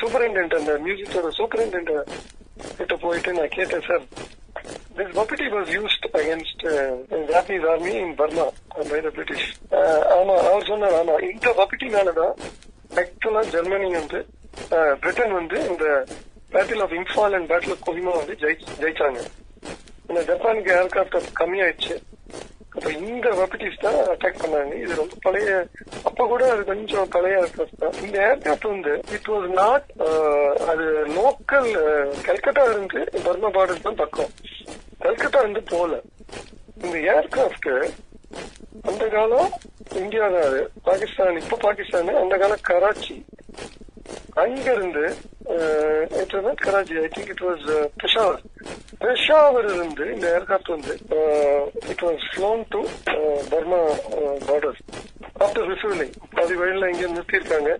சூப்பரிண்டென்ட் 0.00 0.54
அந்த 0.54 0.72
மியூசிக்கோட 0.78 1.30
சூப்பரிண்டென்ட் 1.38 1.92
கிட்ட 2.78 2.94
போயிட்டு 2.96 3.32
நான் 3.32 3.48
கேட்டேன் 3.48 3.86
sir 3.86 4.04
this 4.96 5.14
Wapiti 5.14 5.46
was 5.48 5.70
used 5.76 6.06
against 6.14 6.64
Japanese 7.30 7.66
army 7.68 7.94
in 8.00 8.14
Burma 8.14 8.46
by 8.90 9.00
the 9.00 9.10
British 9.10 9.46
ஆமா 10.16 10.36
அவர் 10.46 10.66
சொன்னார் 10.66 10.98
ஆமா 10.98 11.16
இந்த 11.30 11.48
வப்பிட்டினாலதான் 11.52 12.34
ஆக்சுவலா 12.96 13.42
ஜெர்மனி 13.50 13.88
வந்து 13.94 14.20
பிரிட்டன் 15.00 15.32
வந்து 15.32 15.58
இந்த 15.68 15.86
battle 16.52 16.82
of 16.82 16.96
Imphal 16.96 17.34
and 17.34 17.48
battle 17.50 17.70
of 17.70 17.86
Kohima 17.86 18.12
வந்து 18.16 18.34
ஜெயிச்- 18.42 18.72
ஜெயிச்சாங்க. 18.80 19.20
இந்த 20.12 20.22
ஜப்பானுக்கு 20.30 20.70
ஏர்கிராஃப்ட் 20.78 21.36
கம்மியாயிடுச்சு. 21.38 21.94
அப்ப 22.74 22.90
இந்த 22.98 23.26
வெப்படிஸ் 23.38 23.78
தான் 23.84 23.96
அட்டாக் 24.12 24.40
பண்ணாங்க. 24.42 24.72
இது 24.82 24.92
ரொம்ப 25.00 25.14
பழைய 25.24 25.50
அப்ப 26.08 26.26
கூட 26.32 26.42
அது 26.54 26.62
கொஞ்சம் 26.70 27.08
பழைய 27.14 27.38
ஏர்கிராஃப்ட் 27.42 27.80
தான். 27.84 27.96
இந்த 28.04 28.16
ஏர்கிராஃப்ட் 28.28 28.68
வந்து 28.72 28.92
இட் 29.16 29.28
வாஸ் 29.32 29.46
நாட் 29.60 29.86
அது 30.70 30.86
லோக்கல் 31.18 31.70
கல்கட்டா 32.28 32.64
uh, 32.64 32.70
இருந்து 32.72 33.00
பர்மா 33.26 33.50
பார்டர் 33.56 33.84
தான் 33.86 34.00
பக்கம். 34.02 34.32
கல்கட்டா 35.04 35.40
இருந்து 35.44 35.62
போல 35.72 36.00
இந்த 36.84 36.96
ஏர்கிராஃப்ட் 37.14 37.70
அந்த 38.90 39.04
காலம் 39.16 39.50
இந்தியா 40.02 40.26
தான் 40.34 40.46
அது. 40.50 40.62
பாகிஸ்தான் 40.90 41.40
இப்ப 41.42 41.60
பாகிஸ்தான் 41.66 42.22
அந்த 42.24 42.36
காலம் 42.44 42.66
கராச்சி. 42.70 43.16
அங்கிருந்து 44.42 45.04
it 46.22 46.34
was 46.46 46.60
Karachi. 46.66 46.94
I 47.04 47.08
think 47.16 47.32
it 47.34 47.44
was 47.48 47.64
Peshawar 48.02 48.40
Peshawar 49.02 49.66
இருந்து 49.74 50.04
இந்த 50.14 50.26
ஏர்கிராஃப்ட் 50.36 50.72
வந்து 50.74 50.94
it 51.92 52.04
was 52.06 52.24
flown 52.32 52.62
to 52.74 52.80
Burma 53.52 53.80
border 54.48 54.78
after 55.44 55.66
refuelling 55.72 56.14
பாதி 56.36 56.54
வழியில 56.60 56.90
இங்க 56.92 57.06
நிறுத்தியிருக்காங்க. 57.12 57.70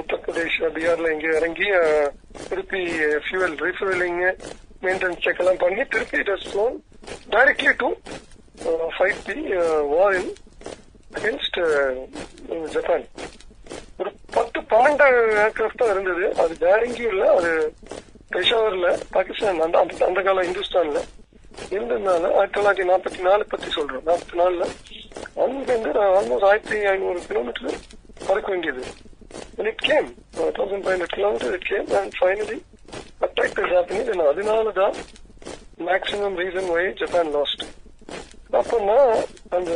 உத்தரப்பிரதேஷ் 0.00 0.58
பீகார்ல 0.76 1.12
இங்க 1.16 1.28
இறங்கி 1.38 1.68
திருப்பி 2.50 2.82
ஃபியூவல் 3.26 3.56
ரிஃபியூலிங் 3.68 4.20
மெயின்டெனன்ஸ் 4.86 5.24
செக் 5.26 5.40
எல்லாம் 5.44 5.62
பண்ணி 5.64 5.84
திருப்பி 5.94 6.18
it 6.22 6.32
was 6.34 6.46
flown 6.50 6.76
directly 7.34 7.72
to 7.82 7.88
fight 8.96 9.22
the 9.30 9.38
war 9.94 10.16
in 10.20 10.30
against 11.18 11.58
Japan 12.76 13.06
ஒரு 13.98 14.12
பத்து 14.30 14.60
பன்னெண்டு 14.60 15.08
ஏர்கிராஃப்ட் 15.36 15.74
தான் 15.74 16.00
இருந்தது. 16.00 16.42
அது 16.42 16.54
பேரிங்கியும் 16.60 17.08
இல்ல 17.08 17.34
அது 17.34 17.74
பெஷாவர்ல 18.32 19.00
பாகிஸ்தான் 19.10 19.60
அந்த 19.60 19.78
அந்த- 19.78 19.94
கால 19.98 20.22
காலம் 20.22 20.44
இந்துஸ்தான்ல 20.44 21.00
இருந்ததுனால 21.70 22.32
ஆயிரத்தி 22.32 22.60
தொள்ளாயிரத்தி 22.60 22.86
நாற்பத்தி 22.86 23.20
நாலு 23.20 23.46
பத்தி 23.46 23.66
சொல்றோம். 23.66 24.06
நாற்பத்தி 24.06 24.38
நாலுல 24.38 24.66
அங்கிருந்து 25.36 25.88
ஆல்மோஸ்ட் 25.88 26.44
ஆயிரத்தி 26.44 26.84
ஐநூறு 26.84 27.20
கிலோமீட்டர் 27.26 27.72
பறக்க 28.26 28.50
வேண்டியது. 28.50 28.82
And 29.58 29.66
it 29.68 29.88
came, 29.88 30.14
uh, 30.36 30.50
1500 30.52 31.06
kilometers 31.16 31.54
it 31.54 31.70
came 31.70 31.98
and 31.98 32.12
finally 32.20 32.62
attacked 33.20 33.56
the 33.56 33.68
Japanese 33.68 34.12
and 34.12 34.20
அதனாலதான் 34.20 34.94
maximum 35.78 36.36
reason 36.36 36.72
why 36.72 36.92
Japan 36.92 37.30
lost 37.30 37.62
அப்ப 38.50 38.80
நான் 38.80 39.24
அந்த 39.56 39.72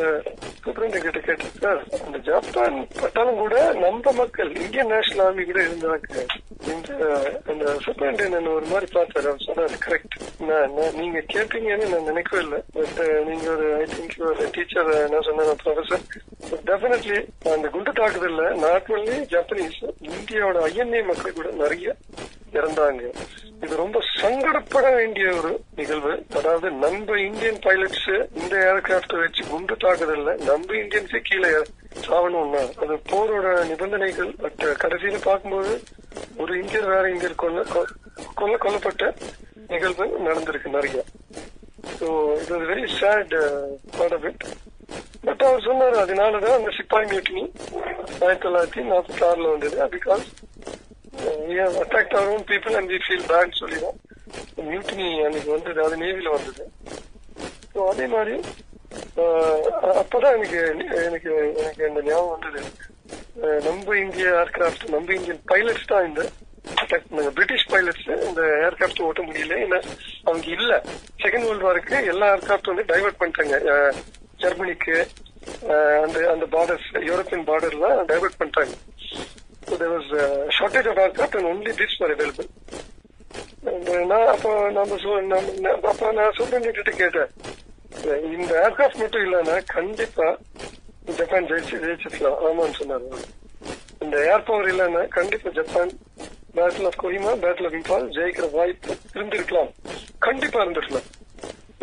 சூப்பரண்ட் 0.62 0.96
கிட்ட 1.04 1.20
கேட்டேன் 1.26 1.82
அந்த 2.04 2.18
ஜப்பான் 2.28 2.78
பட்டாலும் 3.00 3.40
கூட 3.42 3.56
நம்ம 3.84 4.12
மக்கள் 4.20 4.50
இந்தியன் 4.62 4.92
நேஷனல் 4.94 5.24
ஆர்மி 5.26 5.44
கூட 5.44 5.60
இருந்தாங்க. 5.68 6.24
இந்த 6.72 6.90
அந்த 7.50 7.64
சூப்பரண்ட் 7.84 8.48
ஒரு 8.56 8.66
மாதிரி 8.72 8.88
பார்த்தாரு. 8.96 9.26
அவர் 9.30 9.46
சொன்னாரு 9.48 9.76
கரெக்ட் 9.86 10.16
நீங்க 11.00 11.18
கேட்டீங்கன்னு 11.34 11.90
நான் 11.92 12.08
நினைக்கவே 12.10 12.42
இல்லை. 12.44 12.60
பட் 12.76 12.98
uh, 13.04 13.18
நீங்க 13.28 13.46
ஒரு 13.54 13.68
ஐ 13.82 13.86
திங்க் 13.94 14.16
ஒரு 14.30 14.48
டீச்சர் 14.56 14.90
என்ன 15.06 15.22
சொன்னாங்க 15.28 15.54
ப்ரொஃபசர் 15.62 16.04
டெஃபினெட்லி 16.70 17.20
அந்த 17.54 17.68
குண்டு 17.74 17.92
தாக்குதல்ல 18.00 18.44
நாட் 18.64 18.90
ஒன்லி 18.96 19.18
ஜப்பனீஸ் 19.34 19.80
இந்தியாவோட 20.10 20.58
ஐஎன்ஏ 20.70 21.02
மக்கள் 21.10 21.38
கூட 21.38 21.50
நிறைய 21.62 21.94
இறந்தாங்க. 22.58 23.02
இது 23.64 23.74
ரொம்ப 23.82 23.98
சங்கடப்பட 24.20 24.86
வேண்டிய 24.96 25.26
ஒரு 25.38 25.50
நிகழ்வு. 25.78 26.12
அதாவது 26.38 26.68
நம்ம 26.84 27.18
இந்தியன் 27.28 27.60
பைலட்ஸ் 27.66 28.08
இந்த 28.40 28.54
ஏர்கிராப்ட் 28.70 29.14
வச்சு 29.20 29.42
குண்டு 29.60 29.76
தாக்குதல்ல 29.76 30.30
நம்ம 30.44 30.74
இந்தியன்ஸே 30.74 31.20
கீழே 31.20 31.48
சாவணும்னா 32.00 32.60
அது 32.76 32.94
போரோட 33.10 33.64
நிபந்தனைகள் 33.64 34.34
பட் 34.34 34.62
கடைசியில 34.82 35.22
பார்க்கும்போது 35.22 35.72
ஒரு 36.36 36.58
இந்தியர் 36.58 36.84
வேற 36.84 37.10
இந்தியர் 37.10 37.34
கொல்ல 37.34 37.62
கொ- 37.64 37.90
கொல்ல 38.34 38.56
கொல்லப்பட்ட 38.56 39.04
நிகழ்வு 39.68 40.04
நடந்திருக்கு 40.26 40.68
நிறைய. 40.68 41.00
So 41.98 42.06
it 42.40 42.50
was 42.50 42.66
very 42.70 42.86
sad 43.00 43.34
part 43.98 44.12
of 44.12 44.24
it 44.24 44.44
but 45.24 45.42
அவர் 45.42 45.62
சொன்னார் 45.62 45.96
அதனாலதான் 45.96 46.56
அந்த 46.56 46.70
சிப்பாய் 46.76 47.08
மியூட்டினி 47.10 47.44
ஆயிரத்தி 48.20 48.46
தொள்ளாயிரத்தி 48.46 48.84
நாற்பத்தி 48.90 49.24
ஆறுல 49.24 49.50
வந்தது 49.50 49.88
because 49.98 50.24
uh, 51.20 51.36
we 51.48 51.54
have 51.56 51.74
attacked 51.76 52.14
people 52.48 52.76
and 52.76 52.90
people 52.90 53.04
feel 53.06 53.26
we 53.26 53.52
சொல்லிதான். 53.52 53.98
மியூட்டினி 54.62 55.24
அன்னைக்கு 55.24 55.50
வந்தது 55.50 55.84
அது 55.84 55.96
நேவில 55.96 56.30
வந்தது. 56.30 56.64
ஸோ 57.74 57.88
அதே 57.88 58.06
மாதிரி 58.06 58.34
அப்பதான் 59.82 60.34
எனக்கு 60.34 60.74
எனக்கு 61.04 61.54
எனக்கு 61.56 61.88
இந்த 61.88 62.02
ஞாபகம் 62.02 62.38
வந்தது 62.38 62.62
நம்ம 63.70 63.98
இந்திய 63.98 64.26
ஏர்கிராஃப்ட் 64.26 64.88
நம்ம 64.88 65.14
இந்தியன் 65.14 65.40
பைலட்ஸ் 65.48 65.86
தான் 65.86 66.06
இந்த. 66.06 66.28
பிரிட்டிஷ் 67.30 67.68
பைலட்ஸ் 67.68 68.24
இந்த 68.24 68.40
ஏர்கிராஃப்ட் 68.40 69.02
ஓட்ட 69.02 69.22
முடியல. 69.22 69.56
ஏன்னா 69.56 69.82
அவங்க 70.24 70.46
இல்ல. 70.46 70.82
செகண்ட் 71.22 71.44
வேர்ல்டு 71.44 71.76
வாருக்கு 71.76 72.06
எல்லா 72.06 72.34
ஏர்கிராஃப்ட் 72.34 72.74
வந்து 72.74 72.82
டைவர்ட் 72.82 73.20
பண்ணிட்டாங்க. 73.20 73.92
ஜெர்மனிக்கு 74.36 75.06
ஆஹ், 75.68 76.00
அந்த 76.02 76.30
அந்த 76.30 76.46
பார்டர்ஸ் 76.46 76.94
யூரோப்பியன் 76.94 77.46
பார்டர்லாம் 77.46 78.04
டைவர்ட் 78.08 78.38
பண்ணிட்டாங்க. 78.38 78.72
So 79.66 79.76
there 79.76 79.98
was 79.98 80.18
a 80.18 80.46
shortage 80.46 80.86
of 80.86 80.96
நான் 84.06 84.26
அப்போ 84.26 84.70
நம்ம 84.70 84.94
சொ- 84.94 85.22
நம்ம- 85.22 85.88
அப்போ 85.88 86.12
நான் 86.12 86.32
சூப்பரண்ட் 86.36 86.70
கிட்ட 86.70 86.90
கேட்டேன். 86.90 87.30
இந்த 88.34 88.52
ஏர்கிராஃப்ட் 88.64 89.00
மட்டும் 89.02 89.24
இல்லைன்னா 89.26 89.56
கண்டிப்பா 89.76 90.28
ஜப்பான் 91.18 91.48
ஜெயிச்சு 91.50 91.80
ஜெயிச்சிருக்கலாம். 91.84 92.38
ஆமான்னு 92.48 92.78
சொன்னாரு. 92.80 93.08
இந்த 94.04 94.16
ஏர் 94.32 94.46
பவர் 94.48 94.68
இல்லைன்னா 94.72 95.02
கண்டிப்பா 95.18 95.50
Japan 95.58 95.92
battle 96.56 96.86
of 96.90 97.00
Kohima 97.02 97.32
battle 97.44 97.66
of 97.68 97.76
Imphal 97.78 98.06
ஜெயிக்கிற 98.16 98.46
வாய்ப்பு 98.58 98.92
இருந்திருக்கலாம். 99.16 99.70
கண்டிப்பா 100.28 100.58
இருந்திருக்கலாம். 100.64 101.08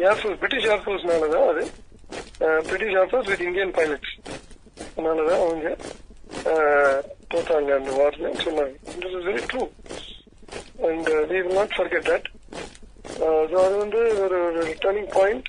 ஏர்ஃபோர்ஸ் 0.08 0.40
பிரிட்டிஷ் 0.42 0.70
ஏர்ஃபோர்ஸ்னாலதான் 0.74 1.48
அது. 1.52 1.64
British 2.70 2.98
air force 3.02 3.30
with 3.32 3.46
Indian 3.50 3.76
pilots 3.78 4.16
அதனாலதான் 4.98 5.44
அவங்க 5.46 5.70
போட்டாங்க 7.32 7.32
தோத்தாங்க 7.32 7.72
அந்த 7.78 7.92
வார்ல 8.00 8.28
சொன்னாங்க. 8.46 8.76
It 8.96 9.06
is 9.08 9.28
very 9.30 9.42
true 9.52 9.64
and 10.90 11.10
we 11.32 11.40
will 11.44 11.58
not 11.60 11.76
forget 11.78 12.08
that 12.12 12.28
அது 13.42 13.78
வந்து 13.84 14.02
ஒரு 14.26 14.40
டர்னிங் 14.84 15.12
பாயிண்ட் 15.18 15.48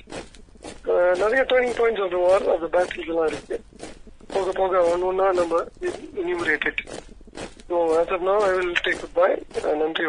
நிறைய 1.15 1.45
turning 1.49 1.77
points 1.79 2.03
of 2.03 2.11
the 2.11 2.17
war 2.17 2.49
of 2.49 2.63
the 2.65 2.69
battles 2.77 3.07
எல்லாம் 3.07 3.27
இருக்கு 3.27 3.59
போக 4.33 4.51
போக 4.51 4.83
ஒன்னு 4.83 5.11
ஒன்னா 5.11 5.33
நம்ம 5.33 5.63
என்யூமரேட்டட் 6.21 6.81
நன்றி 9.79 10.03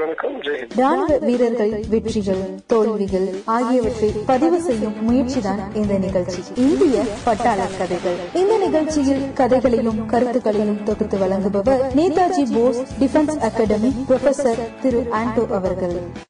ராணுவ 0.76 1.16
வீரர்கள் 1.16 1.72
வெற்றிகள் 1.88 2.42
தோல்விகள் 2.66 3.28
ஆகியவற்றை 3.44 4.12
பதிவு 4.26 4.60
செய்யும் 4.60 4.96
முயற்சிதான் 5.00 5.74
இந்த 5.74 5.98
நிகழ்ச்சி. 5.98 6.42
இந்திய 6.56 7.02
பட்டாள 7.26 7.78
கதைகள். 7.78 8.18
இந்த 8.34 8.58
நிகழ்ச்சியில் 8.58 9.32
கதைகளையும் 9.32 10.06
கருத்துக்களையும் 10.06 10.82
தொகுத்து 10.82 11.18
வழங்குபவர் 11.18 11.84
Netaji 11.94 12.46
Bose 12.54 12.82
Defence 13.00 13.38
Academy 13.38 13.92
professor 14.08 14.80
Thiru 14.82 15.06
Anto 15.10 15.46
அவர்கள். 15.50 16.29